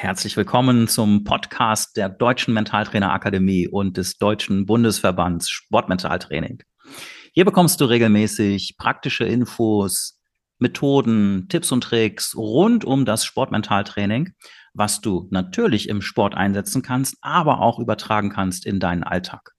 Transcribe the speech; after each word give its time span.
Herzlich 0.00 0.36
willkommen 0.36 0.86
zum 0.86 1.24
Podcast 1.24 1.96
der 1.96 2.08
Deutschen 2.08 2.54
Mentaltrainer 2.54 3.12
Akademie 3.12 3.66
und 3.66 3.96
des 3.96 4.16
Deutschen 4.16 4.64
Bundesverbands 4.64 5.50
Sportmentaltraining. 5.50 6.62
Hier 7.32 7.44
bekommst 7.44 7.80
du 7.80 7.86
regelmäßig 7.86 8.76
praktische 8.78 9.24
Infos, 9.24 10.20
Methoden, 10.60 11.48
Tipps 11.48 11.72
und 11.72 11.80
Tricks 11.80 12.36
rund 12.36 12.84
um 12.84 13.06
das 13.06 13.24
Sportmentaltraining, 13.24 14.34
was 14.72 15.00
du 15.00 15.26
natürlich 15.32 15.88
im 15.88 16.00
Sport 16.00 16.36
einsetzen 16.36 16.82
kannst, 16.82 17.16
aber 17.20 17.60
auch 17.60 17.80
übertragen 17.80 18.30
kannst 18.30 18.66
in 18.66 18.78
deinen 18.78 19.02
Alltag. 19.02 19.56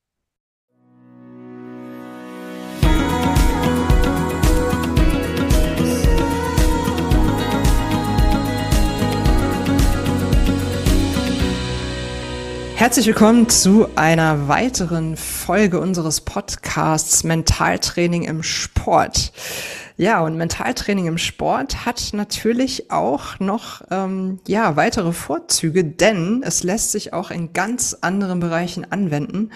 Herzlich 12.79 13.07
willkommen 13.07 13.49
zu 13.49 13.89
einer 13.97 14.47
weiteren 14.47 15.17
Folge 15.17 15.81
unseres 15.81 16.21
Podcasts 16.21 17.25
Mentaltraining 17.25 18.23
im 18.23 18.41
Sport. 18.41 19.33
Ja, 19.97 20.21
und 20.21 20.37
Mentaltraining 20.37 21.07
im 21.07 21.17
Sport 21.17 21.85
hat 21.85 22.11
natürlich 22.13 22.89
auch 22.89 23.37
noch 23.41 23.81
ähm, 23.91 24.39
ja 24.47 24.77
weitere 24.77 25.11
Vorzüge, 25.11 25.83
denn 25.83 26.41
es 26.41 26.63
lässt 26.63 26.93
sich 26.93 27.11
auch 27.11 27.31
in 27.31 27.51
ganz 27.51 27.97
anderen 27.99 28.39
Bereichen 28.39 28.89
anwenden. 28.89 29.49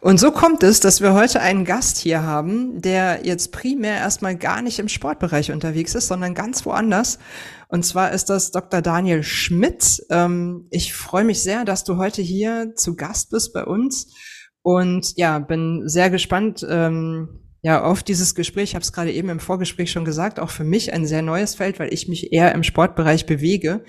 Und 0.00 0.18
so 0.18 0.32
kommt 0.32 0.64
es, 0.64 0.80
dass 0.80 1.00
wir 1.00 1.14
heute 1.14 1.40
einen 1.40 1.64
Gast 1.64 1.98
hier 1.98 2.24
haben, 2.24 2.82
der 2.82 3.24
jetzt 3.24 3.52
primär 3.52 3.98
erstmal 3.98 4.34
gar 4.34 4.62
nicht 4.62 4.80
im 4.80 4.88
Sportbereich 4.88 5.52
unterwegs 5.52 5.94
ist, 5.94 6.08
sondern 6.08 6.34
ganz 6.34 6.66
woanders. 6.66 7.20
Und 7.68 7.84
zwar 7.84 8.12
ist 8.12 8.30
das 8.30 8.50
Dr. 8.50 8.82
Daniel 8.82 9.22
Schmidt. 9.22 10.02
Ähm, 10.10 10.66
ich 10.70 10.94
freue 10.94 11.24
mich 11.24 11.42
sehr, 11.42 11.64
dass 11.64 11.84
du 11.84 11.96
heute 11.96 12.22
hier 12.22 12.74
zu 12.76 12.96
Gast 12.96 13.30
bist 13.30 13.52
bei 13.52 13.64
uns. 13.64 14.14
Und 14.62 15.12
ja, 15.16 15.38
bin 15.38 15.82
sehr 15.86 16.10
gespannt, 16.10 16.66
ähm, 16.68 17.40
ja, 17.64 17.82
auf 17.82 18.02
dieses 18.02 18.34
Gespräch, 18.34 18.70
ich 18.70 18.74
habe 18.74 18.82
es 18.82 18.92
gerade 18.92 19.10
eben 19.12 19.30
im 19.30 19.40
Vorgespräch 19.40 19.90
schon 19.90 20.04
gesagt, 20.04 20.38
auch 20.38 20.50
für 20.50 20.64
mich 20.64 20.92
ein 20.92 21.06
sehr 21.06 21.22
neues 21.22 21.54
Feld, 21.54 21.78
weil 21.78 21.92
ich 21.94 22.08
mich 22.08 22.32
eher 22.32 22.54
im 22.54 22.62
Sportbereich 22.62 23.24
bewege. 23.24 23.84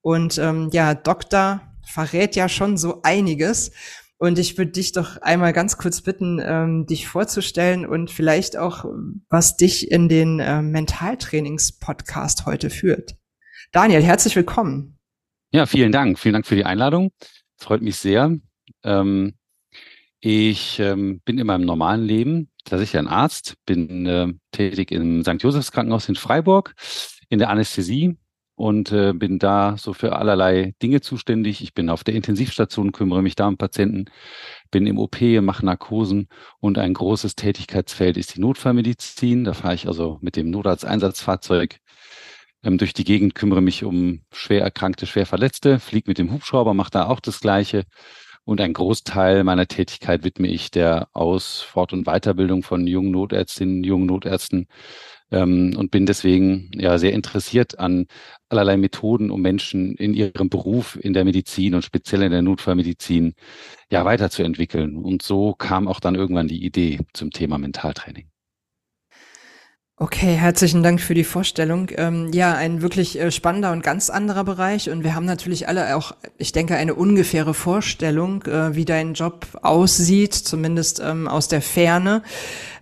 Und 0.00 0.38
ähm, 0.38 0.70
ja, 0.72 0.94
Doktor 0.94 1.60
verrät 1.92 2.36
ja 2.36 2.48
schon 2.48 2.76
so 2.76 3.00
einiges. 3.02 3.72
Und 4.18 4.38
ich 4.38 4.56
würde 4.56 4.72
dich 4.72 4.92
doch 4.92 5.18
einmal 5.18 5.52
ganz 5.52 5.76
kurz 5.76 6.00
bitten, 6.00 6.40
ähm, 6.42 6.86
dich 6.86 7.06
vorzustellen 7.06 7.84
und 7.84 8.10
vielleicht 8.10 8.56
auch, 8.56 8.86
was 9.28 9.56
dich 9.56 9.90
in 9.90 10.08
den 10.08 10.40
äh, 10.40 10.62
Mentaltrainings-Podcast 10.62 12.46
heute 12.46 12.70
führt. 12.70 13.16
Daniel, 13.72 14.02
herzlich 14.02 14.34
willkommen. 14.34 14.98
Ja, 15.52 15.66
vielen 15.66 15.92
Dank. 15.92 16.18
Vielen 16.18 16.32
Dank 16.32 16.46
für 16.46 16.56
die 16.56 16.64
Einladung. 16.64 17.12
Freut 17.58 17.82
mich 17.82 17.96
sehr. 17.96 18.34
Ähm, 18.82 19.34
ich 20.20 20.80
ähm, 20.80 21.20
bin 21.24 21.38
in 21.38 21.46
meinem 21.46 21.66
normalen 21.66 22.02
Leben 22.02 22.50
tatsächlich 22.64 22.98
ein 22.98 23.08
Arzt, 23.08 23.54
bin 23.66 24.06
äh, 24.06 24.32
tätig 24.50 24.92
im 24.92 25.22
St. 25.22 25.42
Josephs 25.42 25.72
Krankenhaus 25.72 26.08
in 26.08 26.16
Freiburg 26.16 26.74
in 27.28 27.38
der 27.38 27.50
Anästhesie 27.50 28.16
und 28.56 28.90
äh, 28.90 29.12
bin 29.12 29.38
da 29.38 29.76
so 29.76 29.92
für 29.92 30.16
allerlei 30.16 30.74
Dinge 30.82 31.02
zuständig. 31.02 31.62
Ich 31.62 31.74
bin 31.74 31.90
auf 31.90 32.04
der 32.04 32.14
Intensivstation, 32.14 32.92
kümmere 32.92 33.22
mich 33.22 33.36
da 33.36 33.46
um 33.46 33.58
Patienten, 33.58 34.06
bin 34.70 34.86
im 34.86 34.98
OP, 34.98 35.20
mache 35.42 35.64
Narkosen 35.64 36.28
und 36.58 36.78
ein 36.78 36.94
großes 36.94 37.36
Tätigkeitsfeld 37.36 38.16
ist 38.16 38.34
die 38.34 38.40
Notfallmedizin. 38.40 39.44
Da 39.44 39.52
fahre 39.52 39.74
ich 39.74 39.86
also 39.86 40.18
mit 40.22 40.36
dem 40.36 40.50
Notarzteinsatzfahrzeug 40.50 41.78
ähm, 42.64 42.78
durch 42.78 42.94
die 42.94 43.04
Gegend, 43.04 43.34
kümmere 43.34 43.60
mich 43.60 43.84
um 43.84 44.22
schwer 44.32 44.62
erkrankte, 44.62 45.06
schwer 45.06 45.26
Verletzte, 45.26 45.78
fliege 45.78 46.10
mit 46.10 46.18
dem 46.18 46.32
Hubschrauber, 46.32 46.74
mache 46.74 46.90
da 46.90 47.06
auch 47.06 47.20
das 47.20 47.40
Gleiche 47.40 47.84
und 48.46 48.60
ein 48.60 48.72
Großteil 48.72 49.44
meiner 49.44 49.66
Tätigkeit 49.66 50.24
widme 50.24 50.46
ich 50.48 50.70
der 50.70 51.08
Aus-, 51.12 51.60
Fort- 51.60 51.92
und 51.92 52.06
Weiterbildung 52.06 52.62
von 52.62 52.86
jungen 52.86 53.10
Notärztinnen, 53.10 53.84
jungen 53.84 54.06
Notärzten 54.06 54.68
ähm, 55.30 55.74
und 55.76 55.90
bin 55.90 56.06
deswegen 56.06 56.70
ja 56.74 56.98
sehr 56.98 57.12
interessiert 57.12 57.78
an 57.78 58.06
allerlei 58.48 58.76
Methoden, 58.76 59.30
um 59.30 59.42
Menschen 59.42 59.96
in 59.96 60.14
ihrem 60.14 60.48
Beruf 60.48 60.98
in 61.00 61.12
der 61.12 61.24
Medizin 61.24 61.74
und 61.74 61.82
speziell 61.82 62.22
in 62.22 62.32
der 62.32 62.42
Notfallmedizin 62.42 63.34
ja 63.90 64.04
weiterzuentwickeln. 64.04 64.96
Und 64.96 65.22
so 65.22 65.54
kam 65.54 65.88
auch 65.88 66.00
dann 66.00 66.14
irgendwann 66.14 66.48
die 66.48 66.64
Idee 66.64 67.00
zum 67.12 67.30
Thema 67.30 67.58
Mentaltraining. 67.58 68.28
Okay, 69.98 70.34
herzlichen 70.34 70.82
Dank 70.82 71.00
für 71.00 71.14
die 71.14 71.24
Vorstellung. 71.24 71.88
Ähm, 71.94 72.30
ja, 72.30 72.54
ein 72.54 72.82
wirklich 72.82 73.18
äh, 73.18 73.30
spannender 73.30 73.72
und 73.72 73.82
ganz 73.82 74.10
anderer 74.10 74.44
Bereich. 74.44 74.90
Und 74.90 75.04
wir 75.04 75.14
haben 75.14 75.24
natürlich 75.24 75.68
alle 75.68 75.96
auch, 75.96 76.14
ich 76.36 76.52
denke, 76.52 76.76
eine 76.76 76.94
ungefähre 76.94 77.54
Vorstellung, 77.54 78.42
äh, 78.42 78.74
wie 78.74 78.84
dein 78.84 79.14
Job 79.14 79.46
aussieht, 79.62 80.34
zumindest 80.34 81.00
ähm, 81.02 81.26
aus 81.26 81.48
der 81.48 81.62
Ferne. 81.62 82.22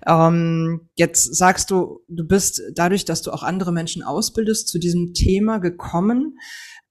Ähm, 0.09 0.89
jetzt 0.97 1.37
sagst 1.37 1.71
du, 1.71 2.01
du 2.09 2.27
bist 2.27 2.61
dadurch, 2.75 3.05
dass 3.05 3.23
du 3.23 3.31
auch 3.31 3.45
andere 3.45 3.71
Menschen 3.71 4.03
ausbildest, 4.03 4.67
zu 4.67 4.81
diesem 4.81 5.15
Thema 5.15 5.59
gekommen. 5.59 6.37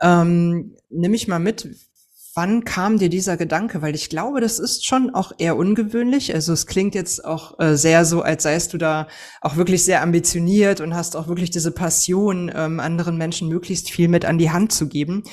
Ähm, 0.01 0.77
nimm 0.89 1.11
mich 1.11 1.27
mal 1.27 1.39
mit, 1.39 1.67
Wann 2.35 2.63
kam 2.65 2.97
dir 2.97 3.09
dieser 3.09 3.37
Gedanke? 3.37 3.83
Weil 3.83 3.93
ich 3.93 4.09
glaube, 4.09 4.41
das 4.41 4.57
ist 4.57 4.87
schon 4.87 5.13
auch 5.13 5.33
eher 5.37 5.55
ungewöhnlich. 5.55 6.33
Also 6.33 6.51
es 6.51 6.65
klingt 6.65 6.95
jetzt 6.95 7.23
auch 7.23 7.59
äh, 7.59 7.75
sehr 7.75 8.05
so, 8.05 8.23
als 8.23 8.41
seist 8.41 8.73
du 8.73 8.79
da 8.79 9.07
auch 9.41 9.55
wirklich 9.55 9.85
sehr 9.85 10.01
ambitioniert 10.01 10.81
und 10.81 10.95
hast 10.95 11.15
auch 11.15 11.27
wirklich 11.27 11.51
diese 11.51 11.71
Passion, 11.71 12.51
ähm, 12.55 12.79
anderen 12.79 13.17
Menschen 13.17 13.49
möglichst 13.49 13.91
viel 13.91 14.07
mit 14.07 14.25
an 14.25 14.39
die 14.39 14.49
Hand 14.49 14.71
zu 14.71 14.87
geben. 14.87 15.23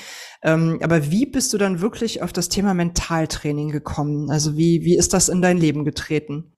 Ähm, 0.43 0.77
aber 0.83 1.09
wie 1.09 1.25
bist 1.25 1.51
du 1.53 1.57
dann 1.57 1.81
wirklich 1.81 2.21
auf 2.21 2.33
das 2.33 2.49
Thema 2.49 2.75
Mentaltraining 2.75 3.69
gekommen? 3.69 4.29
Also 4.29 4.55
wie, 4.55 4.83
wie 4.83 4.95
ist 4.95 5.13
das 5.13 5.27
in 5.27 5.41
dein 5.41 5.57
Leben 5.57 5.85
getreten? 5.85 6.53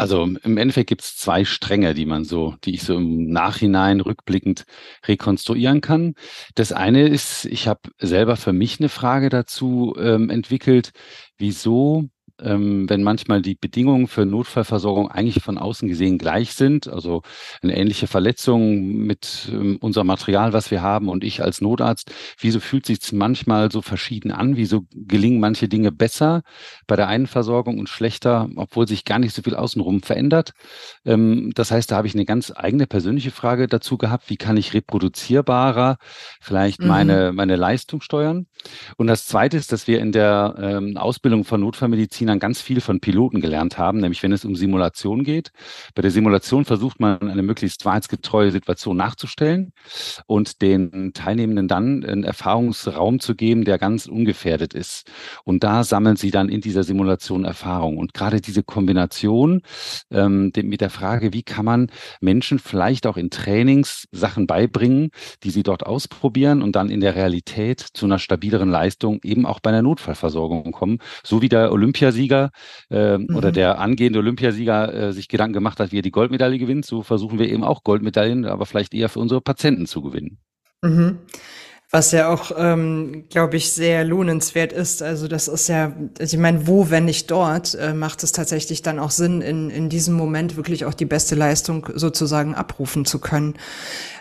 Also 0.00 0.22
im 0.22 0.56
Endeffekt 0.56 0.88
gibt 0.88 1.02
es 1.02 1.18
zwei 1.18 1.44
Stränge, 1.44 1.92
die 1.92 2.06
man 2.06 2.24
so, 2.24 2.54
die 2.64 2.72
ich 2.72 2.84
so 2.84 2.96
im 2.96 3.26
Nachhinein 3.26 4.00
rückblickend 4.00 4.64
rekonstruieren 5.06 5.82
kann. 5.82 6.14
Das 6.54 6.72
eine 6.72 7.06
ist, 7.06 7.44
ich 7.44 7.68
habe 7.68 7.82
selber 7.98 8.36
für 8.36 8.54
mich 8.54 8.80
eine 8.80 8.88
Frage 8.88 9.28
dazu 9.28 9.94
ähm, 9.98 10.30
entwickelt, 10.30 10.92
wieso 11.36 12.08
ähm, 12.42 12.88
wenn 12.88 13.02
manchmal 13.02 13.42
die 13.42 13.54
Bedingungen 13.54 14.06
für 14.06 14.24
Notfallversorgung 14.24 15.10
eigentlich 15.10 15.42
von 15.42 15.58
außen 15.58 15.88
gesehen 15.88 16.18
gleich 16.18 16.54
sind, 16.54 16.88
also 16.88 17.22
eine 17.62 17.76
ähnliche 17.76 18.06
Verletzung 18.06 18.80
mit 18.80 19.48
ähm, 19.52 19.76
unserem 19.80 20.06
Material, 20.06 20.52
was 20.52 20.70
wir 20.70 20.82
haben 20.82 21.08
und 21.08 21.24
ich 21.24 21.42
als 21.42 21.60
Notarzt, 21.60 22.12
wieso 22.38 22.60
fühlt 22.60 22.86
sich 22.86 23.12
manchmal 23.12 23.70
so 23.70 23.82
verschieden 23.82 24.30
an? 24.32 24.56
Wieso 24.56 24.86
gelingen 24.94 25.40
manche 25.40 25.68
Dinge 25.68 25.92
besser 25.92 26.42
bei 26.86 26.96
der 26.96 27.08
einen 27.08 27.26
Versorgung 27.26 27.78
und 27.78 27.88
schlechter, 27.88 28.48
obwohl 28.56 28.88
sich 28.88 29.04
gar 29.04 29.18
nicht 29.18 29.34
so 29.34 29.42
viel 29.42 29.54
außenrum 29.54 30.02
verändert? 30.02 30.52
Ähm, 31.04 31.52
das 31.54 31.70
heißt, 31.70 31.90
da 31.90 31.96
habe 31.96 32.06
ich 32.06 32.14
eine 32.14 32.24
ganz 32.24 32.52
eigene 32.54 32.86
persönliche 32.86 33.30
Frage 33.30 33.66
dazu 33.66 33.98
gehabt. 33.98 34.30
Wie 34.30 34.36
kann 34.36 34.56
ich 34.56 34.74
reproduzierbarer 34.74 35.98
vielleicht 36.40 36.80
mhm. 36.80 36.88
meine, 36.88 37.32
meine 37.32 37.56
Leistung 37.56 38.00
steuern? 38.00 38.46
Und 38.96 39.06
das 39.06 39.26
zweite 39.26 39.56
ist, 39.56 39.72
dass 39.72 39.86
wir 39.86 40.00
in 40.00 40.12
der 40.12 40.54
ähm, 40.58 40.96
Ausbildung 40.96 41.44
von 41.44 41.60
Notfallmedizin 41.60 42.29
Kindern 42.30 42.38
ganz 42.38 42.60
viel 42.60 42.80
von 42.80 43.00
Piloten 43.00 43.40
gelernt 43.40 43.76
haben, 43.76 43.98
nämlich 43.98 44.22
wenn 44.22 44.30
es 44.30 44.44
um 44.44 44.54
Simulation 44.54 45.24
geht. 45.24 45.50
Bei 45.96 46.02
der 46.02 46.12
Simulation 46.12 46.64
versucht 46.64 47.00
man 47.00 47.18
eine 47.28 47.42
möglichst 47.42 47.84
wahrheitsgetreue 47.84 48.52
Situation 48.52 48.96
nachzustellen 48.96 49.72
und 50.26 50.62
den 50.62 51.12
Teilnehmenden 51.12 51.66
dann 51.66 52.04
einen 52.04 52.22
Erfahrungsraum 52.22 53.18
zu 53.18 53.34
geben, 53.34 53.64
der 53.64 53.78
ganz 53.78 54.06
ungefährdet 54.06 54.74
ist. 54.74 55.10
Und 55.44 55.64
da 55.64 55.82
sammeln 55.82 56.14
sie 56.14 56.30
dann 56.30 56.48
in 56.48 56.60
dieser 56.60 56.84
Simulation 56.84 57.44
Erfahrung. 57.44 57.98
Und 57.98 58.14
gerade 58.14 58.40
diese 58.40 58.62
Kombination 58.62 59.62
ähm, 60.12 60.52
mit 60.54 60.80
der 60.80 60.90
Frage, 60.90 61.32
wie 61.32 61.42
kann 61.42 61.64
man 61.64 61.90
Menschen 62.20 62.60
vielleicht 62.60 63.08
auch 63.08 63.16
in 63.16 63.30
Trainings 63.30 64.06
Sachen 64.12 64.46
beibringen, 64.46 65.10
die 65.42 65.50
sie 65.50 65.64
dort 65.64 65.84
ausprobieren 65.84 66.62
und 66.62 66.76
dann 66.76 66.90
in 66.90 67.00
der 67.00 67.16
Realität 67.16 67.80
zu 67.80 68.06
einer 68.06 68.20
stabileren 68.20 68.70
Leistung 68.70 69.18
eben 69.24 69.46
auch 69.46 69.58
bei 69.58 69.70
einer 69.70 69.82
Notfallversorgung 69.82 70.70
kommen, 70.70 70.98
so 71.24 71.42
wie 71.42 71.48
der 71.48 71.72
Olympiasieger 71.72 72.19
Olympiasieger 72.20 72.50
äh, 72.90 73.18
mhm. 73.18 73.36
oder 73.36 73.52
der 73.52 73.78
angehende 73.78 74.18
Olympiasieger 74.18 74.94
äh, 74.94 75.12
sich 75.12 75.28
Gedanken 75.28 75.54
gemacht 75.54 75.80
hat, 75.80 75.92
wie 75.92 75.98
er 75.98 76.02
die 76.02 76.10
Goldmedaille 76.10 76.58
gewinnt, 76.58 76.84
so 76.84 77.02
versuchen 77.02 77.38
wir 77.38 77.48
eben 77.48 77.64
auch 77.64 77.82
Goldmedaillen, 77.84 78.44
aber 78.44 78.66
vielleicht 78.66 78.94
eher 78.94 79.08
für 79.08 79.20
unsere 79.20 79.40
Patienten 79.40 79.86
zu 79.86 80.02
gewinnen. 80.02 80.38
Mhm. 80.82 81.18
Was 81.92 82.12
ja 82.12 82.28
auch, 82.28 82.52
ähm, 82.56 83.24
glaube 83.30 83.56
ich, 83.56 83.72
sehr 83.72 84.04
lohnenswert 84.04 84.72
ist. 84.72 85.02
Also 85.02 85.26
das 85.26 85.48
ist 85.48 85.68
ja, 85.68 85.92
also 86.20 86.36
ich 86.36 86.40
meine, 86.40 86.68
wo, 86.68 86.88
wenn 86.88 87.04
nicht 87.04 87.28
dort, 87.32 87.74
äh, 87.74 87.94
macht 87.94 88.22
es 88.22 88.30
tatsächlich 88.30 88.82
dann 88.82 89.00
auch 89.00 89.10
Sinn, 89.10 89.40
in, 89.40 89.70
in 89.70 89.88
diesem 89.88 90.14
Moment 90.14 90.56
wirklich 90.56 90.84
auch 90.84 90.94
die 90.94 91.04
beste 91.04 91.34
Leistung 91.34 91.88
sozusagen 91.92 92.54
abrufen 92.54 93.04
zu 93.06 93.18
können. 93.18 93.54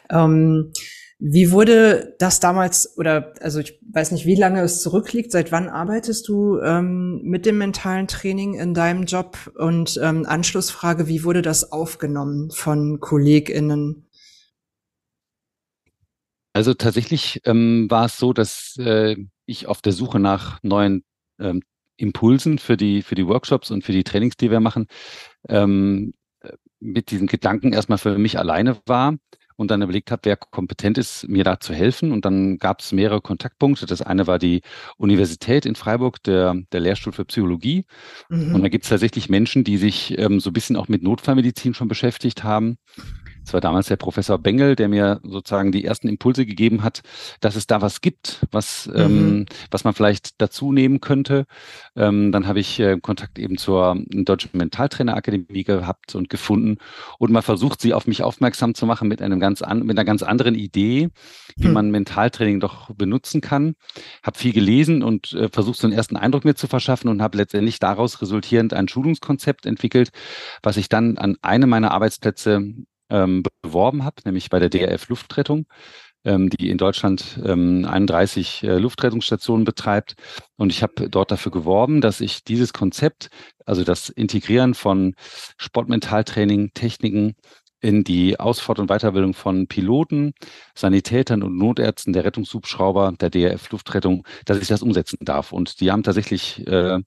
Ähm, 0.09 0.71
wie 1.21 1.51
wurde 1.51 2.15
das 2.17 2.39
damals, 2.39 2.97
oder 2.97 3.33
also 3.41 3.59
ich 3.59 3.77
weiß 3.91 4.11
nicht, 4.11 4.25
wie 4.25 4.35
lange 4.35 4.61
es 4.61 4.81
zurückliegt, 4.81 5.33
seit 5.33 5.51
wann 5.51 5.67
arbeitest 5.67 6.29
du 6.29 6.59
ähm, 6.59 7.21
mit 7.23 7.45
dem 7.45 7.57
mentalen 7.57 8.07
Training 8.07 8.53
in 8.53 8.73
deinem 8.73 9.03
Job? 9.03 9.51
Und 9.57 9.99
ähm, 10.01 10.25
Anschlussfrage, 10.25 11.07
wie 11.07 11.25
wurde 11.25 11.41
das 11.41 11.73
aufgenommen 11.73 12.51
von 12.51 13.01
KollegInnen? 13.01 14.07
Also 16.53 16.73
tatsächlich 16.73 17.41
ähm, 17.43 17.87
war 17.89 18.05
es 18.05 18.17
so, 18.17 18.31
dass 18.31 18.77
äh, 18.79 19.17
ich 19.45 19.67
auf 19.67 19.81
der 19.81 19.91
Suche 19.91 20.19
nach 20.19 20.59
neuen 20.63 21.03
ähm, 21.37 21.61
Impulsen 21.97 22.59
für 22.59 22.77
die, 22.77 23.01
für 23.01 23.15
die 23.15 23.27
Workshops 23.27 23.71
und 23.71 23.83
für 23.83 23.91
die 23.91 24.05
Trainings, 24.05 24.37
die 24.37 24.51
wir 24.51 24.61
machen, 24.61 24.87
ähm, 25.49 26.13
mit 26.79 27.11
diesen 27.11 27.27
Gedanken 27.27 27.73
erstmal 27.73 27.97
für 27.97 28.17
mich 28.17 28.39
alleine 28.39 28.77
war 28.85 29.17
und 29.59 29.71
dann 29.71 29.81
überlegt 29.81 30.09
habe, 30.09 30.21
wer 30.23 30.37
kompetent 30.37 30.97
ist, 30.97 31.27
mir 31.27 31.43
da 31.43 31.59
zu 31.59 31.73
helfen. 31.73 32.13
Und 32.13 32.23
dann 32.23 32.59
gab 32.59 32.79
es 32.79 32.93
mehrere 32.93 33.19
Kontaktpunkte. 33.19 33.85
Das 33.85 34.01
eine 34.01 34.25
war 34.25 34.39
die 34.39 34.61
Universität 34.95 35.65
in 35.65 35.75
Freiburg, 35.75 36.23
der, 36.23 36.55
der 36.71 36.79
Lehrstuhl 36.79 37.11
für 37.11 37.25
Psychologie. 37.25 37.85
Mhm. 38.29 38.55
Und 38.55 38.63
da 38.63 38.69
gibt 38.69 38.85
es 38.85 38.89
tatsächlich 38.89 39.27
Menschen, 39.27 39.65
die 39.65 39.75
sich 39.75 40.17
ähm, 40.17 40.39
so 40.39 40.51
ein 40.51 40.53
bisschen 40.53 40.77
auch 40.77 40.87
mit 40.87 41.03
Notfallmedizin 41.03 41.73
schon 41.73 41.89
beschäftigt 41.89 42.45
haben. 42.45 42.77
Es 43.49 43.53
war 43.53 43.61
damals 43.61 43.87
der 43.87 43.95
Professor 43.95 44.37
Bengel, 44.37 44.75
der 44.75 44.89
mir 44.89 45.21
sozusagen 45.23 45.71
die 45.71 45.83
ersten 45.83 46.07
Impulse 46.07 46.45
gegeben 46.45 46.83
hat, 46.83 47.01
dass 47.39 47.55
es 47.55 47.65
da 47.65 47.81
was 47.81 47.99
gibt, 47.99 48.45
was, 48.51 48.85
mhm. 48.85 48.95
ähm, 48.95 49.45
was 49.71 49.83
man 49.83 49.95
vielleicht 49.95 50.39
dazu 50.39 50.71
nehmen 50.71 51.01
könnte. 51.01 51.47
Ähm, 51.95 52.31
dann 52.31 52.45
habe 52.45 52.59
ich 52.59 52.79
äh, 52.79 52.99
Kontakt 53.01 53.39
eben 53.39 53.57
zur 53.57 53.97
Deutschen 54.05 54.51
Mentaltrainerakademie 54.53 55.63
gehabt 55.63 56.13
und 56.13 56.29
gefunden 56.29 56.77
und 57.17 57.31
mal 57.31 57.41
versucht, 57.41 57.81
sie 57.81 57.95
auf 57.95 58.05
mich 58.05 58.21
aufmerksam 58.21 58.75
zu 58.75 58.85
machen 58.85 59.07
mit 59.07 59.19
einem 59.19 59.39
ganz 59.39 59.63
an, 59.63 59.79
mit 59.79 59.97
einer 59.97 60.05
ganz 60.05 60.21
anderen 60.21 60.53
Idee, 60.53 61.09
wie 61.57 61.69
mhm. 61.69 61.73
man 61.73 61.89
Mentaltraining 61.89 62.59
doch 62.59 62.93
benutzen 62.93 63.41
kann. 63.41 63.73
Habe 64.21 64.37
viel 64.37 64.53
gelesen 64.53 65.01
und 65.01 65.33
äh, 65.33 65.49
versucht, 65.49 65.79
so 65.79 65.87
einen 65.87 65.95
ersten 65.95 66.17
Eindruck 66.17 66.45
mir 66.45 66.53
zu 66.53 66.67
verschaffen 66.67 67.09
und 67.09 67.19
habe 67.19 67.39
letztendlich 67.39 67.79
daraus 67.79 68.21
resultierend 68.21 68.75
ein 68.75 68.87
Schulungskonzept 68.87 69.65
entwickelt, 69.65 70.11
was 70.61 70.77
ich 70.77 70.87
dann 70.87 71.17
an 71.17 71.35
einem 71.41 71.69
meiner 71.69 71.89
Arbeitsplätze 71.89 72.75
ähm, 73.09 73.43
beworben 73.61 74.03
habe, 74.03 74.17
nämlich 74.25 74.49
bei 74.49 74.59
der 74.59 74.69
DRF 74.69 75.09
Luftrettung, 75.09 75.65
ähm, 76.25 76.49
die 76.49 76.69
in 76.69 76.77
Deutschland 76.77 77.39
ähm, 77.45 77.85
31 77.85 78.63
äh, 78.63 78.77
Luftrettungsstationen 78.77 79.65
betreibt. 79.65 80.15
Und 80.57 80.71
ich 80.71 80.83
habe 80.83 81.09
dort 81.09 81.31
dafür 81.31 81.51
geworben, 81.51 82.01
dass 82.01 82.21
ich 82.21 82.43
dieses 82.43 82.73
Konzept, 82.73 83.29
also 83.65 83.83
das 83.83 84.09
Integrieren 84.09 84.73
von 84.73 85.15
Sportmentaltraining, 85.57 86.71
Techniken 86.73 87.35
in 87.81 88.03
die 88.03 88.39
Ausfahrt- 88.39 88.79
und 88.79 88.87
Weiterbildung 88.89 89.33
von 89.33 89.67
Piloten, 89.67 90.33
Sanitätern 90.75 91.43
und 91.43 91.57
Notärzten 91.57 92.13
der 92.13 92.25
Rettungshubschrauber 92.25 93.13
der 93.19 93.29
DRF 93.29 93.69
Luftrettung, 93.71 94.25
dass 94.45 94.59
ich 94.59 94.67
das 94.67 94.81
umsetzen 94.81 95.17
darf. 95.21 95.51
Und 95.51 95.79
die 95.79 95.91
haben 95.91 96.03
tatsächlich 96.03 96.65
äh, 96.67 96.99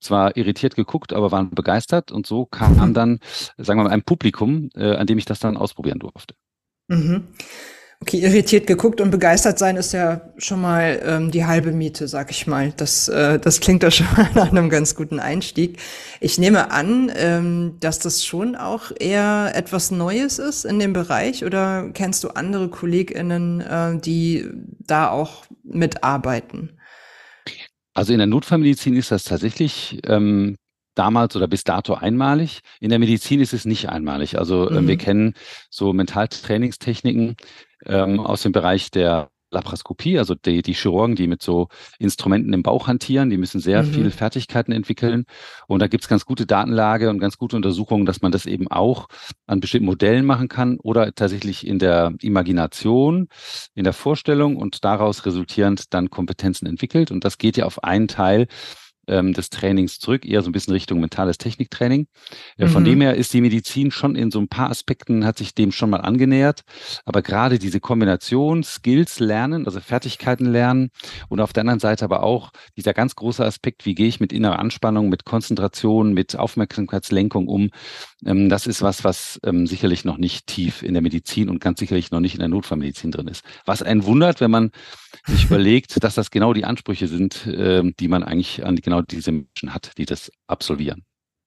zwar 0.00 0.36
irritiert 0.36 0.76
geguckt, 0.76 1.12
aber 1.12 1.32
waren 1.32 1.50
begeistert. 1.50 2.12
Und 2.12 2.26
so 2.26 2.46
kam 2.46 2.94
dann, 2.94 3.20
sagen 3.56 3.80
wir 3.80 3.84
mal, 3.84 3.90
ein 3.90 4.02
Publikum, 4.02 4.70
äh, 4.74 4.96
an 4.96 5.06
dem 5.06 5.18
ich 5.18 5.24
das 5.24 5.40
dann 5.40 5.56
ausprobieren 5.56 5.98
durfte. 5.98 6.34
Mhm. 6.88 7.28
Okay, 8.00 8.20
irritiert 8.20 8.68
geguckt 8.68 9.00
und 9.00 9.10
begeistert 9.10 9.58
sein 9.58 9.76
ist 9.76 9.92
ja 9.92 10.20
schon 10.38 10.60
mal 10.60 11.02
ähm, 11.04 11.32
die 11.32 11.46
halbe 11.46 11.72
Miete, 11.72 12.06
sag 12.06 12.30
ich 12.30 12.46
mal. 12.46 12.72
Das, 12.76 13.08
äh, 13.08 13.40
das 13.40 13.58
klingt 13.58 13.82
doch 13.82 13.90
schon 13.90 14.06
mal 14.16 14.30
nach 14.34 14.50
einem 14.52 14.70
ganz 14.70 14.94
guten 14.94 15.18
Einstieg. 15.18 15.78
Ich 16.20 16.38
nehme 16.38 16.70
an, 16.70 17.10
ähm, 17.16 17.76
dass 17.80 17.98
das 17.98 18.24
schon 18.24 18.54
auch 18.54 18.92
eher 18.98 19.50
etwas 19.54 19.90
Neues 19.90 20.38
ist 20.38 20.64
in 20.64 20.78
dem 20.78 20.92
Bereich 20.92 21.44
oder 21.44 21.90
kennst 21.92 22.22
du 22.22 22.28
andere 22.28 22.68
KollegInnen, 22.68 23.60
äh, 23.62 23.98
die 23.98 24.46
da 24.78 25.10
auch 25.10 25.44
mitarbeiten? 25.64 26.78
Also 27.94 28.12
in 28.12 28.18
der 28.18 28.28
Notfallmedizin 28.28 28.94
ist 28.94 29.10
das 29.10 29.24
tatsächlich 29.24 29.98
ähm, 30.06 30.56
damals 30.94 31.34
oder 31.34 31.48
bis 31.48 31.64
dato 31.64 31.94
einmalig. 31.94 32.60
In 32.80 32.90
der 32.90 33.00
Medizin 33.00 33.40
ist 33.40 33.52
es 33.52 33.64
nicht 33.64 33.88
einmalig. 33.88 34.38
Also 34.38 34.68
äh, 34.70 34.80
mhm. 34.80 34.86
wir 34.86 34.96
kennen 34.96 35.34
so 35.68 35.92
Mentaltrainingstechniken 35.92 37.36
ähm, 37.86 38.20
aus 38.20 38.42
dem 38.42 38.52
Bereich 38.52 38.90
der 38.90 39.30
Laparoskopie, 39.50 40.18
also 40.18 40.34
die, 40.34 40.62
die 40.62 40.74
Chirurgen, 40.74 41.16
die 41.16 41.26
mit 41.26 41.42
so 41.42 41.68
Instrumenten 41.98 42.52
im 42.52 42.62
Bauch 42.62 42.86
hantieren, 42.86 43.30
die 43.30 43.38
müssen 43.38 43.60
sehr 43.60 43.82
mhm. 43.82 43.92
viele 43.92 44.10
Fertigkeiten 44.10 44.72
entwickeln. 44.72 45.24
Und 45.66 45.80
da 45.80 45.86
gibt 45.86 46.04
es 46.04 46.08
ganz 46.08 46.26
gute 46.26 46.46
Datenlage 46.46 47.08
und 47.08 47.18
ganz 47.18 47.38
gute 47.38 47.56
Untersuchungen, 47.56 48.04
dass 48.04 48.20
man 48.20 48.32
das 48.32 48.46
eben 48.46 48.68
auch 48.68 49.08
an 49.46 49.60
bestimmten 49.60 49.86
Modellen 49.86 50.26
machen 50.26 50.48
kann 50.48 50.78
oder 50.78 51.14
tatsächlich 51.14 51.66
in 51.66 51.78
der 51.78 52.14
Imagination, 52.20 53.28
in 53.74 53.84
der 53.84 53.94
Vorstellung 53.94 54.56
und 54.56 54.84
daraus 54.84 55.24
resultierend 55.24 55.94
dann 55.94 56.10
Kompetenzen 56.10 56.66
entwickelt. 56.66 57.10
Und 57.10 57.24
das 57.24 57.38
geht 57.38 57.56
ja 57.56 57.64
auf 57.64 57.82
einen 57.84 58.08
Teil 58.08 58.48
ähm, 59.08 59.32
des 59.32 59.50
Trainings 59.50 59.98
zurück, 59.98 60.24
eher 60.24 60.42
so 60.42 60.48
ein 60.48 60.52
bisschen 60.52 60.72
Richtung 60.72 61.00
mentales 61.00 61.38
Techniktraining. 61.38 62.06
Äh, 62.56 62.66
mhm. 62.66 62.68
Von 62.68 62.84
dem 62.84 63.00
her 63.00 63.14
ist 63.14 63.32
die 63.32 63.40
Medizin 63.40 63.90
schon 63.90 64.14
in 64.14 64.30
so 64.30 64.38
ein 64.38 64.48
paar 64.48 64.70
Aspekten, 64.70 65.24
hat 65.24 65.38
sich 65.38 65.54
dem 65.54 65.72
schon 65.72 65.90
mal 65.90 66.00
angenähert. 66.00 66.62
Aber 67.04 67.22
gerade 67.22 67.58
diese 67.58 67.80
Kombination 67.80 68.62
Skills 68.62 69.18
lernen, 69.20 69.66
also 69.66 69.80
Fertigkeiten 69.80 70.46
lernen 70.46 70.90
und 71.28 71.40
auf 71.40 71.52
der 71.52 71.62
anderen 71.62 71.80
Seite 71.80 72.04
aber 72.04 72.22
auch 72.22 72.50
dieser 72.76 72.94
ganz 72.94 73.16
große 73.16 73.44
Aspekt, 73.44 73.86
wie 73.86 73.94
gehe 73.94 74.08
ich 74.08 74.20
mit 74.20 74.32
innerer 74.32 74.58
Anspannung, 74.58 75.08
mit 75.08 75.24
Konzentration, 75.24 76.12
mit 76.12 76.36
Aufmerksamkeitslenkung 76.36 77.48
um, 77.48 77.70
ähm, 78.24 78.48
das 78.48 78.66
ist 78.66 78.82
was, 78.82 79.04
was 79.04 79.38
ähm, 79.44 79.66
sicherlich 79.66 80.04
noch 80.04 80.18
nicht 80.18 80.46
tief 80.46 80.82
in 80.82 80.94
der 80.94 81.02
Medizin 81.02 81.48
und 81.48 81.60
ganz 81.60 81.78
sicherlich 81.78 82.10
noch 82.10 82.20
nicht 82.20 82.34
in 82.34 82.40
der 82.40 82.48
Notfallmedizin 82.48 83.10
drin 83.10 83.28
ist. 83.28 83.44
Was 83.64 83.82
einen 83.82 84.04
wundert, 84.04 84.40
wenn 84.40 84.50
man 84.50 84.70
sich 85.26 85.44
überlegt, 85.46 86.02
dass 86.02 86.14
das 86.14 86.30
genau 86.30 86.52
die 86.52 86.64
Ansprüche 86.64 87.06
sind, 87.06 87.46
äh, 87.46 87.82
die 87.98 88.08
man 88.08 88.22
eigentlich 88.22 88.64
an 88.64 88.76
genau 88.76 89.02
diese 89.02 89.32
Menschen 89.32 89.72
hat, 89.72 89.92
die 89.98 90.06
das 90.06 90.32
absolvieren. 90.46 91.04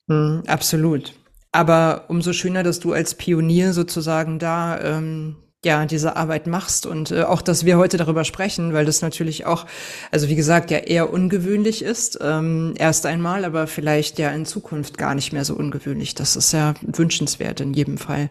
Mm, 0.07 0.41
absolut. 0.47 1.13
Aber 1.51 2.05
umso 2.07 2.31
schöner, 2.31 2.63
dass 2.63 2.79
du 2.79 2.93
als 2.93 3.15
Pionier 3.15 3.73
sozusagen 3.73 4.39
da 4.39 4.79
ähm, 4.79 5.35
ja 5.63 5.85
diese 5.85 6.15
Arbeit 6.15 6.47
machst 6.47 6.85
und 6.85 7.11
äh, 7.11 7.23
auch, 7.23 7.41
dass 7.41 7.65
wir 7.65 7.77
heute 7.77 7.97
darüber 7.97 8.23
sprechen, 8.23 8.73
weil 8.73 8.85
das 8.85 9.01
natürlich 9.01 9.45
auch, 9.45 9.67
also 10.09 10.27
wie 10.27 10.35
gesagt, 10.35 10.71
ja 10.71 10.79
eher 10.79 11.13
ungewöhnlich 11.13 11.83
ist, 11.83 12.17
ähm, 12.21 12.73
erst 12.77 13.05
einmal, 13.05 13.45
aber 13.45 13.67
vielleicht 13.67 14.17
ja 14.17 14.31
in 14.31 14.45
Zukunft 14.45 14.97
gar 14.97 15.13
nicht 15.13 15.33
mehr 15.33 15.45
so 15.45 15.53
ungewöhnlich. 15.53 16.15
Das 16.15 16.35
ist 16.35 16.51
ja 16.51 16.73
wünschenswert 16.81 17.61
in 17.61 17.73
jedem 17.73 17.99
Fall. 17.99 18.29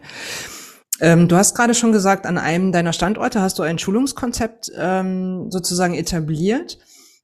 Ähm, 0.99 1.29
du 1.29 1.37
hast 1.37 1.55
gerade 1.55 1.73
schon 1.73 1.93
gesagt, 1.93 2.25
an 2.25 2.37
einem 2.37 2.73
deiner 2.73 2.93
Standorte 2.93 3.41
hast 3.41 3.57
du 3.59 3.63
ein 3.63 3.79
Schulungskonzept 3.79 4.71
ähm, 4.77 5.49
sozusagen 5.49 5.93
etabliert. 5.93 6.79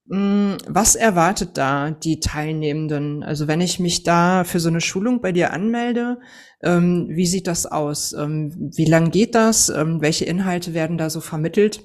Mm, 0.09 0.55
was 0.65 0.95
erwartet 0.95 1.57
da 1.57 1.91
die 1.91 2.19
Teilnehmenden? 2.19 3.23
Also 3.23 3.47
wenn 3.47 3.59
ich 3.61 3.79
mich 3.79 4.03
da 4.03 4.43
für 4.45 4.59
so 4.59 4.69
eine 4.69 4.81
Schulung 4.81 5.21
bei 5.21 5.31
dir 5.33 5.51
anmelde, 5.51 6.19
ähm, 6.63 7.07
wie 7.09 7.25
sieht 7.27 7.47
das 7.47 7.65
aus? 7.65 8.13
Ähm, 8.13 8.71
wie 8.75 8.85
lang 8.85 9.11
geht 9.11 9.35
das? 9.35 9.69
Ähm, 9.69 10.01
welche 10.01 10.25
Inhalte 10.25 10.73
werden 10.73 10.97
da 10.97 11.09
so 11.09 11.21
vermittelt? 11.21 11.83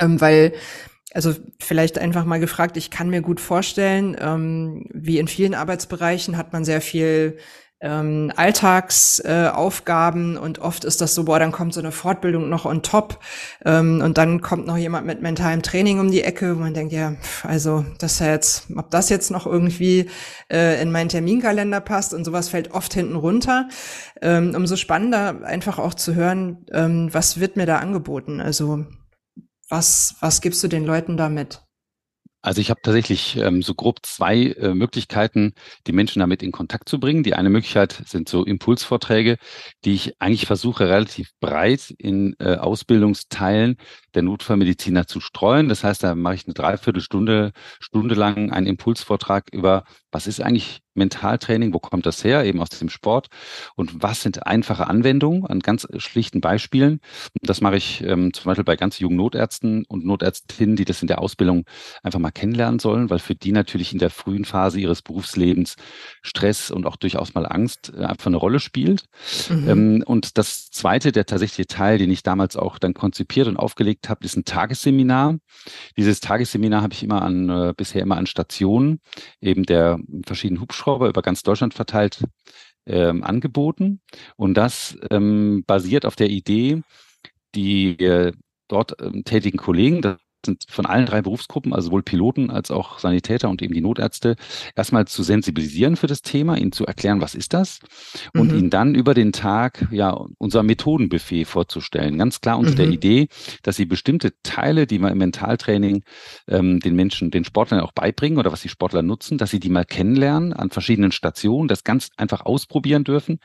Weil 0.00 0.52
also 1.12 1.34
vielleicht 1.58 1.98
einfach 1.98 2.24
mal 2.24 2.38
gefragt, 2.38 2.76
ich 2.76 2.90
kann 2.90 3.10
mir 3.10 3.22
gut 3.22 3.40
vorstellen, 3.40 4.14
wie 4.92 5.18
in 5.18 5.26
vielen 5.26 5.54
Arbeitsbereichen 5.54 6.36
hat 6.36 6.52
man 6.52 6.64
sehr 6.64 6.80
viel 6.80 7.38
ähm, 7.80 8.32
Alltagsaufgaben 8.34 10.36
äh, 10.36 10.38
und 10.38 10.58
oft 10.58 10.84
ist 10.84 11.00
das 11.00 11.14
so, 11.14 11.24
boah, 11.24 11.38
dann 11.38 11.52
kommt 11.52 11.74
so 11.74 11.80
eine 11.80 11.92
Fortbildung 11.92 12.48
noch 12.48 12.64
on 12.64 12.82
top 12.82 13.20
ähm, 13.64 14.00
und 14.02 14.18
dann 14.18 14.40
kommt 14.40 14.66
noch 14.66 14.76
jemand 14.76 15.06
mit 15.06 15.22
mentalem 15.22 15.62
Training 15.62 16.00
um 16.00 16.10
die 16.10 16.22
Ecke, 16.22 16.56
wo 16.56 16.60
man 16.60 16.74
denkt, 16.74 16.92
ja, 16.92 17.14
also 17.44 17.84
das 17.98 18.14
ist 18.14 18.20
ja 18.20 18.32
jetzt, 18.32 18.66
ob 18.76 18.90
das 18.90 19.10
jetzt 19.10 19.30
noch 19.30 19.46
irgendwie 19.46 20.10
äh, 20.50 20.82
in 20.82 20.90
meinen 20.90 21.08
Terminkalender 21.08 21.80
passt 21.80 22.14
und 22.14 22.24
sowas 22.24 22.48
fällt 22.48 22.72
oft 22.72 22.94
hinten 22.94 23.16
runter. 23.16 23.68
Ähm, 24.20 24.54
umso 24.56 24.74
spannender 24.74 25.44
einfach 25.44 25.78
auch 25.78 25.94
zu 25.94 26.16
hören, 26.16 26.66
ähm, 26.72 27.08
was 27.12 27.38
wird 27.38 27.56
mir 27.56 27.66
da 27.66 27.78
angeboten? 27.78 28.40
Also 28.40 28.86
was, 29.68 30.16
was 30.20 30.40
gibst 30.40 30.64
du 30.64 30.68
den 30.68 30.84
Leuten 30.84 31.16
da 31.16 31.28
mit? 31.28 31.62
Also 32.48 32.62
ich 32.62 32.70
habe 32.70 32.80
tatsächlich 32.82 33.36
ähm, 33.36 33.60
so 33.60 33.74
grob 33.74 33.98
zwei 34.06 34.52
äh, 34.52 34.72
Möglichkeiten, 34.72 35.52
die 35.86 35.92
Menschen 35.92 36.20
damit 36.20 36.42
in 36.42 36.50
Kontakt 36.50 36.88
zu 36.88 36.98
bringen. 36.98 37.22
Die 37.22 37.34
eine 37.34 37.50
Möglichkeit 37.50 38.02
sind 38.06 38.26
so 38.26 38.42
Impulsvorträge, 38.42 39.36
die 39.84 39.92
ich 39.92 40.18
eigentlich 40.18 40.46
versuche 40.46 40.88
relativ 40.88 41.32
breit 41.40 41.94
in 41.98 42.36
äh, 42.38 42.54
Ausbildungsteilen 42.54 43.76
der 44.14 44.22
Notfallmediziner 44.22 45.06
zu 45.06 45.20
streuen. 45.20 45.68
Das 45.68 45.84
heißt, 45.84 46.02
da 46.02 46.14
mache 46.14 46.36
ich 46.36 46.46
eine 46.46 46.54
Dreiviertelstunde, 46.54 47.52
Stunde 47.80 48.14
lang 48.14 48.50
einen 48.50 48.66
Impulsvortrag 48.66 49.50
über, 49.52 49.84
was 50.10 50.26
ist 50.26 50.40
eigentlich 50.40 50.80
Mentaltraining, 50.98 51.72
wo 51.72 51.78
kommt 51.78 52.06
das 52.06 52.24
her, 52.24 52.44
eben 52.44 52.60
aus 52.60 52.68
dem 52.70 52.88
Sport 52.88 53.28
und 53.76 54.02
was 54.02 54.22
sind 54.22 54.46
einfache 54.46 54.86
Anwendungen 54.86 55.46
an 55.46 55.60
ganz 55.60 55.86
schlichten 55.96 56.40
Beispielen. 56.40 57.00
Das 57.42 57.60
mache 57.60 57.76
ich 57.76 58.02
ähm, 58.04 58.32
zum 58.32 58.44
Beispiel 58.44 58.64
bei 58.64 58.76
ganz 58.76 58.98
jungen 58.98 59.16
Notärzten 59.16 59.84
und 59.88 60.04
Notärztinnen, 60.04 60.76
die 60.76 60.84
das 60.84 61.00
in 61.00 61.08
der 61.08 61.20
Ausbildung 61.20 61.64
einfach 62.02 62.18
mal 62.18 62.30
kennenlernen 62.30 62.78
sollen, 62.78 63.10
weil 63.10 63.18
für 63.18 63.34
die 63.34 63.52
natürlich 63.52 63.92
in 63.92 63.98
der 63.98 64.10
frühen 64.10 64.44
Phase 64.44 64.80
ihres 64.80 65.02
Berufslebens 65.02 65.76
Stress 66.22 66.70
und 66.70 66.86
auch 66.86 66.96
durchaus 66.96 67.34
mal 67.34 67.46
Angst 67.46 67.92
äh, 67.96 68.04
einfach 68.04 68.26
eine 68.26 68.36
Rolle 68.36 68.60
spielt. 68.60 69.04
Mhm. 69.48 69.68
Ähm, 69.68 70.04
und 70.06 70.38
das 70.38 70.70
zweite, 70.70 71.12
der 71.12 71.26
tatsächliche 71.26 71.66
Teil, 71.66 71.98
den 71.98 72.10
ich 72.10 72.22
damals 72.22 72.56
auch 72.56 72.78
dann 72.78 72.94
konzipiert 72.94 73.48
und 73.48 73.56
aufgelegt 73.56 74.08
habe, 74.08 74.24
ist 74.24 74.36
ein 74.36 74.44
Tagesseminar. 74.44 75.38
Dieses 75.96 76.20
Tagesseminar 76.20 76.82
habe 76.82 76.94
ich 76.94 77.02
immer 77.02 77.22
an, 77.22 77.48
äh, 77.48 77.74
bisher 77.76 78.02
immer 78.02 78.16
an 78.16 78.26
Stationen 78.26 79.00
eben 79.40 79.64
der 79.64 79.98
verschiedenen 80.26 80.60
Hubschrauber 80.60 80.87
über 80.96 81.22
ganz 81.22 81.42
Deutschland 81.42 81.74
verteilt 81.74 82.24
ähm, 82.86 83.22
angeboten. 83.24 84.00
Und 84.36 84.54
das 84.54 84.98
ähm, 85.10 85.64
basiert 85.66 86.06
auf 86.06 86.16
der 86.16 86.30
Idee, 86.30 86.82
die 87.54 87.98
äh, 88.00 88.32
dort 88.68 89.00
ähm, 89.00 89.24
tätigen 89.24 89.58
Kollegen, 89.58 90.02
das 90.02 90.18
sind 90.44 90.64
von 90.68 90.86
allen 90.86 91.06
drei 91.06 91.22
Berufsgruppen, 91.22 91.72
also 91.72 91.86
sowohl 91.86 92.02
Piloten 92.02 92.50
als 92.50 92.70
auch 92.70 92.98
Sanitäter 92.98 93.48
und 93.48 93.62
eben 93.62 93.74
die 93.74 93.80
Notärzte, 93.80 94.36
erstmal 94.76 95.06
zu 95.06 95.22
sensibilisieren 95.22 95.96
für 95.96 96.06
das 96.06 96.22
Thema, 96.22 96.56
ihnen 96.56 96.72
zu 96.72 96.86
erklären, 96.86 97.20
was 97.20 97.34
ist 97.34 97.54
das 97.54 97.80
und 98.34 98.52
mhm. 98.52 98.58
ihnen 98.58 98.70
dann 98.70 98.94
über 98.94 99.14
den 99.14 99.32
Tag 99.32 99.88
ja 99.90 100.16
unser 100.38 100.62
Methodenbuffet 100.62 101.44
vorzustellen. 101.44 102.18
Ganz 102.18 102.40
klar 102.40 102.58
unter 102.58 102.72
mhm. 102.72 102.76
der 102.76 102.88
Idee, 102.88 103.28
dass 103.62 103.76
sie 103.76 103.86
bestimmte 103.86 104.32
Teile, 104.42 104.86
die 104.86 104.98
wir 104.98 105.10
im 105.10 105.18
Mentaltraining 105.18 106.02
ähm, 106.46 106.80
den 106.80 106.94
Menschen, 106.94 107.30
den 107.30 107.44
Sportlern 107.44 107.80
auch 107.80 107.92
beibringen 107.92 108.38
oder 108.38 108.52
was 108.52 108.62
die 108.62 108.68
Sportler 108.68 109.02
nutzen, 109.02 109.38
dass 109.38 109.50
sie 109.50 109.60
die 109.60 109.70
mal 109.70 109.84
kennenlernen 109.84 110.52
an 110.52 110.70
verschiedenen 110.70 111.12
Stationen, 111.12 111.68
das 111.68 111.84
ganz 111.84 112.10
einfach 112.16 112.42
ausprobieren 112.42 113.04
dürfen, 113.04 113.38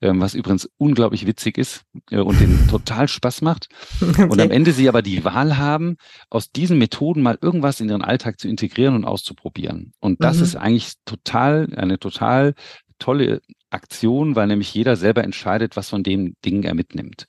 ähm, 0.00 0.20
was 0.20 0.34
übrigens 0.34 0.68
unglaublich 0.76 1.26
witzig 1.26 1.58
ist 1.58 1.82
äh, 2.10 2.18
und 2.18 2.40
denen 2.40 2.68
total 2.70 3.08
Spaß 3.08 3.42
macht. 3.42 3.68
Und 4.00 4.40
am 4.40 4.50
Ende 4.50 4.72
sie 4.72 4.88
aber 4.88 5.02
die 5.02 5.24
Wahl 5.24 5.56
haben, 5.56 5.96
aus 6.34 6.50
diesen 6.50 6.78
Methoden 6.78 7.22
mal 7.22 7.38
irgendwas 7.40 7.80
in 7.80 7.88
ihren 7.88 8.02
Alltag 8.02 8.40
zu 8.40 8.48
integrieren 8.48 8.96
und 8.96 9.04
auszuprobieren. 9.04 9.92
Und 10.00 10.22
das 10.22 10.38
mhm. 10.38 10.42
ist 10.42 10.56
eigentlich 10.56 10.92
total, 11.04 11.72
eine 11.76 11.98
total 11.98 12.54
tolle 12.98 13.40
Aktion, 13.70 14.34
weil 14.34 14.48
nämlich 14.48 14.74
jeder 14.74 14.96
selber 14.96 15.22
entscheidet, 15.22 15.76
was 15.76 15.88
von 15.88 16.02
den 16.02 16.36
Dingen 16.44 16.64
er 16.64 16.74
mitnimmt. 16.74 17.26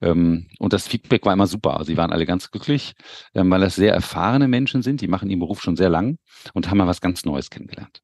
Ähm, 0.00 0.48
und 0.58 0.72
das 0.72 0.86
Feedback 0.86 1.24
war 1.24 1.32
immer 1.32 1.46
super. 1.46 1.82
Sie 1.84 1.96
waren 1.96 2.12
alle 2.12 2.26
ganz 2.26 2.50
glücklich, 2.50 2.92
ähm, 3.34 3.50
weil 3.50 3.60
das 3.60 3.74
sehr 3.74 3.94
erfahrene 3.94 4.48
Menschen 4.48 4.82
sind, 4.82 5.00
die 5.00 5.08
machen 5.08 5.30
ihren 5.30 5.40
Beruf 5.40 5.62
schon 5.62 5.76
sehr 5.76 5.90
lang 5.90 6.18
und 6.52 6.68
haben 6.68 6.78
mal 6.78 6.86
was 6.86 7.00
ganz 7.00 7.24
Neues 7.24 7.50
kennengelernt. 7.50 8.02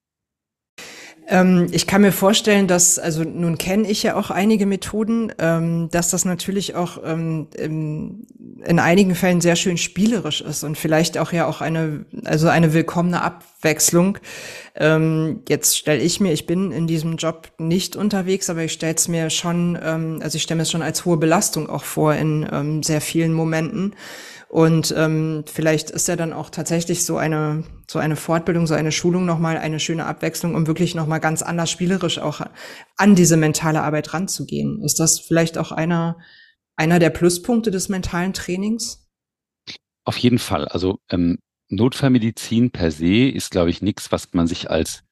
Ähm, 1.30 1.66
ich 1.72 1.86
kann 1.86 2.00
mir 2.00 2.12
vorstellen, 2.12 2.66
dass, 2.66 2.98
also 2.98 3.22
nun 3.22 3.58
kenne 3.58 3.88
ich 3.88 4.02
ja 4.02 4.16
auch 4.16 4.30
einige 4.30 4.64
Methoden, 4.64 5.30
ähm, 5.38 5.90
dass 5.90 6.10
das 6.10 6.24
natürlich 6.24 6.74
auch 6.74 6.98
ähm, 7.04 7.48
in, 7.54 8.26
in 8.64 8.78
einigen 8.78 9.14
Fällen 9.14 9.42
sehr 9.42 9.54
schön 9.54 9.76
spielerisch 9.76 10.40
ist 10.40 10.64
und 10.64 10.78
vielleicht 10.78 11.18
auch 11.18 11.32
ja 11.32 11.46
auch 11.46 11.60
eine, 11.60 12.06
also 12.24 12.48
eine 12.48 12.72
willkommene 12.72 13.22
Abwechslung. 13.22 14.16
Ähm, 14.74 15.40
jetzt 15.48 15.76
stelle 15.76 16.00
ich 16.00 16.18
mir, 16.18 16.32
ich 16.32 16.46
bin 16.46 16.72
in 16.72 16.86
diesem 16.86 17.16
Job 17.16 17.48
nicht 17.58 17.94
unterwegs, 17.94 18.48
aber 18.48 18.62
ich 18.62 18.72
stelle 18.72 18.94
es 18.94 19.06
mir 19.06 19.28
schon, 19.28 19.78
ähm, 19.82 20.20
also 20.22 20.36
ich 20.36 20.42
stelle 20.42 20.56
mir 20.56 20.62
es 20.62 20.70
schon 20.70 20.82
als 20.82 21.04
hohe 21.04 21.18
Belastung 21.18 21.68
auch 21.68 21.84
vor 21.84 22.14
in 22.14 22.48
ähm, 22.50 22.82
sehr 22.82 23.02
vielen 23.02 23.34
Momenten. 23.34 23.94
Und 24.48 24.94
ähm, 24.96 25.44
vielleicht 25.46 25.90
ist 25.90 26.08
ja 26.08 26.16
dann 26.16 26.32
auch 26.32 26.48
tatsächlich 26.48 27.04
so 27.04 27.18
eine 27.18 27.64
so 27.86 27.98
eine 27.98 28.16
Fortbildung, 28.16 28.66
so 28.66 28.74
eine 28.74 28.92
Schulung 28.92 29.26
nochmal 29.26 29.58
eine 29.58 29.78
schöne 29.78 30.06
Abwechslung, 30.06 30.54
um 30.54 30.66
wirklich 30.66 30.94
nochmal 30.94 31.20
ganz 31.20 31.42
anders 31.42 31.70
spielerisch 31.70 32.18
auch 32.18 32.40
an 32.96 33.14
diese 33.14 33.36
mentale 33.36 33.82
Arbeit 33.82 34.14
ranzugehen. 34.14 34.82
Ist 34.82 35.00
das 35.00 35.20
vielleicht 35.20 35.58
auch 35.58 35.70
einer 35.70 36.18
einer 36.76 36.98
der 36.98 37.10
Pluspunkte 37.10 37.70
des 37.70 37.90
mentalen 37.90 38.32
Trainings? 38.32 39.06
Auf 40.04 40.16
jeden 40.16 40.38
Fall. 40.38 40.66
Also 40.68 40.98
ähm, 41.10 41.38
Notfallmedizin 41.68 42.70
per 42.70 42.90
se 42.90 43.28
ist, 43.28 43.50
glaube 43.50 43.68
ich, 43.68 43.82
nichts, 43.82 44.10
was 44.12 44.32
man 44.32 44.46
sich 44.46 44.70
als 44.70 45.02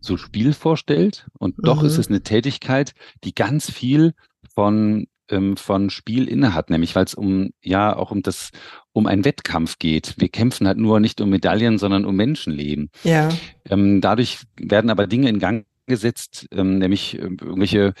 so 0.00 0.16
Spiel 0.16 0.54
vorstellt. 0.54 1.26
Und 1.38 1.56
doch 1.58 1.82
mhm. 1.82 1.88
ist 1.88 1.98
es 1.98 2.08
eine 2.08 2.22
Tätigkeit, 2.22 2.94
die 3.24 3.34
ganz 3.34 3.70
viel 3.70 4.14
von 4.54 5.06
ähm, 5.28 5.56
von 5.56 5.90
Spiel 5.90 6.28
innehat, 6.28 6.70
nämlich 6.70 6.94
weil 6.94 7.04
es 7.04 7.14
um 7.14 7.50
ja 7.60 7.96
auch 7.96 8.10
um 8.10 8.22
das 8.22 8.50
um 8.96 9.06
einen 9.06 9.26
Wettkampf 9.26 9.78
geht. 9.78 10.14
Wir 10.16 10.30
kämpfen 10.30 10.66
halt 10.66 10.78
nur 10.78 11.00
nicht 11.00 11.20
um 11.20 11.28
Medaillen, 11.28 11.76
sondern 11.76 12.06
um 12.06 12.16
Menschenleben. 12.16 12.88
Ja. 13.04 13.28
Ähm, 13.68 14.00
dadurch 14.00 14.38
werden 14.58 14.88
aber 14.88 15.06
Dinge 15.06 15.28
in 15.28 15.38
Gang 15.38 15.66
gesetzt, 15.84 16.46
ähm, 16.50 16.78
nämlich 16.78 17.18
äh, 17.18 17.24
irgendwelche 17.24 17.92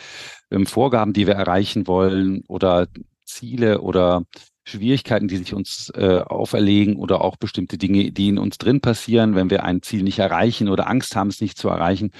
ähm, 0.50 0.64
Vorgaben, 0.64 1.12
die 1.12 1.26
wir 1.26 1.34
erreichen 1.34 1.86
wollen 1.86 2.44
oder 2.48 2.88
Ziele 3.26 3.82
oder 3.82 4.24
Schwierigkeiten, 4.64 5.28
die 5.28 5.36
sich 5.36 5.52
uns 5.52 5.92
äh, 5.94 6.20
auferlegen 6.20 6.96
oder 6.96 7.20
auch 7.20 7.36
bestimmte 7.36 7.76
Dinge, 7.76 8.10
die 8.10 8.28
in 8.28 8.38
uns 8.38 8.56
drin 8.56 8.80
passieren, 8.80 9.34
wenn 9.34 9.50
wir 9.50 9.64
ein 9.64 9.82
Ziel 9.82 10.02
nicht 10.02 10.18
erreichen 10.18 10.70
oder 10.70 10.88
Angst 10.88 11.14
haben, 11.14 11.28
es 11.28 11.42
nicht 11.42 11.58
zu 11.58 11.68
erreichen. 11.68 12.10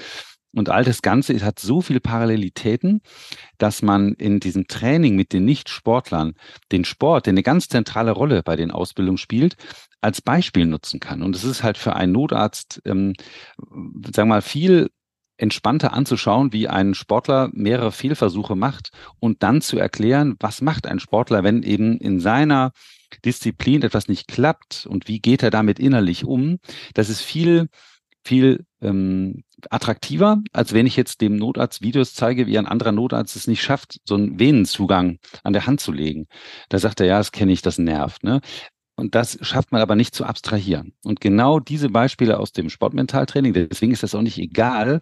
Und 0.57 0.71
all 0.71 0.85
das 0.85 1.03
Ganze 1.03 1.39
hat 1.45 1.59
so 1.59 1.83
viele 1.83 2.01
Parallelitäten, 2.01 3.03
dass 3.59 3.83
man 3.83 4.15
in 4.15 4.41
diesem 4.41 4.67
Training 4.67 5.15
mit 5.15 5.35
den 5.35 5.45
Nicht-Sportlern 5.45 6.33
den 6.73 6.87
Sport, 6.87 7.27
der 7.27 7.33
eine 7.33 7.43
ganz 7.43 7.69
zentrale 7.69 8.13
Rolle 8.13 8.43
bei 8.43 8.57
den 8.57 8.71
Ausbildungen 8.71 9.19
spielt, 9.19 9.57
als 10.01 10.23
Beispiel 10.23 10.65
nutzen 10.65 10.99
kann. 10.99 11.23
Und 11.23 11.37
es 11.37 11.45
ist 11.45 11.63
halt 11.63 11.77
für 11.77 11.95
einen 11.95 12.13
Notarzt, 12.13 12.81
ähm, 12.87 13.13
sagen 13.59 14.29
wir 14.29 14.37
mal, 14.37 14.43
viel 14.43 14.89
entspannter 15.37 15.93
anzuschauen, 15.93 16.55
wie 16.55 16.69
ein 16.69 16.95
Sportler 16.95 17.51
mehrere 17.53 17.93
Fehlversuche 17.93 18.57
macht 18.57 18.93
und 19.21 19.43
dann 19.43 19.61
zu 19.61 19.77
erklären, 19.77 20.37
was 20.41 20.63
macht 20.63 20.87
ein 20.87 21.01
Sportler, 21.01 21.45
wenn 21.45 21.63
eben 21.63 21.99
in 21.99 22.19
seiner 22.19 22.73
Disziplin 23.27 23.83
etwas 23.83 24.09
nicht 24.09 24.27
klappt 24.27 24.87
und 24.87 25.07
wie 25.07 25.21
geht 25.21 25.43
er 25.43 25.51
damit 25.51 25.79
innerlich 25.79 26.25
um. 26.25 26.57
Das 26.95 27.11
ist 27.11 27.21
viel 27.21 27.69
viel 28.27 28.65
ähm, 28.83 29.45
attraktiver, 29.71 30.43
als 30.53 30.73
wenn 30.73 30.87
ich 30.87 30.97
jetzt 30.97 31.21
dem 31.21 31.37
Notarzt 31.37 31.83
Videos 31.83 32.15
zeige, 32.15 32.47
wie 32.47 32.59
ein 32.59 32.67
anderer 32.67 32.93
Notarzt 32.93 33.37
es 33.37 33.47
nicht 33.47 33.63
schafft, 33.63 34.01
so 34.05 34.15
einen 34.15 34.39
Venenzugang 34.39 35.19
an 35.45 35.53
der 35.53 35.67
Hand 35.67 35.81
zu 35.81 35.93
legen. 35.93 36.27
Da 36.69 36.79
sagt 36.79 37.01
er, 37.01 37.07
ja, 37.07 37.19
das 37.19 37.33
kenne 37.33 37.53
ich, 37.53 37.63
das 37.63 37.79
nervt. 37.79 38.23
Ne? 38.23 38.41
Und 38.97 39.15
das 39.15 39.39
schafft 39.43 39.73
man 39.73 39.81
aber 39.81 39.95
nicht 39.95 40.15
zu 40.15 40.25
abstrahieren. 40.25 40.95
Und 41.05 41.21
genau 41.21 41.61
diese 41.61 41.91
Beispiele 41.91 42.39
aus 42.39 42.53
dem 42.53 42.71
Sportmentaltraining, 42.71 43.53
deswegen 43.53 43.93
ist 43.93 44.03
das 44.03 44.15
auch 44.15 44.23
nicht 44.23 44.39
egal. 44.39 45.01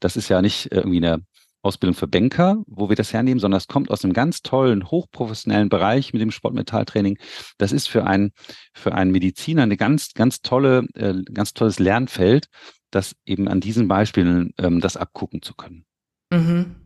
Das 0.00 0.16
ist 0.16 0.28
ja 0.28 0.42
nicht 0.42 0.70
irgendwie 0.72 0.98
eine 0.98 1.24
Ausbildung 1.62 1.94
für 1.94 2.08
Banker, 2.08 2.62
wo 2.66 2.88
wir 2.88 2.96
das 2.96 3.12
hernehmen, 3.12 3.38
sondern 3.38 3.58
es 3.58 3.68
kommt 3.68 3.90
aus 3.90 4.04
einem 4.04 4.12
ganz 4.12 4.42
tollen, 4.42 4.90
hochprofessionellen 4.90 5.68
Bereich 5.68 6.12
mit 6.12 6.22
dem 6.22 6.30
Sportmetalltraining. 6.30 7.18
Das 7.58 7.72
ist 7.72 7.88
für 7.88 8.06
einen, 8.06 8.32
für 8.72 8.94
einen 8.94 9.10
Mediziner 9.10 9.62
eine 9.62 9.76
ganz, 9.76 10.14
ganz 10.14 10.40
tolle, 10.40 10.86
äh, 10.94 11.14
ganz 11.32 11.52
tolles 11.52 11.78
Lernfeld, 11.78 12.48
das 12.90 13.14
eben 13.24 13.48
an 13.48 13.60
diesen 13.60 13.88
Beispielen 13.88 14.52
ähm, 14.58 14.80
das 14.80 14.96
abgucken 14.96 15.42
zu 15.42 15.54
können. 15.54 15.84
Mhm. 16.32 16.79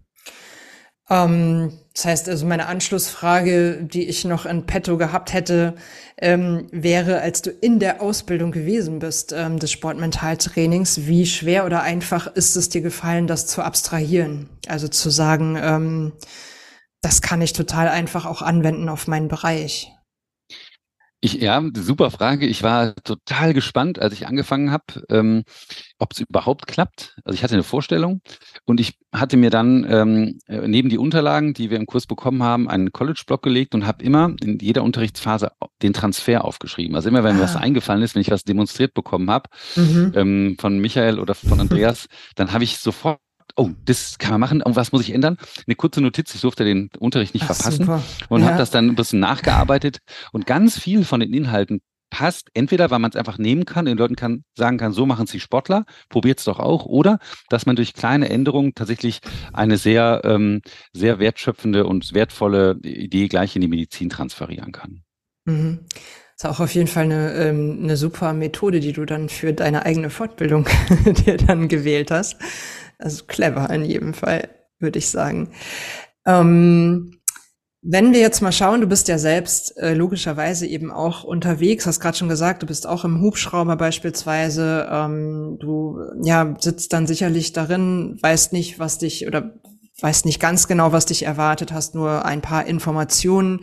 Ähm, 1.10 1.72
das 1.94 2.06
heißt 2.06 2.28
also, 2.28 2.46
meine 2.46 2.66
Anschlussfrage, 2.66 3.82
die 3.82 4.08
ich 4.08 4.24
noch 4.24 4.46
in 4.46 4.66
petto 4.66 4.96
gehabt 4.96 5.32
hätte, 5.32 5.74
ähm, 6.18 6.66
wäre, 6.72 7.20
als 7.20 7.42
du 7.42 7.50
in 7.50 7.78
der 7.78 8.00
Ausbildung 8.02 8.52
gewesen 8.52 8.98
bist 8.98 9.32
ähm, 9.32 9.58
des 9.58 9.70
Sportmentaltrainings, 9.70 11.06
wie 11.06 11.26
schwer 11.26 11.66
oder 11.66 11.82
einfach 11.82 12.26
ist 12.26 12.56
es 12.56 12.68
dir 12.68 12.80
gefallen, 12.80 13.26
das 13.26 13.46
zu 13.46 13.62
abstrahieren? 13.62 14.48
Also 14.66 14.88
zu 14.88 15.10
sagen, 15.10 15.56
ähm, 15.60 16.12
das 17.02 17.20
kann 17.20 17.42
ich 17.42 17.52
total 17.52 17.88
einfach 17.88 18.24
auch 18.24 18.40
anwenden 18.42 18.88
auf 18.88 19.06
meinen 19.06 19.28
Bereich. 19.28 19.92
Ich, 21.20 21.34
ja, 21.34 21.62
super 21.74 22.10
Frage. 22.10 22.46
Ich 22.46 22.62
war 22.62 22.94
total 22.96 23.54
gespannt, 23.54 23.98
als 23.98 24.12
ich 24.12 24.26
angefangen 24.26 24.70
habe, 24.70 24.84
ähm, 25.08 25.44
ob 25.98 26.12
es 26.12 26.20
überhaupt 26.20 26.66
klappt. 26.66 27.16
Also 27.24 27.34
ich 27.34 27.42
hatte 27.42 27.54
eine 27.54 27.62
Vorstellung 27.62 28.20
und 28.66 28.78
ich 28.78 28.98
hatte 29.14 29.36
mir 29.36 29.50
dann 29.50 29.86
ähm, 29.88 30.38
äh, 30.46 30.66
neben 30.66 30.88
die 30.88 30.98
Unterlagen, 30.98 31.54
die 31.54 31.70
wir 31.70 31.78
im 31.78 31.86
Kurs 31.86 32.06
bekommen 32.06 32.42
haben, 32.42 32.68
einen 32.68 32.92
College-Blog 32.92 33.42
gelegt 33.42 33.74
und 33.74 33.86
habe 33.86 34.04
immer 34.04 34.34
in 34.42 34.58
jeder 34.58 34.82
Unterrichtsphase 34.82 35.52
den 35.82 35.92
Transfer 35.92 36.44
aufgeschrieben. 36.44 36.96
Also 36.96 37.08
immer, 37.08 37.22
wenn 37.22 37.36
ah. 37.36 37.38
mir 37.38 37.44
was 37.44 37.56
eingefallen 37.56 38.02
ist, 38.02 38.14
wenn 38.14 38.22
ich 38.22 38.30
was 38.30 38.44
demonstriert 38.44 38.92
bekommen 38.92 39.30
habe 39.30 39.48
mhm. 39.76 40.12
ähm, 40.14 40.56
von 40.60 40.78
Michael 40.78 41.18
oder 41.20 41.34
von 41.34 41.60
Andreas, 41.60 42.06
dann 42.34 42.52
habe 42.52 42.64
ich 42.64 42.78
sofort 42.78 43.18
oh, 43.56 43.70
das 43.84 44.18
kann 44.18 44.32
man 44.32 44.40
machen, 44.40 44.62
und 44.62 44.74
was 44.74 44.90
muss 44.90 45.02
ich 45.02 45.14
ändern? 45.14 45.36
Eine 45.66 45.76
kurze 45.76 46.00
Notiz, 46.00 46.34
ich 46.34 46.40
durfte 46.40 46.64
den 46.64 46.90
Unterricht 46.98 47.34
nicht 47.34 47.44
Ach, 47.44 47.54
verpassen 47.54 47.84
super. 47.84 48.02
und 48.28 48.40
ja. 48.40 48.48
habe 48.48 48.58
das 48.58 48.70
dann 48.70 48.88
ein 48.88 48.96
bisschen 48.96 49.20
nachgearbeitet 49.20 49.98
und 50.32 50.46
ganz 50.46 50.78
viel 50.78 51.04
von 51.04 51.20
den 51.20 51.32
Inhalten 51.32 51.80
passt, 52.14 52.48
entweder 52.54 52.92
weil 52.92 53.00
man 53.00 53.10
es 53.10 53.16
einfach 53.16 53.38
nehmen 53.38 53.64
kann, 53.64 53.86
den 53.86 53.98
Leuten 53.98 54.14
kann, 54.14 54.44
sagen 54.56 54.78
kann, 54.78 54.92
so 54.92 55.04
machen 55.04 55.26
sie 55.26 55.40
Sportler, 55.40 55.84
probiert 56.08 56.38
es 56.38 56.44
doch 56.44 56.60
auch, 56.60 56.86
oder 56.86 57.18
dass 57.48 57.66
man 57.66 57.74
durch 57.74 57.92
kleine 57.92 58.30
Änderungen 58.30 58.72
tatsächlich 58.76 59.18
eine 59.52 59.78
sehr, 59.78 60.20
ähm, 60.22 60.62
sehr 60.92 61.18
wertschöpfende 61.18 61.84
und 61.84 62.14
wertvolle 62.14 62.78
Idee 62.84 63.26
gleich 63.26 63.56
in 63.56 63.62
die 63.62 63.68
Medizin 63.68 64.10
transferieren 64.10 64.70
kann. 64.70 65.02
Mhm. 65.44 65.86
Das 66.36 66.44
ist 66.44 66.56
auch 66.56 66.60
auf 66.60 66.74
jeden 66.74 66.86
Fall 66.86 67.04
eine, 67.04 67.32
ähm, 67.34 67.80
eine 67.82 67.96
super 67.96 68.32
Methode, 68.32 68.78
die 68.78 68.92
du 68.92 69.04
dann 69.06 69.28
für 69.28 69.52
deine 69.52 69.84
eigene 69.84 70.10
Fortbildung 70.10 70.68
dir 71.26 71.36
dann 71.36 71.66
gewählt 71.66 72.12
hast. 72.12 72.36
Also 72.98 73.24
clever 73.24 73.68
in 73.70 73.84
jedem 73.84 74.14
Fall, 74.14 74.50
würde 74.78 75.00
ich 75.00 75.08
sagen. 75.10 75.50
Ähm, 76.26 77.18
wenn 77.86 78.14
wir 78.14 78.20
jetzt 78.20 78.40
mal 78.40 78.50
schauen, 78.50 78.80
du 78.80 78.86
bist 78.86 79.08
ja 79.08 79.18
selbst 79.18 79.76
äh, 79.76 79.92
logischerweise 79.92 80.66
eben 80.66 80.90
auch 80.90 81.22
unterwegs, 81.22 81.86
hast 81.86 82.00
gerade 82.00 82.16
schon 82.16 82.30
gesagt, 82.30 82.62
du 82.62 82.66
bist 82.66 82.86
auch 82.86 83.04
im 83.04 83.20
Hubschrauber 83.20 83.76
beispielsweise, 83.76 84.88
ähm, 84.90 85.58
du 85.60 85.98
ja 86.22 86.56
sitzt 86.58 86.94
dann 86.94 87.06
sicherlich 87.06 87.52
darin, 87.52 88.16
weißt 88.22 88.54
nicht, 88.54 88.78
was 88.78 88.96
dich 88.96 89.26
oder 89.26 89.52
weißt 90.00 90.26
nicht 90.26 90.40
ganz 90.40 90.66
genau, 90.66 90.92
was 90.92 91.06
dich 91.06 91.24
erwartet, 91.24 91.72
hast 91.72 91.94
nur 91.94 92.24
ein 92.24 92.42
paar 92.42 92.66
Informationen 92.66 93.60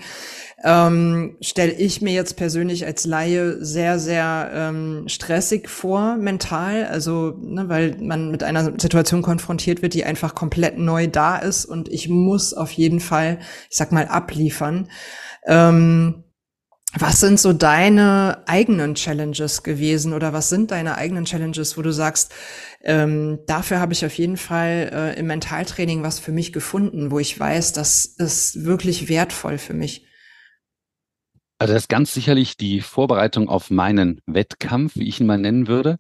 ähm, 0.63 1.37
stelle 1.41 1.71
ich 1.71 2.01
mir 2.01 2.13
jetzt 2.13 2.35
persönlich 2.35 2.85
als 2.85 3.05
Laie 3.05 3.63
sehr, 3.63 3.99
sehr 3.99 4.51
ähm, 4.53 5.07
stressig 5.07 5.69
vor, 5.69 6.17
mental. 6.17 6.85
Also, 6.85 7.35
ne, 7.41 7.67
weil 7.67 7.97
man 7.99 8.31
mit 8.31 8.43
einer 8.43 8.79
Situation 8.79 9.21
konfrontiert 9.21 9.81
wird, 9.81 9.93
die 9.93 10.05
einfach 10.05 10.35
komplett 10.35 10.77
neu 10.77 11.07
da 11.07 11.37
ist 11.37 11.65
und 11.65 11.89
ich 11.89 12.09
muss 12.09 12.53
auf 12.53 12.71
jeden 12.71 12.99
Fall, 12.99 13.39
ich 13.69 13.77
sag 13.77 13.91
mal, 13.91 14.07
abliefern. 14.07 14.87
Ähm, 15.45 16.23
Was 16.99 17.21
sind 17.21 17.39
so 17.39 17.53
deine 17.53 18.43
eigenen 18.47 18.95
Challenges 18.95 19.63
gewesen 19.63 20.11
oder 20.13 20.33
was 20.33 20.49
sind 20.49 20.71
deine 20.71 20.97
eigenen 20.97 21.23
Challenges, 21.23 21.77
wo 21.77 21.81
du 21.81 21.93
sagst, 21.93 22.33
ähm, 22.83 23.39
dafür 23.47 23.79
habe 23.79 23.93
ich 23.93 24.05
auf 24.05 24.13
jeden 24.13 24.35
Fall 24.35 24.89
äh, 24.91 25.19
im 25.19 25.27
Mentaltraining 25.27 26.03
was 26.03 26.19
für 26.19 26.33
mich 26.33 26.51
gefunden, 26.51 27.09
wo 27.09 27.19
ich 27.19 27.39
weiß, 27.39 27.71
das 27.71 28.05
ist 28.05 28.65
wirklich 28.65 29.07
wertvoll 29.07 29.57
für 29.57 29.73
mich? 29.73 30.05
Also 31.59 31.73
das 31.73 31.83
ist 31.83 31.89
ganz 31.89 32.13
sicherlich 32.13 32.57
die 32.57 32.81
Vorbereitung 32.81 33.47
auf 33.47 33.69
meinen 33.69 34.19
Wettkampf, 34.25 34.95
wie 34.95 35.07
ich 35.07 35.21
ihn 35.21 35.27
mal 35.27 35.37
nennen 35.37 35.67
würde. 35.67 35.97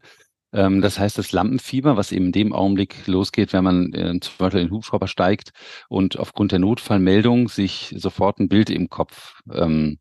Ähm, 0.53 0.81
das 0.81 0.99
heißt, 0.99 1.17
das 1.17 1.31
Lampenfieber, 1.31 1.95
was 1.95 2.11
eben 2.11 2.25
in 2.25 2.31
dem 2.33 2.51
Augenblick 2.51 3.07
losgeht, 3.07 3.53
wenn 3.53 3.63
man 3.63 3.93
äh, 3.93 4.19
zum 4.19 4.33
Beispiel 4.37 4.61
in 4.61 4.67
den 4.67 4.73
Hubschrauber 4.73 5.07
steigt 5.07 5.51
und 5.87 6.19
aufgrund 6.19 6.51
der 6.51 6.59
Notfallmeldung 6.59 7.47
sich 7.47 7.93
sofort 7.95 8.39
ein 8.39 8.49
Bild 8.49 8.69
im 8.69 8.89
Kopf 8.89 9.39
ähm, 9.53 9.99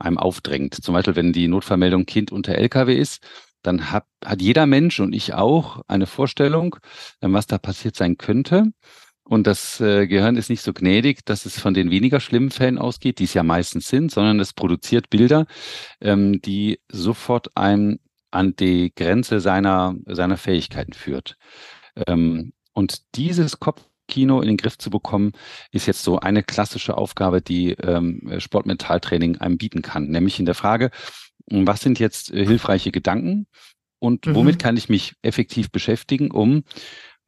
einem 0.00 0.18
aufdrängt. 0.18 0.74
Zum 0.74 0.94
Beispiel, 0.94 1.16
wenn 1.16 1.32
die 1.32 1.48
Notfallmeldung 1.48 2.06
Kind 2.06 2.32
unter 2.32 2.54
LKW 2.54 2.96
ist, 2.96 3.22
dann 3.62 3.90
hat, 3.90 4.06
hat 4.24 4.40
jeder 4.40 4.66
Mensch 4.66 5.00
und 5.00 5.12
ich 5.12 5.34
auch 5.34 5.82
eine 5.86 6.06
Vorstellung, 6.06 6.76
ähm, 7.22 7.32
was 7.32 7.46
da 7.46 7.58
passiert 7.58 7.96
sein 7.96 8.16
könnte. 8.16 8.72
Und 9.24 9.46
das 9.46 9.80
äh, 9.80 10.06
Gehirn 10.08 10.36
ist 10.36 10.50
nicht 10.50 10.62
so 10.62 10.72
gnädig, 10.72 11.24
dass 11.24 11.46
es 11.46 11.60
von 11.60 11.74
den 11.74 11.90
weniger 11.90 12.20
schlimmen 12.20 12.50
Fällen 12.50 12.78
ausgeht, 12.78 13.18
die 13.20 13.24
es 13.24 13.34
ja 13.34 13.42
meistens 13.44 13.88
sind, 13.88 14.10
sondern 14.10 14.40
es 14.40 14.52
produziert 14.52 15.08
Bilder, 15.10 15.46
ähm, 16.00 16.40
die 16.42 16.80
sofort 16.90 17.56
einem 17.56 18.00
an 18.32 18.56
die 18.56 18.92
Grenze 18.94 19.40
seiner, 19.40 19.94
seiner 20.06 20.36
Fähigkeiten 20.36 20.94
führt. 20.94 21.36
Ähm, 22.06 22.52
und 22.72 23.16
dieses 23.16 23.60
Kopf 23.60 23.82
Kino 24.10 24.40
in 24.40 24.48
den 24.48 24.56
Griff 24.58 24.76
zu 24.76 24.90
bekommen, 24.90 25.32
ist 25.72 25.86
jetzt 25.86 26.02
so 26.02 26.20
eine 26.20 26.42
klassische 26.42 26.98
Aufgabe, 26.98 27.40
die 27.40 27.70
ähm, 27.70 28.30
Sportmentaltraining 28.38 29.38
einem 29.38 29.56
bieten 29.56 29.80
kann. 29.80 30.08
Nämlich 30.08 30.38
in 30.38 30.46
der 30.46 30.54
Frage, 30.54 30.90
was 31.46 31.80
sind 31.80 31.98
jetzt 31.98 32.30
äh, 32.32 32.44
hilfreiche 32.44 32.90
Gedanken 32.90 33.46
und 33.98 34.26
mhm. 34.26 34.34
womit 34.34 34.58
kann 34.58 34.76
ich 34.76 34.88
mich 34.88 35.14
effektiv 35.22 35.70
beschäftigen, 35.70 36.30
um 36.30 36.64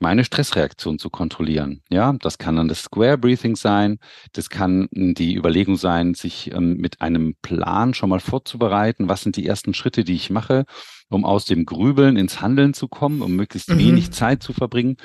meine 0.03 0.25
Stressreaktion 0.25 0.99
zu 0.99 1.11
kontrollieren. 1.11 1.81
Ja, 1.89 2.13
das 2.21 2.37
kann 2.37 2.57
dann 2.57 2.69
das 2.69 2.83
Square 2.83 3.19
Breathing 3.19 3.55
sein. 3.55 3.99
Das 4.33 4.51
kann 4.51 4.89
die 4.91 5.37
Überlegung 5.37 5.77
sein, 5.77 6.15
sich 6.15 6.53
ähm, 6.53 6.77
mit 6.77 7.01
einem 7.01 7.37
Plan 7.41 7.95
schon 7.95 8.11
mal 8.11 8.21
vorzubereiten. 8.21 9.09
Was 9.09 9.23
sind 9.23 9.37
die 9.37 9.47
ersten 9.47 9.75
Schritte, 9.75 10.03
die 10.03 10.15
ich 10.15 10.29
mache, 10.29 10.65
um 11.09 11.25
aus 11.25 11.45
dem 11.45 11.65
Grübeln 11.65 12.17
ins 12.17 12.41
Handeln 12.41 12.75
zu 12.75 12.89
kommen, 12.89 13.23
um 13.23 13.37
möglichst 13.37 13.71
mhm. 13.71 13.79
wenig 13.79 14.11
Zeit 14.11 14.43
zu 14.43 14.53
verbringen. 14.53 14.97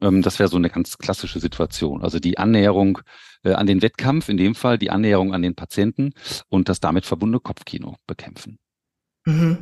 Ähm, 0.00 0.22
das 0.22 0.38
wäre 0.38 0.48
so 0.48 0.56
eine 0.56 0.70
ganz 0.70 0.98
klassische 0.98 1.40
Situation. 1.40 2.02
Also 2.02 2.18
die 2.18 2.38
Annäherung 2.38 3.00
äh, 3.44 3.52
an 3.52 3.66
den 3.66 3.82
Wettkampf, 3.82 4.28
in 4.28 4.36
dem 4.36 4.54
Fall 4.54 4.78
die 4.78 4.90
Annäherung 4.90 5.34
an 5.34 5.42
den 5.42 5.54
Patienten 5.54 6.12
und 6.48 6.68
das 6.68 6.80
damit 6.80 7.06
verbundene 7.06 7.40
Kopfkino 7.40 7.96
bekämpfen. 8.06 8.58
Mhm. 9.24 9.58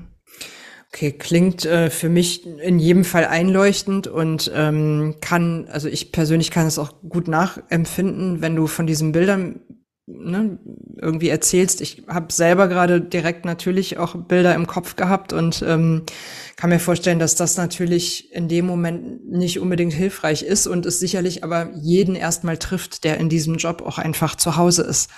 Okay, 0.93 1.13
klingt 1.13 1.67
äh, 1.67 1.91
für 1.91 2.09
mich 2.09 2.47
in 2.47 2.79
jedem 2.79 3.05
Fall 3.05 3.27
einleuchtend 3.27 4.07
und 4.07 4.51
ähm, 4.55 5.17
kann, 5.21 5.67
also 5.69 5.89
ich 5.89 6.13
persönlich 6.13 6.51
kann 6.51 6.67
es 6.67 6.79
auch 6.79 7.03
gut 7.07 7.29
nachempfinden, 7.29 8.41
wenn 8.41 8.57
du 8.57 8.67
von 8.67 8.87
diesen 8.87 9.13
Bildern 9.13 9.61
ne, 10.07 10.59
irgendwie 11.01 11.29
erzählst. 11.29 11.81
Ich 11.81 12.05
habe 12.09 12.33
selber 12.33 12.69
gerade 12.69 13.01
direkt 13.01 13.45
natürlich 13.45 13.99
auch 13.99 14.15
Bilder 14.15 14.55
im 14.55 14.67
Kopf 14.67 14.97
gehabt 14.97 15.33
und 15.33 15.63
ähm, 15.67 16.05
kann 16.57 16.71
mir 16.71 16.79
vorstellen, 16.79 17.19
dass 17.19 17.35
das 17.35 17.57
natürlich 17.57 18.33
in 18.33 18.49
dem 18.49 18.67
Moment 18.67 19.29
nicht 19.31 19.59
unbedingt 19.59 19.93
hilfreich 19.93 20.43
ist 20.43 20.67
und 20.67 20.87
es 20.87 21.01
sicherlich 21.01 21.45
aber 21.45 21.71
jeden 21.75 22.15
erstmal 22.15 22.57
trifft, 22.57 23.05
der 23.05 23.19
in 23.19 23.29
diesem 23.29 23.57
Job 23.57 23.83
auch 23.83 23.99
einfach 23.99 24.37
zu 24.37 24.57
Hause 24.57 24.83
ist. 24.83 25.11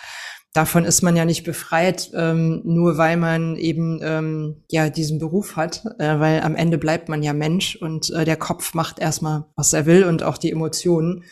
Davon 0.54 0.86
ist 0.86 1.02
man 1.02 1.14
ja 1.14 1.26
nicht 1.26 1.44
befreit, 1.44 2.10
ähm, 2.14 2.62
nur 2.64 2.96
weil 2.96 3.18
man 3.18 3.56
eben 3.56 4.00
ähm, 4.02 4.64
ja 4.70 4.88
diesen 4.88 5.18
Beruf 5.18 5.56
hat, 5.56 5.84
äh, 5.98 6.18
weil 6.18 6.40
am 6.40 6.56
Ende 6.56 6.78
bleibt 6.78 7.10
man 7.10 7.22
ja 7.22 7.34
Mensch 7.34 7.76
und 7.76 8.10
äh, 8.10 8.24
der 8.24 8.36
Kopf 8.36 8.72
macht 8.72 8.98
erstmal, 8.98 9.44
was 9.56 9.74
er 9.74 9.84
will 9.84 10.04
und 10.04 10.22
auch 10.22 10.38
die 10.38 10.50
Emotionen. 10.50 11.24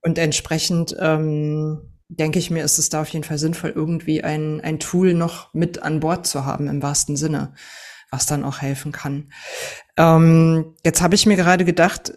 Und 0.00 0.18
entsprechend 0.18 0.96
ähm, 0.98 1.95
denke 2.08 2.38
ich 2.38 2.50
mir, 2.50 2.64
ist 2.64 2.78
es 2.78 2.88
da 2.88 3.02
auf 3.02 3.08
jeden 3.08 3.24
Fall 3.24 3.38
sinnvoll, 3.38 3.70
irgendwie 3.74 4.22
ein, 4.22 4.60
ein 4.60 4.78
Tool 4.78 5.14
noch 5.14 5.52
mit 5.54 5.82
an 5.82 6.00
Bord 6.00 6.26
zu 6.26 6.44
haben, 6.44 6.68
im 6.68 6.82
wahrsten 6.82 7.16
Sinne, 7.16 7.54
was 8.10 8.26
dann 8.26 8.44
auch 8.44 8.60
helfen 8.60 8.92
kann. 8.92 9.32
Ähm, 9.96 10.74
jetzt 10.84 11.02
habe 11.02 11.14
ich 11.14 11.26
mir 11.26 11.36
gerade 11.36 11.64
gedacht, 11.64 12.12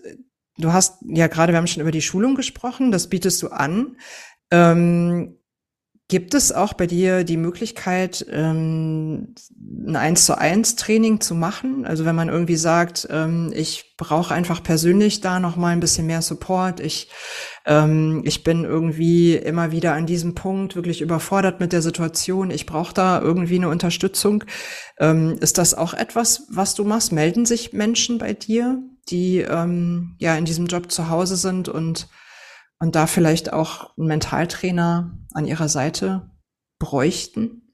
du 0.57 0.73
hast 0.73 0.97
ja 1.07 1.27
gerade, 1.27 1.53
wir 1.53 1.57
haben 1.57 1.67
schon 1.67 1.81
über 1.81 1.91
die 1.91 2.01
Schulung 2.01 2.35
gesprochen, 2.35 2.91
das 2.91 3.09
bietest 3.09 3.41
du 3.41 3.49
an. 3.49 3.97
Ähm, 4.51 5.38
Gibt 6.09 6.33
es 6.33 6.51
auch 6.51 6.73
bei 6.73 6.87
dir 6.87 7.23
die 7.23 7.37
Möglichkeit, 7.37 8.25
ähm, 8.31 9.35
ein 9.87 9.95
eins 9.95 10.25
zu 10.25 10.35
eins 10.35 10.75
Training 10.75 11.21
zu 11.21 11.35
machen? 11.35 11.85
Also 11.85 12.03
wenn 12.03 12.15
man 12.15 12.29
irgendwie 12.29 12.55
sagt, 12.55 13.07
ähm, 13.11 13.53
ich 13.55 13.93
brauche 13.95 14.33
einfach 14.33 14.63
persönlich 14.63 15.21
da 15.21 15.39
noch 15.39 15.55
mal 15.55 15.67
ein 15.67 15.79
bisschen 15.79 16.07
mehr 16.07 16.23
Support. 16.23 16.79
Ich 16.79 17.09
ähm, 17.67 18.23
ich 18.25 18.43
bin 18.43 18.63
irgendwie 18.63 19.35
immer 19.35 19.71
wieder 19.71 19.93
an 19.93 20.07
diesem 20.07 20.33
Punkt 20.33 20.75
wirklich 20.75 21.01
überfordert 21.01 21.59
mit 21.59 21.73
der 21.73 21.83
Situation. 21.83 22.49
Ich 22.49 22.65
brauche 22.65 22.95
da 22.95 23.21
irgendwie 23.21 23.57
eine 23.57 23.69
Unterstützung. 23.69 24.43
Ähm, 24.97 25.37
ist 25.41 25.59
das 25.59 25.75
auch 25.75 25.93
etwas, 25.93 26.47
was 26.49 26.73
du 26.73 26.85
machst? 26.85 27.11
Melden 27.11 27.45
sich 27.45 27.71
Menschen 27.71 28.17
bei 28.17 28.33
dir, 28.33 28.81
die 29.11 29.41
ähm, 29.41 30.15
ja 30.17 30.35
in 30.35 30.45
diesem 30.45 30.65
Job 30.65 30.91
zu 30.91 31.07
Hause 31.09 31.35
sind 31.35 31.69
und 31.69 32.07
und 32.79 32.95
da 32.95 33.07
vielleicht 33.07 33.53
auch 33.53 33.97
einen 33.97 34.07
Mentaltrainer 34.07 35.11
an 35.33 35.45
ihrer 35.45 35.69
Seite 35.69 36.31
bräuchten? 36.79 37.73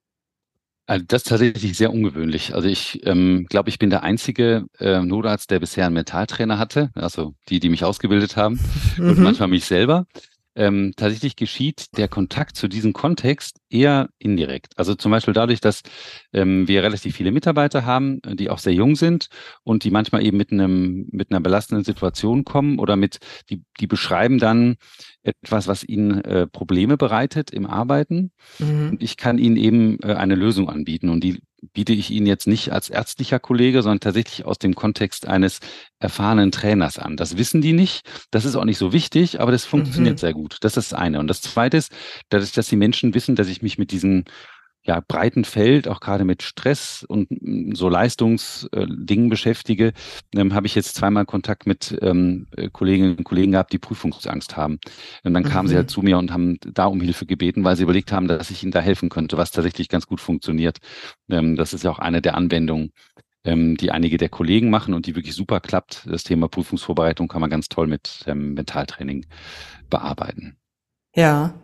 Also 0.87 1.03
das 1.07 1.23
ist 1.23 1.29
tatsächlich 1.29 1.77
sehr 1.77 1.91
ungewöhnlich. 1.91 2.53
Also 2.53 2.67
ich 2.67 3.05
ähm, 3.07 3.47
glaube, 3.49 3.69
ich 3.69 3.79
bin 3.79 3.89
der 3.89 4.03
einzige 4.03 4.65
äh, 4.77 5.01
Notarzt, 5.01 5.49
der 5.49 5.59
bisher 5.59 5.85
einen 5.85 5.95
Mentaltrainer 5.95 6.59
hatte, 6.59 6.91
also 6.93 7.33
die, 7.49 7.59
die 7.59 7.69
mich 7.69 7.83
ausgebildet 7.83 8.35
haben 8.35 8.59
mhm. 8.97 9.09
und 9.09 9.19
manchmal 9.19 9.47
mich 9.47 9.65
selber. 9.65 10.05
Ähm, 10.55 10.93
tatsächlich 10.95 11.35
geschieht 11.35 11.97
der 11.97 12.07
Kontakt 12.07 12.55
zu 12.55 12.67
diesem 12.67 12.93
Kontext 12.93 13.57
eher 13.69 14.09
indirekt. 14.19 14.73
Also 14.77 14.95
zum 14.95 15.11
Beispiel 15.11 15.33
dadurch, 15.33 15.59
dass 15.59 15.81
ähm, 16.33 16.67
wir 16.67 16.81
relativ 16.81 17.15
viele 17.15 17.31
Mitarbeiter 17.31 17.85
haben, 17.85 18.21
die 18.33 18.49
auch 18.49 18.59
sehr 18.59 18.73
jung 18.73 18.95
sind 18.95 19.27
und 19.63 19.83
die 19.83 19.91
manchmal 19.91 20.25
eben 20.25 20.37
mit 20.37 20.51
einem 20.51 21.07
mit 21.11 21.31
einer 21.31 21.41
belastenden 21.41 21.83
Situation 21.83 22.45
kommen 22.45 22.79
oder 22.79 22.95
mit 22.95 23.17
die 23.49 23.63
die 23.79 23.87
beschreiben 23.87 24.37
dann 24.39 24.77
etwas, 25.23 25.67
was 25.67 25.83
ihnen 25.83 26.23
äh, 26.23 26.47
Probleme 26.47 26.97
bereitet 26.97 27.51
im 27.51 27.65
Arbeiten. 27.65 28.31
Mhm. 28.59 28.97
Ich 28.99 29.17
kann 29.17 29.37
ihnen 29.37 29.57
eben 29.57 29.99
äh, 30.01 30.13
eine 30.13 30.35
Lösung 30.35 30.69
anbieten. 30.69 31.09
Und 31.09 31.23
die 31.23 31.41
biete 31.73 31.93
ich 31.93 32.11
Ihnen 32.11 32.27
jetzt 32.27 32.47
nicht 32.47 32.71
als 32.71 32.89
ärztlicher 32.89 33.39
Kollege, 33.39 33.81
sondern 33.81 33.99
tatsächlich 33.99 34.45
aus 34.45 34.57
dem 34.57 34.75
Kontext 34.75 35.27
eines 35.27 35.59
erfahrenen 35.99 36.51
Trainers 36.51 36.99
an. 36.99 37.17
Das 37.17 37.37
wissen 37.37 37.61
die 37.61 37.73
nicht. 37.73 38.07
Das 38.31 38.45
ist 38.45 38.55
auch 38.55 38.65
nicht 38.65 38.77
so 38.77 38.93
wichtig, 38.93 39.39
aber 39.39 39.51
das 39.51 39.65
funktioniert 39.65 40.15
mhm. 40.15 40.19
sehr 40.19 40.33
gut. 40.33 40.57
Das 40.61 40.77
ist 40.77 40.91
das 40.91 40.97
eine. 40.97 41.19
Und 41.19 41.27
das 41.27 41.41
zweite 41.41 41.77
ist, 41.77 41.91
dass, 42.29 42.51
dass 42.51 42.67
die 42.67 42.75
Menschen 42.75 43.13
wissen, 43.13 43.35
dass 43.35 43.47
ich 43.47 43.61
mich 43.61 43.77
mit 43.77 43.91
diesen 43.91 44.25
ja, 44.85 45.01
breiten 45.05 45.45
Feld, 45.45 45.87
auch 45.87 45.99
gerade 45.99 46.25
mit 46.25 46.43
Stress 46.43 47.03
und 47.07 47.29
mm, 47.29 47.73
so 47.73 47.89
Leistungsdingen 47.89 49.29
beschäftige, 49.29 49.93
ähm, 50.35 50.53
habe 50.53 50.67
ich 50.67 50.75
jetzt 50.75 50.95
zweimal 50.95 51.25
Kontakt 51.25 51.65
mit 51.65 51.97
ähm, 52.01 52.47
äh, 52.55 52.69
Kolleginnen 52.69 53.17
und 53.17 53.23
Kollegen 53.23 53.53
gehabt, 53.53 53.73
die 53.73 53.79
Prüfungsangst 53.79 54.55
haben. 54.55 54.79
Und 55.23 55.33
dann 55.33 55.43
kamen 55.43 55.67
mhm. 55.67 55.69
sie 55.69 55.75
halt 55.75 55.89
zu 55.89 56.01
mir 56.01 56.17
und 56.17 56.31
haben 56.31 56.57
da 56.61 56.85
um 56.85 57.01
Hilfe 57.01 57.25
gebeten, 57.25 57.63
weil 57.63 57.75
sie 57.75 57.83
überlegt 57.83 58.11
haben, 58.11 58.27
dass 58.27 58.51
ich 58.51 58.61
ihnen 58.61 58.71
da 58.71 58.79
helfen 58.79 59.09
könnte, 59.09 59.37
was 59.37 59.51
tatsächlich 59.51 59.89
ganz 59.89 60.05
gut 60.05 60.21
funktioniert. 60.21 60.77
Ähm, 61.29 61.55
das 61.55 61.73
ist 61.73 61.83
ja 61.83 61.89
auch 61.89 61.99
eine 61.99 62.21
der 62.21 62.35
Anwendungen, 62.35 62.91
ähm, 63.43 63.77
die 63.77 63.91
einige 63.91 64.17
der 64.17 64.29
Kollegen 64.29 64.69
machen 64.69 64.93
und 64.93 65.07
die 65.07 65.15
wirklich 65.15 65.33
super 65.33 65.61
klappt. 65.61 66.05
Das 66.07 66.23
Thema 66.23 66.47
Prüfungsvorbereitung 66.47 67.27
kann 67.27 67.41
man 67.41 67.49
ganz 67.49 67.69
toll 67.69 67.87
mit 67.87 68.23
ähm, 68.27 68.53
Mentaltraining 68.53 69.25
bearbeiten. 69.89 70.57
Ja. 71.15 71.55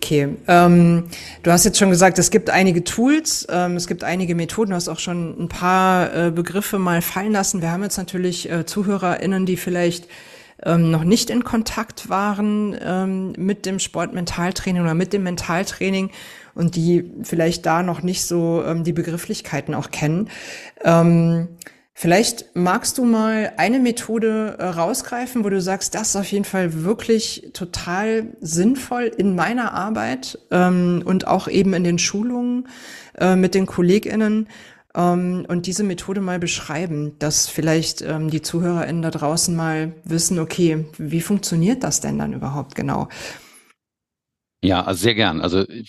Okay, 0.00 0.36
ähm, 0.46 1.04
du 1.42 1.50
hast 1.50 1.64
jetzt 1.64 1.76
schon 1.76 1.90
gesagt, 1.90 2.20
es 2.20 2.30
gibt 2.30 2.50
einige 2.50 2.84
Tools, 2.84 3.46
ähm, 3.50 3.74
es 3.74 3.88
gibt 3.88 4.04
einige 4.04 4.36
Methoden, 4.36 4.70
du 4.70 4.76
hast 4.76 4.88
auch 4.88 5.00
schon 5.00 5.34
ein 5.42 5.48
paar 5.48 6.14
äh, 6.14 6.30
Begriffe 6.30 6.78
mal 6.78 7.02
fallen 7.02 7.32
lassen. 7.32 7.62
Wir 7.62 7.72
haben 7.72 7.82
jetzt 7.82 7.98
natürlich 7.98 8.48
äh, 8.48 8.64
ZuhörerInnen, 8.64 9.44
die 9.44 9.56
vielleicht 9.56 10.06
ähm, 10.64 10.92
noch 10.92 11.02
nicht 11.02 11.30
in 11.30 11.42
Kontakt 11.42 12.08
waren 12.08 12.76
ähm, 12.80 13.32
mit 13.36 13.66
dem 13.66 13.80
Sportmentaltraining 13.80 14.82
oder 14.82 14.94
mit 14.94 15.12
dem 15.12 15.24
Mentaltraining 15.24 16.10
und 16.54 16.76
die 16.76 17.10
vielleicht 17.24 17.66
da 17.66 17.82
noch 17.82 18.02
nicht 18.02 18.24
so 18.24 18.62
ähm, 18.64 18.84
die 18.84 18.92
Begrifflichkeiten 18.92 19.74
auch 19.74 19.90
kennen. 19.90 20.30
Ähm, 20.84 21.48
Vielleicht 22.00 22.54
magst 22.54 22.96
du 22.98 23.04
mal 23.04 23.54
eine 23.56 23.80
Methode 23.80 24.54
äh, 24.60 24.64
rausgreifen, 24.66 25.42
wo 25.42 25.48
du 25.48 25.60
sagst, 25.60 25.96
das 25.96 26.10
ist 26.10 26.16
auf 26.16 26.30
jeden 26.30 26.44
Fall 26.44 26.84
wirklich 26.84 27.50
total 27.54 28.36
sinnvoll 28.40 29.10
in 29.16 29.34
meiner 29.34 29.72
Arbeit 29.72 30.38
ähm, 30.52 31.02
und 31.04 31.26
auch 31.26 31.48
eben 31.48 31.74
in 31.74 31.82
den 31.82 31.98
Schulungen 31.98 32.68
äh, 33.18 33.34
mit 33.34 33.56
den 33.56 33.66
KollegInnen 33.66 34.46
ähm, 34.94 35.44
und 35.48 35.66
diese 35.66 35.82
Methode 35.82 36.20
mal 36.20 36.38
beschreiben, 36.38 37.16
dass 37.18 37.48
vielleicht 37.48 38.00
ähm, 38.02 38.30
die 38.30 38.42
ZuhörerInnen 38.42 39.02
da 39.02 39.10
draußen 39.10 39.56
mal 39.56 39.90
wissen, 40.04 40.38
okay, 40.38 40.84
wie 40.98 41.20
funktioniert 41.20 41.82
das 41.82 42.00
denn 42.00 42.16
dann 42.16 42.32
überhaupt 42.32 42.76
genau? 42.76 43.08
Ja, 44.60 44.82
also 44.82 45.00
sehr 45.00 45.14
gern. 45.14 45.40
Also 45.40 45.60
äh, 45.60 45.84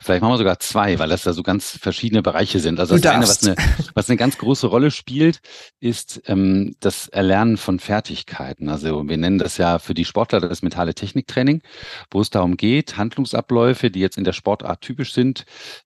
vielleicht 0.00 0.22
machen 0.22 0.34
wir 0.34 0.38
sogar 0.38 0.60
zwei, 0.60 1.00
weil 1.00 1.08
das 1.08 1.24
da 1.24 1.32
so 1.32 1.42
ganz 1.42 1.76
verschiedene 1.76 2.22
Bereiche 2.22 2.60
sind. 2.60 2.78
Also 2.78 2.96
das 2.96 3.12
eine, 3.12 3.22
was 3.24 3.44
eine, 3.44 3.56
was 3.94 4.08
eine 4.08 4.16
ganz 4.16 4.38
große 4.38 4.68
Rolle 4.68 4.92
spielt, 4.92 5.40
ist 5.80 6.22
ähm, 6.26 6.76
das 6.78 7.08
Erlernen 7.08 7.56
von 7.56 7.80
Fertigkeiten. 7.80 8.68
Also 8.68 9.08
wir 9.08 9.16
nennen 9.16 9.38
das 9.38 9.56
ja 9.56 9.80
für 9.80 9.92
die 9.92 10.04
Sportler 10.04 10.38
das 10.38 10.62
mentale 10.62 10.94
Techniktraining, 10.94 11.62
wo 12.12 12.20
es 12.20 12.30
darum 12.30 12.56
geht, 12.56 12.96
Handlungsabläufe, 12.96 13.90
die 13.90 14.00
jetzt 14.00 14.18
in 14.18 14.24
der 14.24 14.34
Sportart 14.34 14.82
typisch 14.82 15.12
sind, 15.12 15.44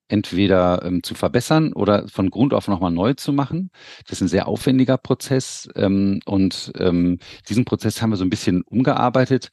entweder 0.09 0.83
ähm, 0.85 1.03
zu 1.03 1.15
verbessern 1.15 1.73
oder 1.73 2.07
von 2.07 2.29
Grund 2.29 2.53
auf 2.53 2.69
nochmal 2.69 2.91
neu 2.91 3.15
zu 3.15 3.33
machen. 3.33 3.71
Das 4.05 4.19
ist 4.19 4.21
ein 4.21 4.29
sehr 4.29 4.47
aufwendiger 4.47 4.99
Prozess 4.99 5.71
ähm, 5.75 6.21
und 6.27 6.71
ähm, 6.79 7.19
diesen 7.49 7.65
Prozess 7.65 8.03
haben 8.03 8.11
wir 8.11 8.17
so 8.19 8.25
ein 8.25 8.31
bisschen 8.31 8.61
umgearbeitet 8.61 9.49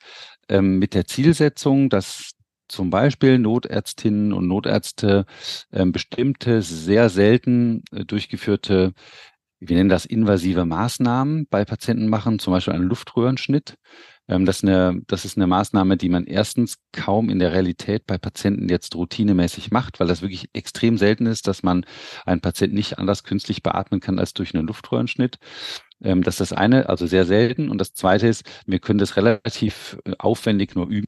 ähm, 0.50 0.80
mit 0.80 0.94
der 0.94 1.06
Zielsetzung, 1.06 1.90
dass 1.90 2.32
zum 2.68 2.90
Beispiel 2.90 3.40
Notärztinnen 3.40 4.34
und 4.34 4.48
Notärzte 4.48 5.26
ähm, 5.72 5.92
bestimmte 5.92 6.62
sehr 6.62 7.10
selten 7.10 7.84
äh, 7.92 8.06
durchgeführte, 8.06 8.94
wir 9.60 9.76
nennen 9.76 9.90
das 9.90 10.06
invasive 10.06 10.66
Maßnahmen 10.66 11.48
bei 11.50 11.66
Patienten 11.66 12.10
machen, 12.10 12.40
zum 12.40 12.54
Beispiel 12.54 12.74
einen 12.74 12.90
Luftröhrenschnitt. 12.90 13.76
Ähm, 14.28 14.46
das, 14.46 14.58
ist 14.58 14.64
eine, 14.64 15.02
das 15.08 15.26
ist 15.26 15.38
eine 15.38 15.48
Maßnahme, 15.48 15.98
die 15.98 16.10
man 16.10 16.26
erstens 16.26 16.78
kaum 16.92 17.30
in 17.30 17.40
der 17.40 17.54
Realität 17.54 18.06
bei 18.06 18.18
Patienten 18.18 18.70
jetzt 18.70 18.96
routinemäßig 18.96 19.72
macht, 19.72 20.00
weil 20.00 20.08
das 20.08 20.22
wirklich 20.22 20.50
extrem 20.54 20.98
selten 20.98 21.26
ist, 21.26 21.48
dass 21.48 21.64
man 21.64 21.86
einen 22.26 22.42
Patienten 22.42 22.76
nicht 22.76 23.00
anders 23.00 23.24
künstlich 23.24 23.64
beatmen 23.64 24.00
kann 24.00 24.20
als 24.20 24.34
durch 24.34 24.54
einen 24.54 24.68
Luftröhrenschnitt. 24.68 25.38
Ähm, 26.04 26.24
das 26.24 26.36
ist 26.36 26.52
das 26.52 26.58
eine, 26.58 26.90
also 26.90 27.08
sehr 27.08 27.26
selten. 27.26 27.70
Und 27.70 27.80
das 27.80 27.94
zweite 27.94 28.28
ist, 28.28 28.44
wir 28.66 28.80
können 28.80 29.00
das 29.00 29.16
relativ 29.18 29.98
äh, 30.06 30.14
aufwendig 30.20 30.76
nur 30.76 30.88
üben. 30.88 31.08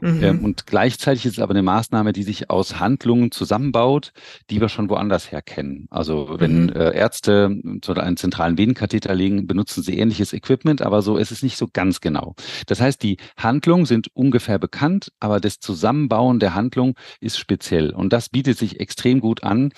Mhm. 0.00 0.22
Ähm, 0.22 0.44
und 0.44 0.66
gleichzeitig 0.66 1.26
ist 1.26 1.34
es 1.34 1.38
aber 1.38 1.52
eine 1.52 1.62
Maßnahme, 1.62 2.12
die 2.12 2.22
sich 2.22 2.50
aus 2.50 2.78
Handlungen 2.80 3.30
zusammenbaut, 3.30 4.12
die 4.50 4.60
wir 4.60 4.68
schon 4.68 4.88
woanders 4.90 5.30
her 5.32 5.42
kennen. 5.42 5.86
Also 5.90 6.36
wenn 6.38 6.64
Mhm. 6.64 6.68
äh, 6.70 6.90
Ärzte 6.94 7.56
so 7.84 7.94
einen 7.94 8.16
zentralen 8.16 8.58
Venenkatheter 8.58 9.14
legen, 9.14 9.46
benutzen 9.46 9.82
sie 9.82 9.98
ähnliches 9.98 10.32
Equipment, 10.32 10.82
aber 10.82 11.02
so 11.02 11.16
ist 11.16 11.30
es 11.32 11.42
nicht 11.42 11.56
so 11.56 11.68
ganz 11.72 12.00
genau. 12.00 12.34
Das 12.66 12.80
heißt, 12.80 13.02
die 13.02 13.18
Handlungen 13.36 13.86
sind 13.86 14.08
ungefähr 14.14 14.58
bekannt, 14.58 15.12
aber 15.20 15.40
das 15.40 15.58
Zusammenbauen 15.60 16.40
der 16.40 16.54
Handlung 16.54 16.94
ist 17.20 17.38
speziell. 17.38 17.90
Und 17.90 18.12
das 18.12 18.28
bietet 18.28 18.58
sich 18.58 18.80
extrem 18.80 19.20
gut 19.20 19.42
an 19.42 19.72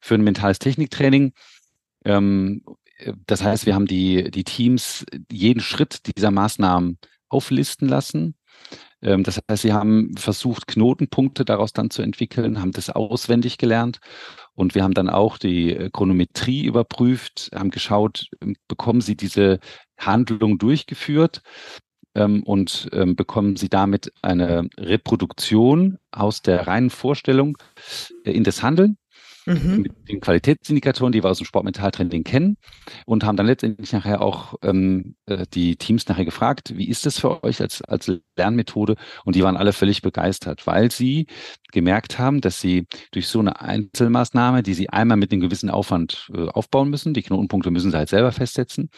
für 0.00 0.14
ein 0.14 0.22
mentales 0.24 0.58
Techniktraining. 0.58 1.32
Ähm, 2.04 2.62
äh, 2.98 3.12
das 3.26 3.42
heißt, 3.42 3.66
wir 3.66 3.74
haben 3.74 3.86
die, 3.86 4.30
die 4.30 4.44
Teams 4.44 5.04
jeden 5.30 5.60
Schritt 5.60 6.00
dieser 6.16 6.30
Maßnahmen 6.30 6.98
auflisten 7.34 7.88
lassen. 7.88 8.34
Ähm, 9.02 9.24
Das 9.24 9.40
heißt, 9.50 9.62
sie 9.62 9.72
haben 9.72 10.16
versucht, 10.16 10.66
Knotenpunkte 10.66 11.44
daraus 11.44 11.72
dann 11.72 11.90
zu 11.90 12.02
entwickeln, 12.02 12.60
haben 12.60 12.72
das 12.72 12.90
auswendig 12.90 13.58
gelernt. 13.58 13.98
Und 14.54 14.74
wir 14.74 14.84
haben 14.84 14.94
dann 14.94 15.10
auch 15.10 15.36
die 15.38 15.74
äh, 15.74 15.90
Chronometrie 15.90 16.64
überprüft, 16.64 17.50
haben 17.54 17.70
geschaut, 17.70 18.26
ähm, 18.40 18.56
bekommen 18.68 19.00
sie 19.00 19.16
diese 19.16 19.58
Handlung 19.98 20.58
durchgeführt 20.58 21.42
ähm, 22.16 22.42
und 22.44 22.88
bekommen 23.16 23.56
sie 23.56 23.68
damit 23.68 24.12
eine 24.22 24.68
Reproduktion 24.78 25.98
aus 26.10 26.42
der 26.42 26.66
reinen 26.66 26.90
Vorstellung 26.90 27.58
äh, 28.24 28.32
in 28.32 28.44
das 28.44 28.62
Handeln 28.62 28.96
Mhm. 29.46 29.82
mit 29.82 29.92
den 30.08 30.20
Qualitätsindikatoren, 30.20 31.12
die 31.12 31.22
wir 31.22 31.30
aus 31.30 31.38
dem 31.38 31.46
Sportmentaltraining 31.46 32.24
kennen 32.24 32.56
und 33.06 33.24
haben 33.24 33.36
dann 33.36 33.46
letztendlich 33.46 33.92
nachher 33.92 34.22
auch 34.22 34.54
ähm, 34.62 35.16
äh, 35.26 35.44
die 35.52 35.76
Teams 35.76 36.08
nachher 36.08 36.24
gefragt, 36.24 36.72
wie 36.76 36.88
ist 36.88 37.04
das 37.06 37.18
für 37.18 37.42
euch 37.44 37.60
als, 37.60 37.82
als 37.82 38.10
Lernmethode? 38.36 38.96
Und 39.24 39.36
die 39.36 39.42
waren 39.42 39.56
alle 39.56 39.72
völlig 39.72 40.02
begeistert, 40.02 40.66
weil 40.66 40.90
sie 40.90 41.26
gemerkt 41.72 42.18
haben, 42.18 42.40
dass 42.40 42.60
sie 42.60 42.86
durch 43.12 43.28
so 43.28 43.40
eine 43.40 43.60
Einzelmaßnahme, 43.60 44.62
die 44.62 44.74
sie 44.74 44.88
einmal 44.90 45.16
mit 45.16 45.32
einem 45.32 45.40
gewissen 45.40 45.70
Aufwand 45.70 46.30
äh, 46.34 46.48
aufbauen 46.48 46.88
müssen, 46.90 47.14
die 47.14 47.22
Knotenpunkte 47.22 47.70
müssen 47.70 47.90
sie 47.90 47.96
halt 47.96 48.08
selber 48.08 48.32
festsetzen, 48.32 48.90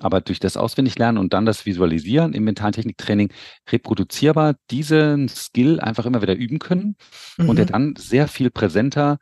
aber 0.00 0.20
durch 0.20 0.40
das 0.40 0.56
Auswendiglernen 0.56 1.18
und 1.18 1.32
dann 1.32 1.46
das 1.46 1.66
Visualisieren 1.66 2.32
im 2.32 2.44
mentalen 2.44 2.72
Techniktraining 2.72 3.32
reproduzierbar 3.70 4.54
diesen 4.70 5.28
Skill 5.28 5.78
einfach 5.80 6.06
immer 6.06 6.20
wieder 6.22 6.34
üben 6.34 6.58
können 6.58 6.96
und 7.38 7.56
der 7.56 7.66
Mhm. 7.66 7.70
dann 7.70 7.94
sehr 7.96 8.26
viel 8.28 8.50
präsenter 8.50 9.18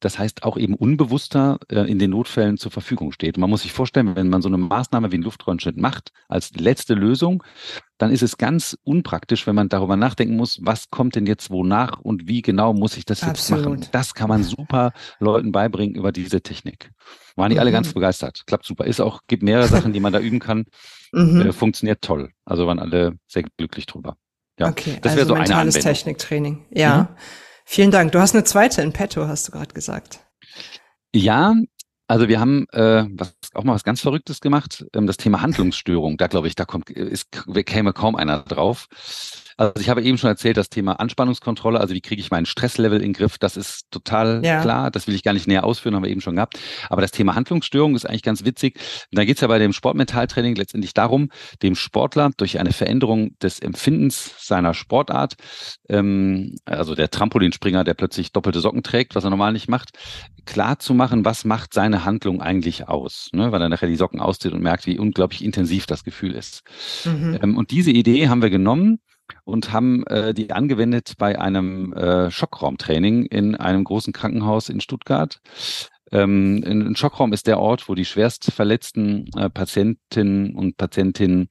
das 0.00 0.18
heißt 0.18 0.44
auch 0.44 0.56
eben 0.56 0.74
unbewusster 0.74 1.58
äh, 1.68 1.80
in 1.90 1.98
den 1.98 2.10
Notfällen 2.10 2.56
zur 2.56 2.70
Verfügung 2.70 3.12
steht. 3.12 3.36
Und 3.36 3.40
man 3.40 3.50
muss 3.50 3.62
sich 3.62 3.72
vorstellen, 3.72 4.14
wenn 4.16 4.28
man 4.28 4.42
so 4.42 4.48
eine 4.48 4.58
Maßnahme 4.58 5.10
wie 5.10 5.16
einen 5.16 5.24
Luftröhrenschnitt 5.24 5.76
macht 5.76 6.12
als 6.28 6.52
letzte 6.54 6.94
Lösung, 6.94 7.42
dann 7.98 8.10
ist 8.12 8.22
es 8.22 8.38
ganz 8.38 8.76
unpraktisch, 8.84 9.46
wenn 9.46 9.56
man 9.56 9.68
darüber 9.68 9.96
nachdenken 9.96 10.36
muss, 10.36 10.60
was 10.62 10.90
kommt 10.90 11.16
denn 11.16 11.26
jetzt 11.26 11.50
wonach 11.50 11.98
und 12.00 12.28
wie 12.28 12.42
genau 12.42 12.72
muss 12.74 12.96
ich 12.96 13.04
das 13.04 13.22
jetzt 13.22 13.50
machen. 13.50 13.60
Absolut. 13.64 13.88
Das 13.92 14.14
kann 14.14 14.28
man 14.28 14.44
super 14.44 14.92
Leuten 15.18 15.50
beibringen 15.52 15.96
über 15.96 16.12
diese 16.12 16.40
Technik. 16.40 16.90
Waren 17.34 17.50
die 17.50 17.58
alle 17.58 17.70
Mhm. 17.70 17.74
ganz 17.74 17.92
begeistert. 17.92 18.42
Klappt 18.46 18.66
super. 18.66 18.84
Ist 18.84 19.00
auch, 19.00 19.22
gibt 19.26 19.42
mehrere 19.42 19.66
Sachen, 19.68 19.92
die 19.92 20.00
man 20.00 20.12
da 20.12 20.20
üben 20.20 20.38
kann. 20.38 20.66
Mhm. 21.12 21.40
Äh, 21.40 21.52
funktioniert 21.52 22.02
toll. 22.02 22.30
Also 22.44 22.66
waren 22.66 22.78
alle 22.78 23.16
sehr 23.26 23.44
glücklich 23.56 23.86
drüber. 23.86 24.16
Ja, 24.60 24.68
okay, 24.68 24.98
das 25.02 25.12
wäre 25.12 25.20
also 25.22 25.28
so 25.28 25.34
eine 25.34 25.42
mentales 25.44 25.76
Anwendung. 25.76 25.94
Techniktraining. 25.94 26.66
Ja. 26.70 27.02
Mhm. 27.02 27.16
Vielen 27.70 27.90
Dank. 27.90 28.12
Du 28.12 28.18
hast 28.18 28.34
eine 28.34 28.44
zweite 28.44 28.80
in 28.80 28.94
petto, 28.94 29.28
hast 29.28 29.46
du 29.46 29.52
gerade 29.52 29.74
gesagt. 29.74 30.20
Ja, 31.14 31.54
also 32.06 32.26
wir 32.26 32.40
haben 32.40 32.64
äh, 32.72 33.04
was, 33.10 33.34
auch 33.52 33.62
mal 33.62 33.74
was 33.74 33.84
ganz 33.84 34.00
Verrücktes 34.00 34.40
gemacht, 34.40 34.86
ähm, 34.94 35.06
das 35.06 35.18
Thema 35.18 35.42
Handlungsstörung. 35.42 36.16
Da 36.16 36.28
glaube 36.28 36.48
ich, 36.48 36.54
da 36.54 36.64
kommt, 36.64 36.88
ist, 36.88 37.28
käme 37.66 37.92
kaum 37.92 38.16
einer 38.16 38.38
drauf. 38.38 38.86
Also 39.58 39.72
ich 39.80 39.88
habe 39.88 40.02
eben 40.02 40.18
schon 40.18 40.30
erzählt, 40.30 40.56
das 40.56 40.70
Thema 40.70 41.00
Anspannungskontrolle, 41.00 41.80
also 41.80 41.92
wie 41.92 42.00
kriege 42.00 42.20
ich 42.20 42.30
meinen 42.30 42.46
Stresslevel 42.46 42.98
in 42.98 43.08
den 43.08 43.12
Griff, 43.12 43.38
das 43.38 43.56
ist 43.56 43.90
total 43.90 44.40
Ja. 44.44 44.62
klar, 44.62 44.92
das 44.92 45.08
will 45.08 45.16
ich 45.16 45.24
gar 45.24 45.32
nicht 45.32 45.48
näher 45.48 45.64
ausführen, 45.64 45.96
haben 45.96 46.04
wir 46.04 46.10
eben 46.10 46.20
schon 46.20 46.36
gehabt. 46.36 46.60
Aber 46.88 47.02
das 47.02 47.10
Thema 47.10 47.34
Handlungsstörung 47.34 47.96
ist 47.96 48.08
eigentlich 48.08 48.22
ganz 48.22 48.44
witzig. 48.44 48.76
Und 49.10 49.18
da 49.18 49.24
geht 49.24 49.36
es 49.36 49.40
ja 49.40 49.48
bei 49.48 49.58
dem 49.58 49.72
Sportmentaltraining 49.72 50.54
letztendlich 50.54 50.94
darum, 50.94 51.30
dem 51.60 51.74
Sportler 51.74 52.30
durch 52.36 52.60
eine 52.60 52.72
Veränderung 52.72 53.36
des 53.42 53.58
Empfindens 53.58 54.32
seiner 54.38 54.74
Sportart, 54.74 55.34
ähm, 55.88 56.54
also 56.64 56.94
der 56.94 57.10
Trampolinspringer, 57.10 57.82
der 57.82 57.94
plötzlich 57.94 58.30
doppelte 58.30 58.60
Socken 58.60 58.84
trägt, 58.84 59.16
was 59.16 59.24
er 59.24 59.30
normal 59.30 59.52
nicht 59.52 59.68
macht, 59.68 59.90
klar 60.46 60.78
zu 60.78 60.94
machen, 60.94 61.24
was 61.24 61.44
macht 61.44 61.74
seine 61.74 62.04
Handlung 62.04 62.40
eigentlich 62.40 62.86
aus, 62.86 63.28
ne? 63.32 63.50
weil 63.50 63.60
er 63.60 63.68
nachher 63.68 63.88
die 63.88 63.96
Socken 63.96 64.20
auszieht 64.20 64.52
und 64.52 64.62
merkt, 64.62 64.86
wie 64.86 65.00
unglaublich 65.00 65.44
intensiv 65.44 65.86
das 65.86 66.04
Gefühl 66.04 66.36
ist. 66.36 66.62
Mhm. 67.04 67.38
Ähm, 67.42 67.56
und 67.56 67.72
diese 67.72 67.90
Idee 67.90 68.28
haben 68.28 68.40
wir 68.40 68.50
genommen 68.50 69.00
und 69.44 69.72
haben 69.72 70.06
äh, 70.06 70.34
die 70.34 70.52
angewendet 70.52 71.14
bei 71.18 71.38
einem 71.38 71.92
äh, 71.92 72.30
Schockraumtraining 72.30 73.26
in 73.26 73.54
einem 73.54 73.84
großen 73.84 74.12
Krankenhaus 74.12 74.68
in 74.68 74.80
Stuttgart. 74.80 75.40
Ähm, 76.12 76.62
ein 76.66 76.96
Schockraum 76.96 77.32
ist 77.32 77.46
der 77.46 77.58
Ort, 77.58 77.88
wo 77.88 77.94
die 77.94 78.04
schwerst 78.04 78.50
verletzten 78.52 79.26
äh, 79.36 79.50
Patientinnen 79.50 80.54
und 80.54 80.76
Patientinnen 80.76 81.48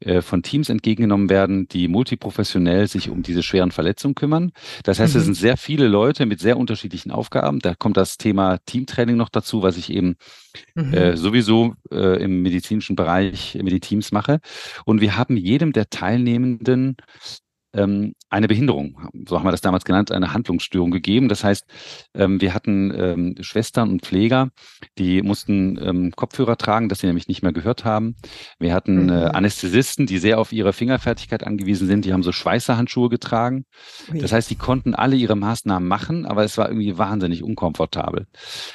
äh, 0.00 0.22
von 0.22 0.42
Teams 0.42 0.68
entgegengenommen 0.68 1.30
werden, 1.30 1.68
die 1.68 1.88
multiprofessionell 1.88 2.88
sich 2.88 3.10
um 3.10 3.22
diese 3.22 3.42
schweren 3.42 3.70
Verletzungen 3.72 4.14
kümmern. 4.14 4.52
Das 4.84 4.98
heißt, 4.98 5.14
es 5.16 5.22
Mhm. 5.22 5.26
sind 5.26 5.34
sehr 5.34 5.56
viele 5.56 5.88
Leute 5.88 6.26
mit 6.26 6.40
sehr 6.40 6.56
unterschiedlichen 6.58 7.10
Aufgaben. 7.10 7.58
Da 7.60 7.74
kommt 7.74 7.96
das 7.96 8.18
Thema 8.18 8.58
Teamtraining 8.66 9.16
noch 9.16 9.28
dazu, 9.30 9.62
was 9.62 9.76
ich 9.76 9.90
eben 9.92 10.16
Mhm. 10.74 10.94
äh, 10.94 11.16
sowieso 11.16 11.74
äh, 11.90 12.22
im 12.22 12.42
medizinischen 12.42 12.96
Bereich 12.96 13.56
mit 13.62 13.72
den 13.72 13.80
Teams 13.80 14.12
mache. 14.12 14.40
Und 14.84 15.00
wir 15.00 15.16
haben 15.16 15.36
jedem 15.36 15.72
der 15.72 15.90
Teilnehmenden 15.90 16.96
ähm, 17.76 18.14
eine 18.30 18.48
Behinderung, 18.48 19.08
so 19.28 19.38
haben 19.38 19.46
wir 19.46 19.52
das 19.52 19.60
damals 19.60 19.84
genannt, 19.84 20.10
eine 20.10 20.32
Handlungsstörung 20.32 20.90
gegeben. 20.90 21.28
Das 21.28 21.44
heißt, 21.44 21.64
ähm, 22.14 22.40
wir 22.40 22.54
hatten 22.54 22.92
ähm, 22.96 23.34
Schwestern 23.40 23.90
und 23.90 24.02
Pfleger, 24.02 24.50
die 24.98 25.22
mussten 25.22 25.78
ähm, 25.80 26.12
Kopfhörer 26.16 26.56
tragen, 26.56 26.88
dass 26.88 27.00
sie 27.00 27.06
nämlich 27.06 27.28
nicht 27.28 27.42
mehr 27.42 27.52
gehört 27.52 27.84
haben. 27.84 28.16
Wir 28.58 28.74
hatten 28.74 29.08
äh, 29.10 29.26
Mhm. 29.26 29.30
Anästhesisten, 29.36 30.06
die 30.06 30.18
sehr 30.18 30.38
auf 30.40 30.52
ihre 30.52 30.72
Fingerfertigkeit 30.72 31.44
angewiesen 31.44 31.86
sind, 31.86 32.04
die 32.04 32.12
haben 32.12 32.22
so 32.22 32.32
Schweißerhandschuhe 32.32 33.08
getragen. 33.08 33.64
Das 34.12 34.32
heißt, 34.32 34.50
die 34.50 34.56
konnten 34.56 34.94
alle 34.94 35.16
ihre 35.16 35.36
Maßnahmen 35.36 35.88
machen, 35.88 36.26
aber 36.26 36.44
es 36.44 36.56
war 36.58 36.68
irgendwie 36.68 36.98
wahnsinnig 36.98 37.42
unkomfortabel. 37.42 38.26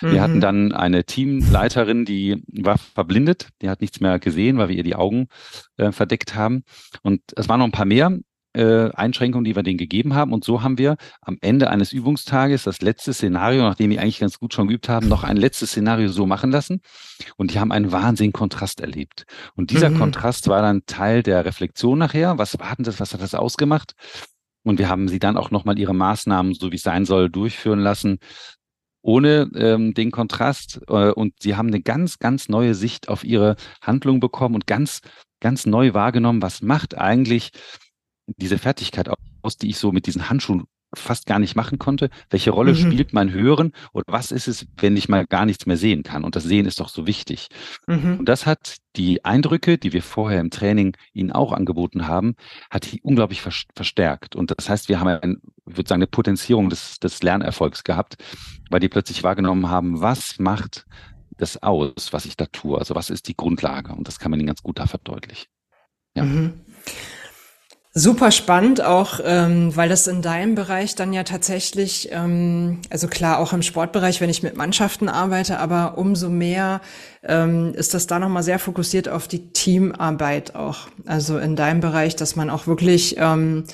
Wir 0.02 0.22
hatten 0.22 0.36
Mhm. 0.38 0.42
dann 0.42 0.72
eine 0.72 1.04
Teamleiterin, 1.06 2.06
die 2.06 2.44
war 2.48 2.78
verblindet, 2.78 3.50
die 3.62 3.70
hat 3.70 3.82
nichts 3.82 4.00
mehr 4.00 4.20
gesehen, 4.20 4.58
weil 4.58 4.70
wir 4.70 4.76
ihr 4.78 4.84
die 4.84 4.96
Augen 4.96 5.28
äh, 5.78 5.92
verdeckt 5.92 6.36
haben. 6.36 6.64
Und 7.04 7.22
es 7.36 7.50
waren 7.50 7.60
noch 7.60 7.66
ein 7.68 7.72
paar 7.72 7.86
mehr 7.86 8.18
äh, 8.54 8.90
Einschränkungen, 8.92 9.46
die 9.46 9.56
wir 9.56 9.64
denen 9.64 9.78
gegeben 9.78 10.14
haben. 10.14 10.34
Und 10.34 10.44
so 10.44 10.62
haben 10.62 10.78
wir 10.78 10.98
am 11.22 11.38
Ende 11.42 11.70
eines 11.70 11.94
Übungstages 11.94 12.64
das 12.64 12.82
letzte 12.82 13.14
Szenario, 13.14 13.62
nachdem 13.64 13.90
die 13.92 14.00
eigentlich 14.00 14.20
ganz 14.20 14.40
gut 14.40 14.54
schon 14.54 14.68
geübt 14.68 14.90
haben, 14.90 15.08
noch 15.08 15.24
ein 15.24 15.38
letztes 15.38 15.72
Szenario 15.72 16.10
so 16.10 16.26
machen 16.26 16.52
lassen. 16.52 16.82
Und 17.38 17.54
die 17.54 17.60
haben 17.60 17.72
einen 17.72 17.92
wahnsinnigen 17.92 18.34
Kontrast 18.34 18.82
erlebt. 18.82 19.26
Und 19.56 19.72
dieser 19.72 19.90
Mhm. 19.90 20.00
Kontrast 20.00 20.48
war 20.48 20.62
dann 20.62 20.82
Teil 20.86 21.24
der 21.24 21.46
Reflexion 21.46 21.98
nachher. 22.00 22.38
Was 22.38 22.60
war 22.60 22.76
denn 22.76 22.86
das? 22.86 23.00
Was 23.00 23.14
hat 23.14 23.22
das 23.22 23.36
ausgemacht? 23.36 23.94
Und 24.64 24.80
wir 24.80 24.90
haben 24.90 25.08
sie 25.08 25.20
dann 25.20 25.38
auch 25.38 25.50
nochmal 25.52 25.80
ihre 25.80 25.96
Maßnahmen, 25.96 26.54
so 26.54 26.72
wie 26.72 26.76
es 26.76 26.84
sein 26.84 27.06
soll, 27.06 27.30
durchführen 27.30 27.80
lassen, 27.80 28.20
ohne 29.02 29.50
ähm, 29.56 29.94
den 29.94 30.12
Kontrast. 30.12 30.82
Äh, 30.88 31.12
und 31.12 31.34
sie 31.42 31.56
haben 31.56 31.68
eine 31.70 31.82
ganz, 31.82 32.20
ganz 32.20 32.50
neue 32.50 32.76
Sicht 32.76 33.10
auf 33.10 33.24
ihre 33.24 33.56
Handlung 33.82 34.20
bekommen 34.20 34.56
und 34.56 34.68
ganz, 34.68 35.02
ganz 35.40 35.66
neu 35.66 35.94
wahrgenommen, 35.94 36.42
was 36.42 36.62
macht 36.62 36.98
eigentlich 36.98 37.52
diese 38.38 38.58
Fertigkeit 38.58 39.10
raus, 39.10 39.58
die 39.58 39.70
ich 39.70 39.78
so 39.78 39.92
mit 39.92 40.08
diesen 40.08 40.30
Handschuhen 40.30 40.66
fast 40.94 41.26
gar 41.26 41.40
nicht 41.40 41.56
machen 41.56 41.80
konnte. 41.80 42.10
Welche 42.30 42.52
Rolle 42.52 42.74
mhm. 42.74 42.78
spielt 42.78 43.14
mein 43.14 43.32
Hören 43.32 43.72
und 43.94 44.04
was 44.08 44.32
ist 44.32 44.48
es, 44.48 44.68
wenn 44.78 44.98
ich 44.98 45.08
mal 45.08 45.26
gar 45.26 45.46
nichts 45.46 45.66
mehr 45.66 45.78
sehen 45.78 46.04
kann? 46.04 46.24
Und 46.24 46.36
das 46.36 46.44
Sehen 46.44 46.66
ist 46.66 46.80
doch 46.80 46.90
so 46.90 47.08
wichtig. 47.08 47.48
Mhm. 47.88 48.20
Und 48.20 48.26
das 48.26 48.46
hat 48.46 48.78
die 48.98 49.24
Eindrücke, 49.24 49.78
die 49.78 49.94
wir 49.94 50.04
vorher 50.04 50.42
im 50.42 50.50
Training 50.50 50.98
Ihnen 51.14 51.32
auch 51.32 51.54
angeboten 51.54 52.08
haben, 52.08 52.36
hat 52.70 52.90
unglaublich 53.04 53.42
verstärkt. 53.42 54.36
Und 54.36 54.54
das 54.58 54.70
heißt, 54.70 54.90
wir 54.90 55.00
haben 55.00 55.08
ein, 55.08 55.38
ich 55.66 55.78
würde 55.78 55.88
sagen, 55.88 56.02
eine 56.02 56.08
Potenzierung 56.08 56.70
des, 56.70 57.00
des 57.00 57.24
Lernerfolgs 57.24 57.84
gehabt, 57.84 58.18
weil 58.70 58.82
die 58.82 58.90
plötzlich 58.90 59.24
wahrgenommen 59.24 59.70
haben, 59.70 60.02
was 60.02 60.40
macht 60.40 60.86
das 61.38 61.64
aus, 61.64 62.12
was 62.12 62.26
ich 62.26 62.36
da 62.36 62.46
tue? 62.48 62.78
Also 62.78 62.96
was 62.96 63.10
ist 63.10 63.28
die 63.28 63.36
Grundlage? 63.36 63.94
Und 63.94 64.08
das 64.08 64.20
kann 64.20 64.30
man 64.30 64.40
ihnen 64.40 64.48
ganz 64.48 64.62
gut 64.62 64.80
da 64.80 64.88
verdeutlichen. 64.88 65.48
Ja. 66.16 66.24
Mhm. 66.24 66.66
Super 67.94 68.32
spannend 68.32 68.82
auch, 68.82 69.20
ähm, 69.22 69.76
weil 69.76 69.90
das 69.90 70.08
in 70.08 70.22
deinem 70.22 70.56
Bereich 70.56 70.96
dann 70.96 71.12
ja 71.12 71.24
tatsächlich, 71.24 72.08
ähm, 72.14 72.80
also 72.90 73.10
klar 73.10 73.38
auch 73.40 73.52
im 73.52 73.64
Sportbereich, 73.64 74.22
wenn 74.22 74.30
ich 74.30 74.44
mit 74.44 74.56
Mannschaften 74.56 75.10
arbeite, 75.10 75.60
aber 75.60 75.98
umso 75.98 76.30
mehr 76.30 76.80
ähm, 77.22 77.74
ist 77.76 77.94
das 77.94 78.08
da 78.08 78.18
nochmal 78.18 78.44
sehr 78.44 78.60
fokussiert 78.60 79.10
auf 79.10 79.28
die 79.28 79.52
Teamarbeit 79.52 80.56
auch. 80.56 80.88
Also 81.06 81.38
in 81.38 81.58
deinem 81.58 81.82
Bereich, 81.82 82.16
dass 82.16 82.38
man 82.38 82.50
auch 82.50 82.66
wirklich 82.66 83.18
ähm, 83.18 83.66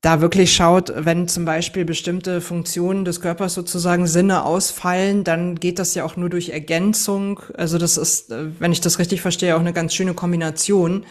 da 0.00 0.22
wirklich 0.22 0.56
schaut, 0.56 0.90
wenn 0.96 1.28
zum 1.28 1.44
Beispiel 1.44 1.84
bestimmte 1.84 2.40
Funktionen 2.40 3.04
des 3.04 3.20
Körpers 3.20 3.52
sozusagen 3.52 4.06
Sinne 4.06 4.46
ausfallen, 4.46 5.24
dann 5.24 5.56
geht 5.56 5.78
das 5.78 5.94
ja 5.94 6.04
auch 6.04 6.16
nur 6.16 6.30
durch 6.30 6.48
Ergänzung. 6.48 7.40
Also 7.52 7.76
das 7.76 7.98
ist, 7.98 8.32
äh, 8.32 8.46
wenn 8.58 8.72
ich 8.72 8.80
das 8.80 8.98
richtig 8.98 9.20
verstehe, 9.20 9.56
auch 9.56 9.60
eine 9.60 9.74
ganz 9.74 9.92
schöne 9.92 10.14
Kombination. 10.14 11.04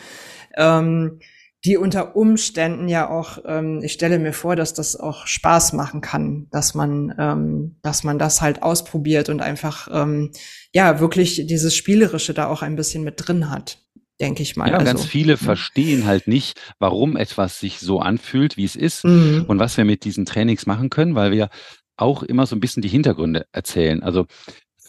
Ähm, 0.58 1.20
die 1.64 1.78
unter 1.78 2.16
Umständen 2.16 2.88
ja 2.88 3.10
auch, 3.10 3.38
ähm, 3.46 3.82
ich 3.84 3.94
stelle 3.94 4.18
mir 4.18 4.34
vor, 4.34 4.56
dass 4.56 4.74
das 4.74 4.96
auch 4.96 5.28
Spaß 5.28 5.74
machen 5.74 6.02
kann, 6.02 6.48
dass 6.52 6.74
man, 6.74 7.14
ähm, 7.20 7.76
dass 7.84 8.04
man 8.04 8.18
das 8.18 8.42
halt 8.42 8.64
ausprobiert 8.64 9.30
und 9.30 9.42
einfach 9.42 9.88
ähm, 9.92 10.32
ja 10.74 11.00
wirklich 11.00 11.46
dieses 11.46 11.76
Spielerische 11.76 12.34
da 12.34 12.48
auch 12.48 12.64
ein 12.64 12.76
bisschen 12.76 13.04
mit 13.04 13.16
drin 13.18 13.52
hat, 13.52 13.78
denke 14.20 14.42
ich 14.42 14.56
mal. 14.56 14.70
Ja, 14.70 14.78
also, 14.78 14.86
ganz 14.86 15.06
viele 15.06 15.34
ja. 15.34 15.38
verstehen 15.38 16.06
halt 16.06 16.28
nicht, 16.28 16.60
warum 16.80 17.16
etwas 17.16 17.60
sich 17.60 17.80
so 17.80 18.00
anfühlt, 18.00 18.58
wie 18.58 18.66
es 18.66 18.76
ist 18.76 19.06
mhm. 19.06 19.46
und 19.48 19.60
was 19.60 19.78
wir 19.78 19.86
mit 19.86 20.04
diesen 20.04 20.26
Trainings 20.26 20.66
machen 20.66 20.90
können, 20.90 21.14
weil 21.14 21.32
wir 21.32 21.50
auch 21.96 22.24
immer 22.24 22.48
so 22.48 22.56
ein 22.56 22.60
bisschen 22.60 22.82
die 22.82 22.90
Hintergründe 22.90 23.46
erzählen. 23.52 24.02
Also 24.02 24.26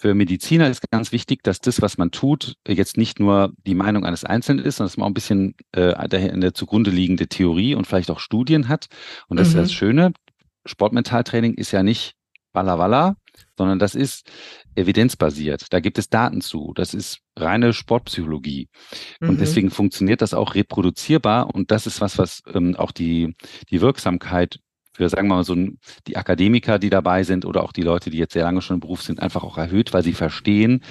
für 0.03 0.15
Mediziner 0.15 0.69
ist 0.69 0.91
ganz 0.91 1.12
wichtig, 1.12 1.45
dass 1.45 1.61
das, 1.61 1.81
was 1.81 1.97
man 1.97 2.11
tut, 2.11 2.57
jetzt 2.67 2.97
nicht 2.97 3.21
nur 3.21 3.53
die 3.65 3.77
Meinung 3.77 4.05
eines 4.05 4.25
Einzelnen 4.25 4.65
ist, 4.65 4.79
sondern 4.79 4.88
dass 4.88 4.97
man 4.97 5.05
auch 5.05 5.11
ein 5.11 5.15
bisschen 5.15 5.55
äh, 5.71 5.95
eine 5.95 6.53
zugrunde 6.53 6.91
liegende 6.91 7.29
Theorie 7.29 7.77
und 7.77 7.87
vielleicht 7.87 8.11
auch 8.11 8.19
Studien 8.19 8.67
hat. 8.67 8.88
Und 9.29 9.38
das 9.38 9.51
mhm. 9.51 9.61
ist 9.61 9.62
das 9.62 9.73
Schöne. 9.73 10.12
Sportmentaltraining 10.67 11.55
ist 11.55 11.71
ja 11.71 11.85
nicht 11.85 12.15
Walla 12.53 12.81
Walla, 12.81 13.15
sondern 13.57 13.79
das 13.79 13.95
ist 13.95 14.29
evidenzbasiert. 14.75 15.73
Da 15.73 15.79
gibt 15.79 15.99
es 15.99 16.09
Daten 16.09 16.41
zu. 16.41 16.73
Das 16.75 16.95
ist 16.95 17.21
reine 17.37 17.73
Sportpsychologie. 17.73 18.71
Mhm. 19.21 19.29
Und 19.29 19.41
deswegen 19.41 19.71
funktioniert 19.71 20.21
das 20.21 20.35
auch 20.35 20.57
reproduzierbar. 20.57 21.55
Und 21.55 21.71
das 21.71 21.87
ist 21.87 22.01
was, 22.01 22.19
was 22.19 22.43
ähm, 22.53 22.75
auch 22.75 22.91
die, 22.91 23.37
die 23.71 23.81
Wirksamkeit 23.81 24.59
für, 24.92 25.09
sagen 25.09 25.28
wir 25.28 25.37
mal, 25.37 25.44
so 25.44 25.57
die 26.07 26.16
Akademiker, 26.16 26.78
die 26.78 26.90
dabei 26.90 27.22
sind 27.22 27.44
oder 27.44 27.62
auch 27.62 27.72
die 27.72 27.83
Leute, 27.83 28.11
die 28.11 28.18
jetzt 28.18 28.35
sehr 28.35 28.44
lange 28.44 28.62
schon 28.62 28.76
im 28.76 28.81
Beruf 28.81 29.02
sind, 29.02 29.20
einfach 29.20 29.42
auch 29.42 29.59
erhöht, 29.59 29.92
weil 29.92 30.02
sie 30.02 30.12
verstehen, 30.12 30.83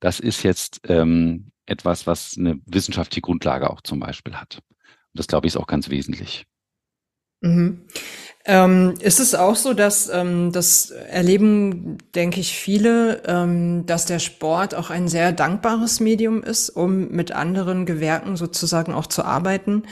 das 0.00 0.20
ist 0.20 0.42
jetzt 0.42 0.80
ähm, 0.84 1.50
etwas, 1.66 2.06
was 2.06 2.36
eine 2.38 2.60
wissenschaftliche 2.66 3.22
Grundlage 3.22 3.70
auch 3.70 3.80
zum 3.80 4.00
Beispiel 4.00 4.34
hat. 4.34 4.56
Und 4.56 5.18
das, 5.18 5.26
glaube 5.26 5.46
ich, 5.46 5.54
ist 5.54 5.60
auch 5.60 5.66
ganz 5.66 5.88
wesentlich. 5.90 6.46
Mhm. 7.40 7.86
Ähm, 8.44 8.94
ist 9.00 9.20
es 9.20 9.34
auch 9.34 9.56
so, 9.56 9.74
dass 9.74 10.08
ähm, 10.08 10.52
das 10.52 10.90
erleben, 10.90 11.98
denke 12.14 12.40
ich, 12.40 12.56
viele, 12.56 13.22
ähm, 13.26 13.84
dass 13.84 14.06
der 14.06 14.18
Sport 14.18 14.74
auch 14.74 14.90
ein 14.90 15.06
sehr 15.06 15.32
dankbares 15.32 16.00
Medium 16.00 16.42
ist, 16.42 16.70
um 16.70 17.08
mit 17.08 17.32
anderen 17.32 17.84
Gewerken 17.84 18.36
sozusagen 18.36 18.94
auch 18.94 19.06
zu 19.06 19.24
arbeiten? 19.24 19.82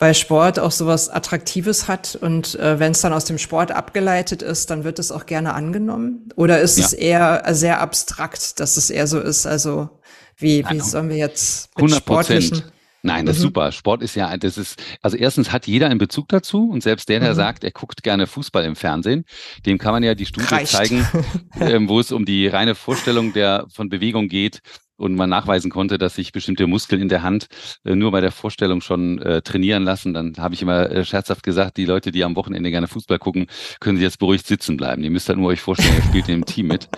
Weil 0.00 0.14
Sport 0.14 0.58
auch 0.58 0.72
sowas 0.72 1.10
Attraktives 1.10 1.86
hat 1.86 2.16
und 2.20 2.58
äh, 2.58 2.80
wenn 2.80 2.92
es 2.92 3.02
dann 3.02 3.12
aus 3.12 3.26
dem 3.26 3.38
Sport 3.38 3.70
abgeleitet 3.70 4.42
ist, 4.42 4.70
dann 4.70 4.82
wird 4.82 4.98
es 4.98 5.12
auch 5.12 5.26
gerne 5.26 5.54
angenommen? 5.54 6.30
Oder 6.36 6.60
ist 6.60 6.78
ja. 6.78 6.86
es 6.86 6.92
eher 6.94 7.44
sehr 7.50 7.80
abstrakt, 7.80 8.58
dass 8.58 8.76
es 8.76 8.90
eher 8.90 9.06
so 9.06 9.20
ist? 9.20 9.46
Also 9.46 9.90
wie, 10.38 10.64
wie 10.70 10.80
sollen 10.80 11.10
wir 11.10 11.16
jetzt 11.16 11.68
mit 11.76 11.84
100 11.92 11.98
sportlichen 11.98 12.62
Nein, 13.02 13.24
das 13.24 13.36
mhm. 13.36 13.38
ist 13.38 13.42
super. 13.42 13.72
Sport 13.72 14.02
ist 14.02 14.14
ja, 14.14 14.36
das 14.36 14.58
ist, 14.58 14.82
also 15.00 15.16
erstens 15.16 15.52
hat 15.52 15.66
jeder 15.66 15.86
einen 15.86 15.98
Bezug 15.98 16.28
dazu 16.28 16.68
und 16.68 16.82
selbst 16.82 17.08
der, 17.08 17.20
der 17.20 17.30
mhm. 17.30 17.36
sagt, 17.36 17.64
er 17.64 17.70
guckt 17.70 18.02
gerne 18.02 18.26
Fußball 18.26 18.64
im 18.64 18.76
Fernsehen, 18.76 19.24
dem 19.64 19.78
kann 19.78 19.92
man 19.92 20.02
ja 20.02 20.14
die 20.14 20.26
Studie 20.26 20.54
Reicht. 20.54 20.72
zeigen, 20.72 21.06
ähm, 21.60 21.88
wo 21.88 22.00
es 22.00 22.12
um 22.12 22.24
die 22.24 22.46
reine 22.46 22.74
Vorstellung 22.74 23.32
der 23.32 23.66
von 23.72 23.88
Bewegung 23.88 24.28
geht, 24.28 24.60
und 25.00 25.14
man 25.14 25.30
nachweisen 25.30 25.70
konnte, 25.70 25.96
dass 25.96 26.14
sich 26.14 26.32
bestimmte 26.32 26.66
Muskeln 26.66 27.00
in 27.00 27.08
der 27.08 27.22
Hand 27.22 27.46
äh, 27.84 27.94
nur 27.94 28.10
bei 28.12 28.20
der 28.20 28.32
Vorstellung 28.32 28.82
schon 28.82 29.18
äh, 29.22 29.40
trainieren 29.40 29.82
lassen, 29.82 30.12
dann 30.12 30.34
habe 30.38 30.54
ich 30.54 30.62
immer 30.62 30.90
äh, 30.90 31.04
scherzhaft 31.04 31.42
gesagt, 31.42 31.78
die 31.78 31.86
Leute, 31.86 32.12
die 32.12 32.22
am 32.22 32.36
Wochenende 32.36 32.70
gerne 32.70 32.86
Fußball 32.86 33.18
gucken, 33.18 33.46
können 33.80 33.96
Sie 33.96 34.04
jetzt 34.04 34.18
beruhigt 34.18 34.46
sitzen 34.46 34.76
bleiben. 34.76 35.02
Ihr 35.02 35.10
müsst 35.10 35.28
halt 35.28 35.38
nur 35.38 35.48
euch 35.48 35.60
vorstellen, 35.60 35.96
ihr 35.96 36.02
spielt 36.02 36.28
in 36.28 36.40
dem 36.40 36.44
Team 36.44 36.66
mit. 36.68 36.88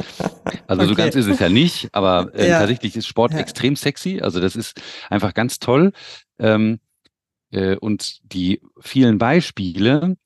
Also 0.67 0.83
okay. 0.83 0.89
so 0.89 0.95
ganz 0.95 1.15
ist 1.15 1.27
es 1.27 1.39
ja 1.39 1.49
nicht, 1.49 1.89
aber 1.93 2.31
äh, 2.35 2.49
ja. 2.49 2.59
tatsächlich 2.59 2.97
ist 2.97 3.07
Sport 3.07 3.33
ja. 3.33 3.39
extrem 3.39 3.77
sexy. 3.77 4.21
Also 4.21 4.41
das 4.41 4.57
ist 4.57 4.81
einfach 5.09 5.35
ganz 5.35 5.59
toll. 5.59 5.93
Ähm, 6.39 6.81
äh, 7.53 7.77
und 7.77 8.19
die 8.33 8.61
vielen 8.81 9.19
Beispiele, 9.19 10.17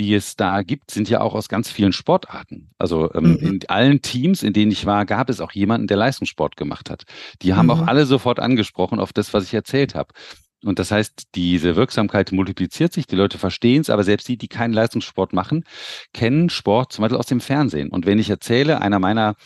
die 0.00 0.14
es 0.14 0.34
da 0.34 0.62
gibt, 0.62 0.90
sind 0.90 1.10
ja 1.10 1.20
auch 1.20 1.34
aus 1.34 1.50
ganz 1.50 1.70
vielen 1.70 1.92
Sportarten. 1.92 2.70
Also 2.78 3.12
ähm, 3.12 3.32
mhm. 3.32 3.46
in 3.46 3.60
allen 3.68 4.00
Teams, 4.00 4.42
in 4.42 4.54
denen 4.54 4.72
ich 4.72 4.86
war, 4.86 5.04
gab 5.04 5.28
es 5.28 5.42
auch 5.42 5.52
jemanden, 5.52 5.86
der 5.86 5.98
Leistungssport 5.98 6.56
gemacht 6.56 6.88
hat. 6.88 7.04
Die 7.42 7.52
haben 7.52 7.66
mhm. 7.66 7.72
auch 7.72 7.86
alle 7.86 8.06
sofort 8.06 8.40
angesprochen 8.40 8.98
auf 8.98 9.12
das, 9.12 9.34
was 9.34 9.44
ich 9.44 9.52
erzählt 9.52 9.94
habe. 9.94 10.14
Und 10.64 10.78
das 10.78 10.90
heißt, 10.90 11.28
diese 11.34 11.76
Wirksamkeit 11.76 12.32
multipliziert 12.32 12.94
sich, 12.94 13.06
die 13.06 13.16
Leute 13.16 13.36
verstehen 13.36 13.82
es, 13.82 13.90
aber 13.90 14.02
selbst 14.02 14.26
die, 14.28 14.38
die 14.38 14.48
keinen 14.48 14.72
Leistungssport 14.72 15.34
machen, 15.34 15.64
kennen 16.14 16.48
Sport 16.48 16.92
zum 16.92 17.02
Beispiel 17.02 17.18
aus 17.18 17.26
dem 17.26 17.40
Fernsehen. 17.40 17.90
Und 17.90 18.06
wenn 18.06 18.18
ich 18.18 18.30
erzähle, 18.30 18.80
einer 18.80 18.98
meiner 18.98 19.36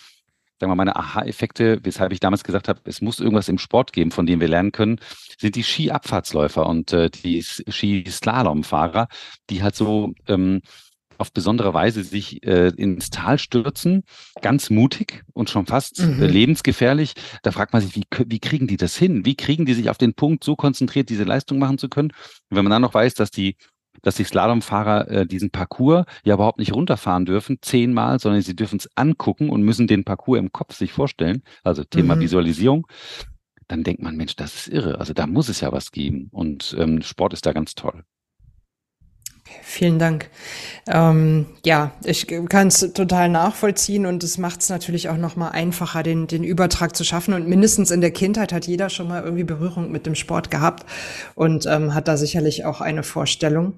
sagen 0.61 0.71
wir 0.71 0.77
mal, 0.77 0.85
meine 0.85 0.97
Aha-Effekte, 0.97 1.81
weshalb 1.83 2.13
ich 2.13 2.21
damals 2.21 2.45
gesagt 2.45 2.69
habe, 2.69 2.81
es 2.85 3.01
muss 3.01 3.21
irgendwas 3.21 3.49
im 3.49 3.59
Sport 3.59 3.93
geben, 3.93 4.11
von 4.11 4.27
dem 4.27 4.41
wir 4.41 4.49
lernen 4.49 4.73
können, 4.73 5.01
sind 5.39 5.57
die 5.57 5.63
Skiabfahrtsläufer 5.63 6.67
und 6.67 6.93
äh, 6.93 7.11
die 7.11 7.43
Skislalomfahrer, 7.43 9.09
die 9.51 9.63
halt 9.63 9.75
so 9.75 10.13
ähm, 10.29 10.63
auf 11.19 11.33
besondere 11.33 11.75
Weise 11.75 12.03
sich 12.05 12.43
äh, 12.45 12.69
ins 12.69 13.11
Tal 13.11 13.39
stürzen, 13.39 14.03
ganz 14.41 14.71
mutig 14.71 15.25
und 15.33 15.51
schon 15.51 15.67
fast 15.67 16.01
äh, 16.01 16.07
mhm. 16.07 16.23
äh, 16.23 16.27
lebensgefährlich. 16.27 17.15
Da 17.43 17.53
fragt 17.53 17.73
man 17.73 17.83
sich, 17.83 17.95
wie, 17.97 18.05
wie 18.27 18.41
kriegen 18.41 18.67
die 18.67 18.77
das 18.77 18.97
hin? 18.97 19.25
Wie 19.25 19.37
kriegen 19.37 19.65
die 19.65 19.75
sich 19.75 19.91
auf 19.91 19.99
den 19.99 20.15
Punkt 20.15 20.45
so 20.45 20.57
konzentriert, 20.57 21.09
diese 21.09 21.25
Leistung 21.25 21.59
machen 21.59 21.79
zu 21.79 21.89
können? 21.89 22.11
Und 22.51 22.57
wenn 22.57 22.65
man 22.65 22.71
dann 22.71 22.83
noch 22.83 22.95
weiß, 22.95 23.15
dass 23.15 23.31
die 23.31 23.57
dass 24.03 24.17
die 24.17 24.25
Slalomfahrer 24.25 25.09
äh, 25.11 25.27
diesen 25.27 25.51
Parcours 25.51 26.05
ja 26.25 26.35
überhaupt 26.35 26.59
nicht 26.59 26.75
runterfahren 26.75 27.25
dürfen, 27.25 27.59
zehnmal, 27.61 28.19
sondern 28.19 28.43
sie 28.43 28.57
dürfen 28.57 28.79
es 28.79 28.89
angucken 28.97 29.51
und 29.51 29.63
müssen 29.63 29.87
den 29.87 30.05
Parcours 30.05 30.39
im 30.39 30.53
Kopf 30.53 30.75
sich 30.75 30.93
vorstellen, 30.93 31.43
also 31.63 31.85
Thema 31.85 32.17
mhm. 32.17 32.21
Visualisierung, 32.21 32.87
dann 33.69 33.83
denkt 33.83 34.03
man, 34.03 34.17
Mensch, 34.17 34.37
das 34.37 34.55
ist 34.55 34.69
irre. 34.69 34.99
Also 35.01 35.15
da 35.15 35.27
muss 35.27 35.49
es 35.49 35.61
ja 35.61 35.73
was 35.73 35.91
geben. 35.91 36.29
Und 36.33 36.77
ähm, 36.79 37.03
Sport 37.03 37.33
ist 37.33 37.47
da 37.47 37.53
ganz 37.53 37.75
toll. 37.75 38.05
Vielen 39.63 39.99
Dank. 39.99 40.31
Ähm, 40.87 41.47
ja, 41.65 41.93
ich 42.03 42.27
kann 42.27 42.69
es 42.69 42.81
total 42.95 43.29
nachvollziehen 43.29 44.07
und 44.07 44.25
es 44.25 44.39
macht 44.39 44.63
es 44.63 44.69
natürlich 44.71 45.09
auch 45.09 45.17
noch 45.17 45.37
mal 45.37 45.51
einfacher, 45.51 46.03
den, 46.03 46.27
den 46.27 46.45
Übertrag 46.45 46.97
zu 46.97 47.05
schaffen. 47.05 47.35
Und 47.35 47.47
mindestens 47.47 47.91
in 47.91 48.01
der 48.01 48.11
Kindheit 48.11 48.53
hat 48.53 48.67
jeder 48.67 48.89
schon 48.89 49.09
mal 49.09 49.23
irgendwie 49.23 49.45
Berührung 49.45 49.91
mit 49.93 50.07
dem 50.07 50.15
Sport 50.15 50.51
gehabt 50.51 50.87
und 51.35 51.67
ähm, 51.67 51.95
hat 51.95 52.09
da 52.09 52.17
sicherlich 52.17 52.65
auch 52.65 52.81
eine 52.81 53.03
Vorstellung. 53.03 53.75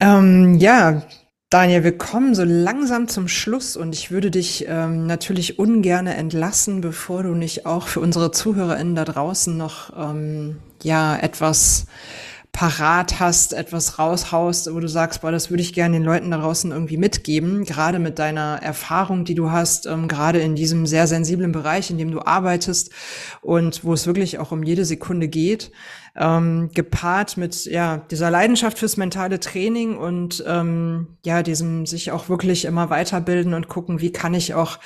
Ähm, 0.00 0.56
ja, 0.58 1.02
Daniel, 1.48 1.84
wir 1.84 1.96
kommen 1.96 2.34
so 2.34 2.42
langsam 2.44 3.08
zum 3.08 3.28
Schluss 3.28 3.76
und 3.76 3.94
ich 3.94 4.10
würde 4.10 4.30
dich 4.30 4.66
ähm, 4.68 5.06
natürlich 5.06 5.58
ungern 5.58 6.06
entlassen, 6.06 6.80
bevor 6.80 7.22
du 7.22 7.34
nicht 7.34 7.66
auch 7.66 7.86
für 7.86 8.00
unsere 8.00 8.30
ZuhörerInnen 8.30 8.96
da 8.96 9.04
draußen 9.04 9.56
noch 9.56 9.92
ähm, 9.96 10.58
ja 10.82 11.16
etwas 11.16 11.86
parat 12.56 13.20
hast, 13.20 13.52
etwas 13.52 13.98
raushaust, 13.98 14.72
wo 14.72 14.80
du 14.80 14.88
sagst, 14.88 15.20
boah, 15.20 15.30
das 15.30 15.50
würde 15.50 15.60
ich 15.60 15.74
gerne 15.74 15.98
den 15.98 16.04
Leuten 16.04 16.30
da 16.30 16.38
draußen 16.38 16.72
irgendwie 16.72 16.96
mitgeben, 16.96 17.66
gerade 17.66 17.98
mit 17.98 18.18
deiner 18.18 18.60
Erfahrung, 18.62 19.26
die 19.26 19.34
du 19.34 19.50
hast, 19.50 19.84
ähm, 19.84 20.08
gerade 20.08 20.38
in 20.38 20.54
diesem 20.54 20.86
sehr 20.86 21.06
sensiblen 21.06 21.52
Bereich, 21.52 21.90
in 21.90 21.98
dem 21.98 22.10
du 22.10 22.20
arbeitest 22.20 22.90
und 23.42 23.84
wo 23.84 23.92
es 23.92 24.06
wirklich 24.06 24.38
auch 24.38 24.52
um 24.52 24.62
jede 24.62 24.86
Sekunde 24.86 25.28
geht, 25.28 25.70
ähm, 26.16 26.70
gepaart 26.72 27.36
mit 27.36 27.66
ja 27.66 27.98
dieser 28.10 28.30
Leidenschaft 28.30 28.78
fürs 28.78 28.96
mentale 28.96 29.38
Training 29.38 29.98
und 29.98 30.42
ähm, 30.46 31.18
ja 31.26 31.42
diesem 31.42 31.84
sich 31.84 32.10
auch 32.10 32.30
wirklich 32.30 32.64
immer 32.64 32.88
weiterbilden 32.88 33.52
und 33.52 33.68
gucken, 33.68 34.00
wie 34.00 34.12
kann 34.12 34.32
ich 34.32 34.54
auch 34.54 34.78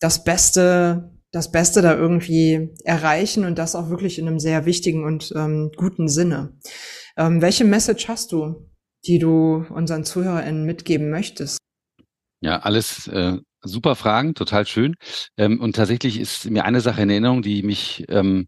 das 0.00 0.24
Beste 0.24 1.12
das 1.36 1.52
Beste 1.52 1.82
da 1.82 1.94
irgendwie 1.94 2.70
erreichen 2.84 3.44
und 3.44 3.58
das 3.58 3.76
auch 3.76 3.90
wirklich 3.90 4.18
in 4.18 4.26
einem 4.26 4.40
sehr 4.40 4.64
wichtigen 4.64 5.04
und 5.04 5.32
ähm, 5.36 5.70
guten 5.76 6.08
Sinne. 6.08 6.54
Ähm, 7.16 7.40
welche 7.40 7.64
Message 7.64 8.08
hast 8.08 8.32
du, 8.32 8.68
die 9.06 9.18
du 9.18 9.64
unseren 9.70 10.04
ZuhörerInnen 10.04 10.64
mitgeben 10.64 11.10
möchtest? 11.10 11.58
Ja, 12.40 12.60
alles 12.60 13.08
äh, 13.08 13.38
super 13.62 13.96
Fragen, 13.96 14.34
total 14.34 14.66
schön. 14.66 14.94
Ähm, 15.36 15.60
und 15.60 15.76
tatsächlich 15.76 16.20
ist 16.20 16.50
mir 16.50 16.64
eine 16.64 16.80
Sache 16.80 17.02
in 17.02 17.10
Erinnerung, 17.10 17.42
die 17.42 17.62
mich 17.62 18.04
ähm, 18.08 18.46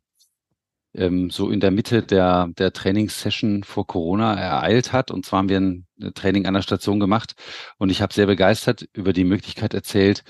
ähm, 0.94 1.30
so 1.30 1.50
in 1.50 1.60
der 1.60 1.70
Mitte 1.70 2.02
der, 2.02 2.48
der 2.58 2.72
Trainingssession 2.72 3.62
vor 3.64 3.86
Corona 3.86 4.34
ereilt 4.34 4.92
hat. 4.92 5.10
Und 5.10 5.24
zwar 5.24 5.38
haben 5.38 5.48
wir 5.48 5.60
ein 5.60 5.86
Training 6.14 6.46
an 6.46 6.54
der 6.54 6.62
Station 6.62 7.00
gemacht 7.00 7.32
und 7.78 7.90
ich 7.90 8.02
habe 8.02 8.12
sehr 8.12 8.26
begeistert 8.26 8.86
über 8.92 9.12
die 9.12 9.24
Möglichkeit 9.24 9.74
erzählt, 9.74 10.24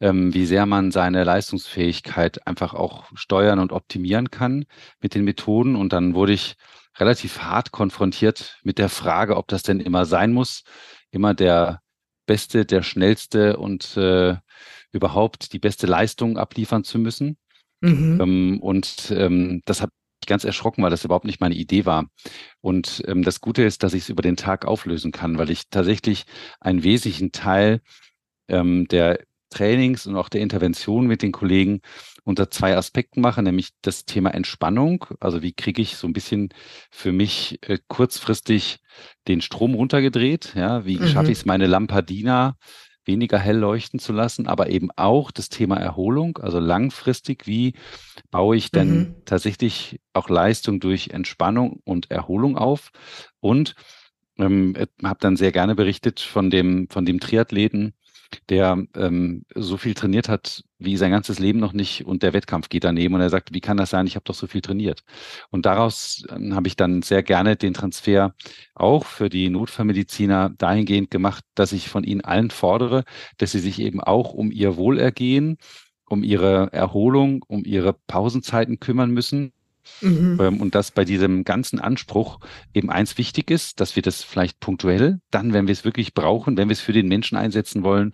ähm, 0.00 0.32
wie 0.34 0.46
sehr 0.46 0.66
man 0.66 0.92
seine 0.92 1.24
Leistungsfähigkeit 1.24 2.46
einfach 2.46 2.74
auch 2.74 3.10
steuern 3.14 3.58
und 3.58 3.72
optimieren 3.72 4.30
kann 4.30 4.64
mit 5.00 5.14
den 5.14 5.24
Methoden. 5.24 5.76
Und 5.76 5.92
dann 5.92 6.14
wurde 6.14 6.32
ich 6.32 6.56
relativ 7.00 7.40
hart 7.40 7.72
konfrontiert 7.72 8.58
mit 8.62 8.78
der 8.78 8.88
Frage, 8.88 9.36
ob 9.36 9.48
das 9.48 9.62
denn 9.62 9.80
immer 9.80 10.04
sein 10.04 10.32
muss, 10.32 10.62
immer 11.10 11.34
der 11.34 11.80
Beste, 12.26 12.64
der 12.64 12.82
Schnellste 12.82 13.56
und 13.56 13.96
äh, 13.96 14.36
überhaupt 14.92 15.52
die 15.52 15.58
beste 15.58 15.86
Leistung 15.86 16.38
abliefern 16.38 16.84
zu 16.84 16.98
müssen. 16.98 17.38
Mhm. 17.80 18.20
Ähm, 18.20 18.60
und 18.60 19.10
ähm, 19.10 19.62
das 19.64 19.80
hat 19.80 19.90
mich 20.20 20.28
ganz 20.28 20.44
erschrocken, 20.44 20.82
weil 20.82 20.90
das 20.90 21.04
überhaupt 21.04 21.24
nicht 21.24 21.40
meine 21.40 21.54
Idee 21.54 21.86
war. 21.86 22.06
Und 22.60 23.02
ähm, 23.06 23.22
das 23.22 23.40
Gute 23.40 23.62
ist, 23.62 23.82
dass 23.82 23.94
ich 23.94 24.02
es 24.02 24.08
über 24.10 24.22
den 24.22 24.36
Tag 24.36 24.66
auflösen 24.66 25.12
kann, 25.12 25.38
weil 25.38 25.50
ich 25.50 25.70
tatsächlich 25.70 26.24
einen 26.60 26.82
wesentlichen 26.82 27.32
Teil 27.32 27.80
ähm, 28.48 28.86
der 28.88 29.20
Trainings 29.50 30.06
und 30.06 30.16
auch 30.16 30.28
der 30.28 30.40
Intervention 30.40 31.06
mit 31.06 31.22
den 31.22 31.32
Kollegen 31.32 31.80
unter 32.24 32.50
zwei 32.50 32.76
Aspekten 32.76 33.20
mache, 33.20 33.42
nämlich 33.42 33.70
das 33.82 34.04
Thema 34.04 34.30
Entspannung. 34.30 35.04
Also 35.20 35.42
wie 35.42 35.52
kriege 35.52 35.82
ich 35.82 35.96
so 35.96 36.06
ein 36.06 36.12
bisschen 36.12 36.50
für 36.90 37.12
mich 37.12 37.58
äh, 37.68 37.78
kurzfristig 37.88 38.78
den 39.28 39.40
Strom 39.40 39.74
runtergedreht? 39.74 40.54
Ja, 40.54 40.84
wie 40.84 40.98
mhm. 40.98 41.08
schaffe 41.08 41.32
ich 41.32 41.38
es, 41.38 41.46
meine 41.46 41.66
Lampadina 41.66 42.56
weniger 43.04 43.38
hell 43.38 43.56
leuchten 43.56 43.98
zu 43.98 44.12
lassen, 44.12 44.46
aber 44.46 44.70
eben 44.70 44.90
auch 44.96 45.30
das 45.30 45.48
Thema 45.48 45.76
Erholung, 45.76 46.38
also 46.38 46.58
langfristig, 46.60 47.46
wie 47.46 47.74
baue 48.30 48.56
ich 48.56 48.70
denn 48.70 48.96
mhm. 48.96 49.14
tatsächlich 49.24 50.00
auch 50.12 50.28
Leistung 50.28 50.80
durch 50.80 51.08
Entspannung 51.08 51.80
und 51.84 52.10
Erholung 52.10 52.56
auf? 52.56 52.90
Und 53.40 53.74
ähm, 54.38 54.74
habe 55.02 55.18
dann 55.20 55.36
sehr 55.36 55.52
gerne 55.52 55.74
berichtet 55.74 56.20
von 56.20 56.50
dem, 56.50 56.88
von 56.88 57.04
dem 57.04 57.20
Triathleten, 57.20 57.94
der 58.48 58.84
ähm, 58.96 59.44
so 59.54 59.76
viel 59.76 59.94
trainiert 59.94 60.28
hat 60.28 60.62
wie 60.78 60.96
sein 60.96 61.10
ganzes 61.10 61.38
Leben 61.38 61.58
noch 61.58 61.72
nicht 61.72 62.06
und 62.06 62.22
der 62.22 62.32
Wettkampf 62.32 62.68
geht 62.68 62.84
daneben 62.84 63.14
und 63.14 63.20
er 63.20 63.30
sagt, 63.30 63.52
wie 63.52 63.60
kann 63.60 63.76
das 63.76 63.90
sein? 63.90 64.06
Ich 64.06 64.16
habe 64.16 64.24
doch 64.24 64.34
so 64.34 64.46
viel 64.46 64.60
trainiert. 64.60 65.02
Und 65.50 65.66
daraus 65.66 66.24
äh, 66.28 66.50
habe 66.52 66.68
ich 66.68 66.76
dann 66.76 67.02
sehr 67.02 67.22
gerne 67.22 67.56
den 67.56 67.74
Transfer 67.74 68.34
auch 68.74 69.04
für 69.04 69.28
die 69.28 69.50
Notfallmediziner 69.50 70.50
dahingehend 70.56 71.10
gemacht, 71.10 71.44
dass 71.54 71.72
ich 71.72 71.88
von 71.88 72.04
ihnen 72.04 72.22
allen 72.22 72.50
fordere, 72.50 73.04
dass 73.38 73.52
sie 73.52 73.60
sich 73.60 73.80
eben 73.80 74.00
auch 74.00 74.32
um 74.32 74.50
ihr 74.50 74.76
Wohlergehen, 74.76 75.58
um 76.06 76.22
ihre 76.24 76.72
Erholung, 76.72 77.44
um 77.46 77.64
ihre 77.64 77.92
Pausenzeiten 77.92 78.80
kümmern 78.80 79.10
müssen 79.10 79.52
Mhm. 80.00 80.38
Ähm, 80.40 80.60
und 80.60 80.74
dass 80.74 80.90
bei 80.90 81.04
diesem 81.04 81.44
ganzen 81.44 81.80
Anspruch 81.80 82.40
eben 82.74 82.90
eins 82.90 83.18
wichtig 83.18 83.50
ist, 83.50 83.80
dass 83.80 83.96
wir 83.96 84.02
das 84.02 84.22
vielleicht 84.22 84.60
punktuell, 84.60 85.20
dann, 85.30 85.52
wenn 85.52 85.66
wir 85.66 85.72
es 85.72 85.84
wirklich 85.84 86.14
brauchen, 86.14 86.56
wenn 86.56 86.68
wir 86.68 86.74
es 86.74 86.80
für 86.80 86.92
den 86.92 87.08
Menschen 87.08 87.36
einsetzen 87.36 87.82
wollen, 87.82 88.12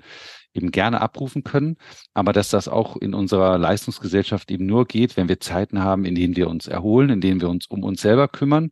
eben 0.56 0.70
gerne 0.70 1.00
abrufen 1.00 1.44
können, 1.44 1.76
aber 2.14 2.32
dass 2.32 2.48
das 2.48 2.66
auch 2.66 2.96
in 2.96 3.14
unserer 3.14 3.58
Leistungsgesellschaft 3.58 4.50
eben 4.50 4.66
nur 4.66 4.86
geht, 4.86 5.16
wenn 5.16 5.28
wir 5.28 5.38
Zeiten 5.38 5.82
haben, 5.82 6.04
in 6.04 6.14
denen 6.14 6.36
wir 6.36 6.48
uns 6.48 6.66
erholen, 6.66 7.10
in 7.10 7.20
denen 7.20 7.40
wir 7.40 7.50
uns 7.50 7.66
um 7.66 7.84
uns 7.84 8.00
selber 8.00 8.26
kümmern, 8.26 8.70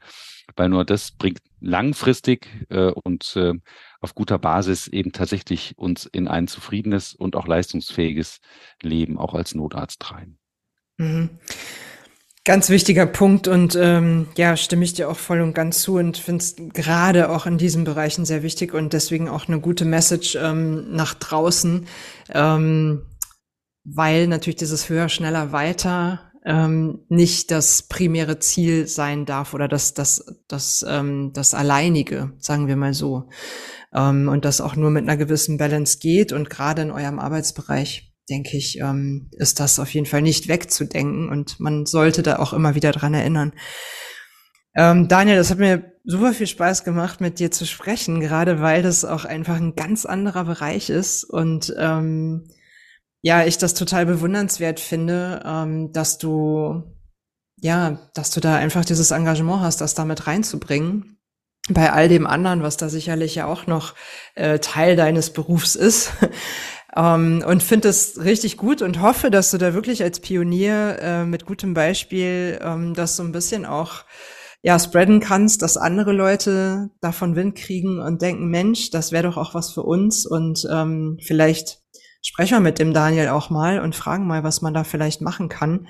weil 0.57 0.71
nur 0.71 0.85
das 0.85 1.13
bringt 1.13 1.41
langfristig 1.61 2.49
äh, 2.71 2.91
und 2.91 3.37
äh, 3.37 3.55
auf 4.01 4.15
guter 4.15 4.39
Basis 4.39 4.87
eben 4.87 5.13
tatsächlich 5.13 5.77
uns 5.77 6.07
in 6.07 6.29
ein 6.29 6.47
zufriedenes 6.47 7.15
und 7.15 7.37
auch 7.37 7.47
leistungsfähiges 7.47 8.41
Leben 8.83 9.19
auch 9.19 9.35
als 9.35 9.55
Notarzt 9.55 10.11
rein. 10.11 10.39
Mhm. 10.97 11.31
Ganz 12.47 12.69
wichtiger 12.69 13.07
Punkt 13.07 13.49
und 13.49 13.75
ähm, 13.75 14.27
ja, 14.37 14.55
stimme 14.59 14.85
ich 14.85 14.93
dir 14.93 15.09
auch 15.09 15.17
voll 15.17 15.41
und 15.41 15.55
ganz 15.55 15.81
zu 15.81 15.95
und 15.95 16.19
finde 16.19 16.45
es 16.45 16.57
gerade 16.75 17.31
auch 17.31 17.47
in 17.47 17.57
diesen 17.57 17.85
Bereichen 17.85 18.27
sehr 18.27 18.43
wichtig 18.43 18.75
und 18.75 18.93
deswegen 18.93 19.31
auch 19.31 19.49
eine 19.49 19.61
gute 19.61 19.87
Message 19.87 20.37
ähm, 20.37 20.95
nach 20.95 21.15
draußen, 21.15 21.87
ähm, 22.35 23.07
weil 23.85 24.27
natürlich 24.27 24.57
dieses 24.57 24.91
höher, 24.91 25.09
schneller, 25.09 25.53
weiter 25.53 26.33
ähm, 26.45 27.07
nicht 27.09 27.51
das 27.51 27.85
primäre 27.85 28.39
Ziel 28.41 28.87
sein 28.89 29.25
darf 29.25 29.55
oder 29.55 29.67
das, 29.67 29.95
das, 29.95 30.27
das, 30.47 30.85
ähm, 30.87 31.31
das 31.33 31.55
alleinige, 31.55 32.35
sagen 32.41 32.69
wir 32.69 32.77
mal 32.77 32.93
so. 32.93 33.31
Ähm, 33.95 34.29
und 34.29 34.45
das 34.45 34.61
auch 34.61 34.77
nur 34.77 34.91
mit 34.91 35.05
einer 35.05 35.17
gewissen 35.17 35.57
Balance 35.57 35.99
geht 35.99 36.35
und 36.35 36.51
gerade 36.51 36.83
in 36.83 36.91
eurem 36.91 37.19
Arbeitsbereich 37.19 38.14
denke 38.29 38.57
ich, 38.57 38.79
ähm, 38.79 39.29
ist 39.33 39.61
das 39.61 39.79
auf 39.79 39.93
jeden 39.93 40.07
Fall 40.07 40.23
nicht 40.23 40.49
wegzudenken 40.49 41.29
und 41.29 41.61
man 41.61 41.87
sollte 41.87 42.23
da 42.23 42.39
auch 42.39 42.53
immer 42.53 42.75
wieder 42.75 42.93
dran 42.93 43.15
erinnern. 43.15 43.53
Ähm, 44.77 45.09
Daniel, 45.09 45.37
das 45.37 45.51
hat 45.51 45.59
mir 45.59 45.93
super 46.05 46.33
viel 46.33 46.47
Spaß 46.47 46.85
gemacht, 46.85 47.21
mit 47.21 47.39
dir 47.39 47.51
zu 47.51 47.67
sprechen, 47.67 48.21
gerade 48.21 48.61
weil 48.61 48.83
das 48.83 49.05
auch 49.05 49.25
einfach 49.25 49.57
ein 49.57 49.77
ganz 49.77 50.05
anderer 50.07 50.45
Bereich 50.45 50.91
ist 50.91 51.25
und 51.25 51.75
ähm, 51.79 52.49
ja, 53.23 53.45
ich 53.45 53.57
das 53.57 53.75
total 53.75 54.05
bewundernswert 54.05 54.81
finde, 54.81 55.43
ähm, 55.47 55.93
dass 55.93 56.19
du 56.19 56.95
ja, 57.65 57.99
dass 58.13 58.31
du 58.31 58.41
da 58.41 58.57
einfach 58.57 58.85
dieses 58.85 59.11
Engagement 59.11 59.63
hast, 59.63 59.81
das 59.81 59.95
damit 59.95 60.27
reinzubringen. 60.27 61.19
Bei 61.71 61.93
all 61.93 62.11
dem 62.11 62.27
anderen, 62.27 62.63
was 62.63 62.77
da 62.77 62.91
sicherlich 62.91 63.37
ja 63.37 63.47
auch 63.47 63.67
noch 63.67 63.95
äh, 64.35 64.59
Teil 64.59 64.97
deines 64.97 65.33
Berufs 65.33 65.75
ist. 65.75 66.13
Ähm, 66.97 67.45
und 67.47 67.63
finde 67.63 67.89
es 67.89 68.23
richtig 68.23 68.57
gut 68.57 68.83
und 68.83 69.01
hoffe, 69.01 69.31
dass 69.31 69.51
du 69.51 69.59
da 69.59 69.75
wirklich 69.75 70.03
als 70.03 70.21
Pionier 70.21 70.99
äh, 71.01 71.25
mit 71.25 71.45
gutem 71.47 71.75
Beispiel 71.75 72.59
ähm, 72.63 72.95
das 72.95 73.17
so 73.17 73.23
ein 73.23 73.33
bisschen 73.33 73.67
auch 73.67 74.05
ja 74.63 74.79
spreaden 74.79 75.21
kannst, 75.21 75.63
dass 75.63 75.77
andere 75.77 76.13
Leute 76.13 76.91
davon 77.01 77.37
Wind 77.37 77.57
kriegen 77.57 78.01
und 78.01 78.23
denken, 78.23 78.49
Mensch, 78.49 78.91
das 78.91 79.13
wäre 79.13 79.25
doch 79.25 79.37
auch 79.37 79.55
was 79.55 79.73
für 79.73 79.83
uns 79.83 80.25
und 80.25 80.67
ähm, 80.71 81.19
vielleicht 81.21 81.81
sprechen 82.23 82.57
wir 82.57 82.61
mit 82.61 82.79
dem 82.79 82.95
Daniel 82.95 83.29
auch 83.29 83.51
mal 83.51 83.81
und 83.81 83.95
fragen 83.95 84.27
mal, 84.27 84.43
was 84.43 84.63
man 84.63 84.73
da 84.73 84.83
vielleicht 84.83 85.21
machen 85.21 85.51
kann. 85.51 85.89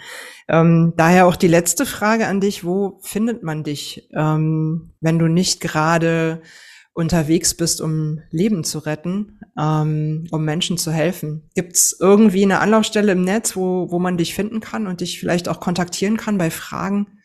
Ähm, 0.49 0.95
daher 0.97 1.27
auch 1.27 1.37
die 1.37 1.49
letzte 1.49 1.87
Frage 1.87 2.27
an 2.27 2.41
dich, 2.41 2.65
wo 2.65 2.99
findet 3.03 3.45
man 3.45 3.63
dich, 3.63 4.09
ähm, 4.13 4.95
wenn 5.01 5.21
du 5.21 5.29
nicht 5.29 5.61
gerade 5.61 6.43
unterwegs 6.95 7.55
bist, 7.55 7.81
um 7.81 8.23
Leben 8.31 8.65
zu 8.65 8.79
retten, 8.79 9.41
ähm, 9.59 10.27
um 10.31 10.45
Menschen 10.45 10.79
zu 10.79 10.93
helfen. 10.93 11.51
Gibt 11.55 11.75
es 11.75 11.97
irgendwie 12.01 12.45
eine 12.45 12.61
Anlaufstelle 12.61 13.13
im 13.13 13.23
Netz, 13.23 13.57
wo, 13.57 13.91
wo 13.91 13.99
man 13.99 14.17
dich 14.17 14.35
finden 14.35 14.61
kann 14.61 14.87
und 14.87 15.01
dich 15.01 15.19
vielleicht 15.19 15.49
auch 15.49 15.61
kontaktieren 15.61 16.17
kann 16.17 16.39
bei 16.39 16.51
Fragen? 16.51 17.19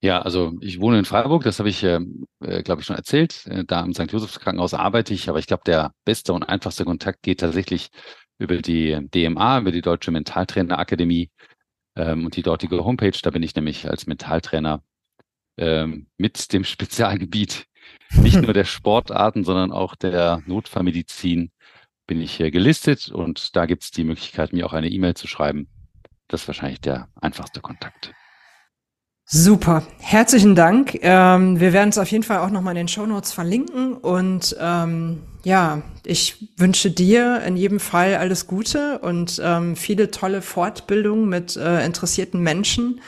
Ja, 0.00 0.22
also 0.22 0.54
ich 0.60 0.80
wohne 0.80 0.98
in 0.98 1.04
Freiburg, 1.04 1.44
das 1.44 1.58
habe 1.58 1.68
ich, 1.68 1.84
äh, 1.84 2.00
äh 2.40 2.62
glaube 2.62 2.80
ich, 2.80 2.86
schon 2.86 2.96
erzählt. 2.96 3.46
Äh, 3.46 3.64
da 3.64 3.84
im 3.84 3.94
St. 3.94 4.10
Josephs 4.10 4.40
Krankenhaus 4.40 4.74
arbeite 4.74 5.14
ich, 5.14 5.28
aber 5.28 5.38
ich 5.38 5.46
glaube, 5.46 5.62
der 5.66 5.92
beste 6.04 6.32
und 6.32 6.42
einfachste 6.42 6.84
Kontakt 6.84 7.22
geht 7.22 7.40
tatsächlich 7.40 7.90
über 8.38 8.56
die 8.56 8.98
DMA, 9.14 9.60
über 9.60 9.72
die 9.72 9.82
Deutsche 9.82 10.10
Mentaltrainerakademie 10.10 11.30
ähm, 11.96 12.24
und 12.24 12.36
die 12.36 12.42
dortige 12.42 12.84
Homepage. 12.84 13.18
Da 13.22 13.30
bin 13.30 13.42
ich 13.42 13.54
nämlich 13.54 13.88
als 13.88 14.06
Mentaltrainer 14.06 14.82
ähm, 15.58 16.06
mit 16.16 16.52
dem 16.52 16.64
Spezialgebiet 16.64 17.66
nicht 18.10 18.40
nur 18.40 18.52
der 18.54 18.64
Sportarten, 18.64 19.44
sondern 19.44 19.72
auch 19.72 19.94
der 19.94 20.42
Notfallmedizin 20.46 21.50
bin 22.06 22.20
ich 22.20 22.36
hier 22.36 22.50
gelistet 22.50 23.10
und 23.10 23.54
da 23.54 23.66
gibt 23.66 23.84
es 23.84 23.90
die 23.90 24.04
Möglichkeit, 24.04 24.52
mir 24.52 24.66
auch 24.66 24.72
eine 24.72 24.88
E-Mail 24.88 25.14
zu 25.14 25.26
schreiben. 25.26 25.68
Das 26.26 26.42
ist 26.42 26.48
wahrscheinlich 26.48 26.80
der 26.80 27.08
einfachste 27.20 27.60
Kontakt. 27.60 28.12
Super, 29.30 29.82
herzlichen 29.98 30.54
Dank. 30.54 30.98
Ähm, 31.02 31.60
wir 31.60 31.74
werden 31.74 31.90
es 31.90 31.98
auf 31.98 32.10
jeden 32.10 32.24
Fall 32.24 32.38
auch 32.38 32.48
nochmal 32.48 32.72
in 32.72 32.86
den 32.86 32.88
Show 32.88 33.04
Notes 33.04 33.34
verlinken 33.34 33.92
und 33.92 34.56
ähm, 34.58 35.22
ja, 35.44 35.82
ich 36.06 36.48
wünsche 36.56 36.90
dir 36.90 37.42
in 37.42 37.58
jedem 37.58 37.78
Fall 37.78 38.14
alles 38.14 38.46
Gute 38.46 39.00
und 39.00 39.38
ähm, 39.44 39.76
viele 39.76 40.10
tolle 40.10 40.40
Fortbildungen 40.40 41.28
mit 41.28 41.56
äh, 41.56 41.84
interessierten 41.84 42.40
Menschen 42.42 43.02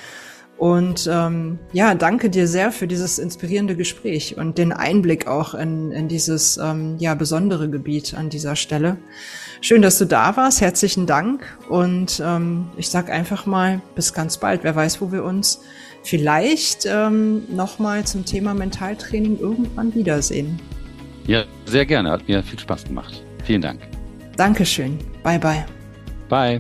und 0.61 1.09
ähm, 1.11 1.59
ja, 1.73 1.95
danke 1.95 2.29
dir 2.29 2.47
sehr 2.47 2.71
für 2.71 2.87
dieses 2.87 3.19
inspirierende 3.19 3.77
Gespräch 3.77 4.37
und 4.37 4.59
den 4.59 4.75
Einblick 4.75 5.27
auch 5.27 5.55
in, 5.55 5.91
in 5.91 6.07
dieses 6.07 6.59
ähm, 6.59 6.97
ja, 6.99 7.15
besondere 7.15 7.71
Gebiet 7.71 8.13
an 8.13 8.29
dieser 8.29 8.57
Stelle. 8.57 8.99
Schön, 9.63 9.81
dass 9.81 9.97
du 9.97 10.05
da 10.05 10.37
warst. 10.37 10.61
Herzlichen 10.61 11.07
Dank. 11.07 11.47
Und 11.71 12.23
ähm, 12.23 12.67
ich 12.77 12.91
sag 12.91 13.09
einfach 13.09 13.47
mal, 13.47 13.81
bis 13.95 14.13
ganz 14.13 14.37
bald. 14.37 14.63
Wer 14.63 14.77
weiß, 14.77 15.01
wo 15.01 15.11
wir 15.11 15.25
uns 15.25 15.63
vielleicht 16.03 16.85
ähm, 16.85 17.45
nochmal 17.49 18.05
zum 18.05 18.27
Thema 18.27 18.53
Mentaltraining 18.53 19.39
irgendwann 19.39 19.95
wiedersehen. 19.95 20.61
Ja, 21.27 21.45
sehr 21.65 21.87
gerne. 21.87 22.11
Hat 22.11 22.29
mir 22.29 22.43
viel 22.43 22.59
Spaß 22.59 22.85
gemacht. 22.85 23.25
Vielen 23.45 23.63
Dank. 23.63 23.81
Dankeschön. 24.37 24.99
Bye, 25.23 25.39
bye. 25.39 25.65
Bye. 26.29 26.59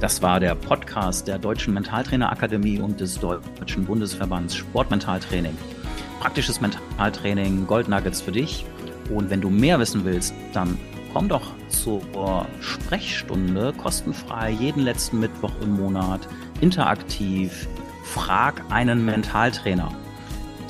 Das 0.00 0.20
war 0.20 0.40
der 0.40 0.54
Podcast 0.54 1.26
der 1.26 1.38
Deutschen 1.38 1.72
Mentaltrainerakademie 1.72 2.80
und 2.80 3.00
des 3.00 3.18
Deutschen 3.18 3.86
Bundesverbands 3.86 4.54
Sportmentaltraining. 4.54 5.56
Praktisches 6.20 6.60
Mentaltraining, 6.60 7.66
Gold 7.66 7.88
Nuggets 7.88 8.20
für 8.20 8.32
dich. 8.32 8.66
Und 9.08 9.30
wenn 9.30 9.40
du 9.40 9.48
mehr 9.48 9.78
wissen 9.78 10.04
willst, 10.04 10.34
dann 10.52 10.76
komm 11.14 11.30
doch 11.30 11.54
zur 11.68 12.02
Sprechstunde 12.60 13.72
kostenfrei 13.72 14.50
jeden 14.50 14.82
letzten 14.82 15.20
Mittwoch 15.20 15.52
im 15.62 15.76
Monat 15.76 16.28
interaktiv. 16.60 17.66
Frag 18.04 18.62
einen 18.70 19.06
Mentaltrainer. 19.06 19.90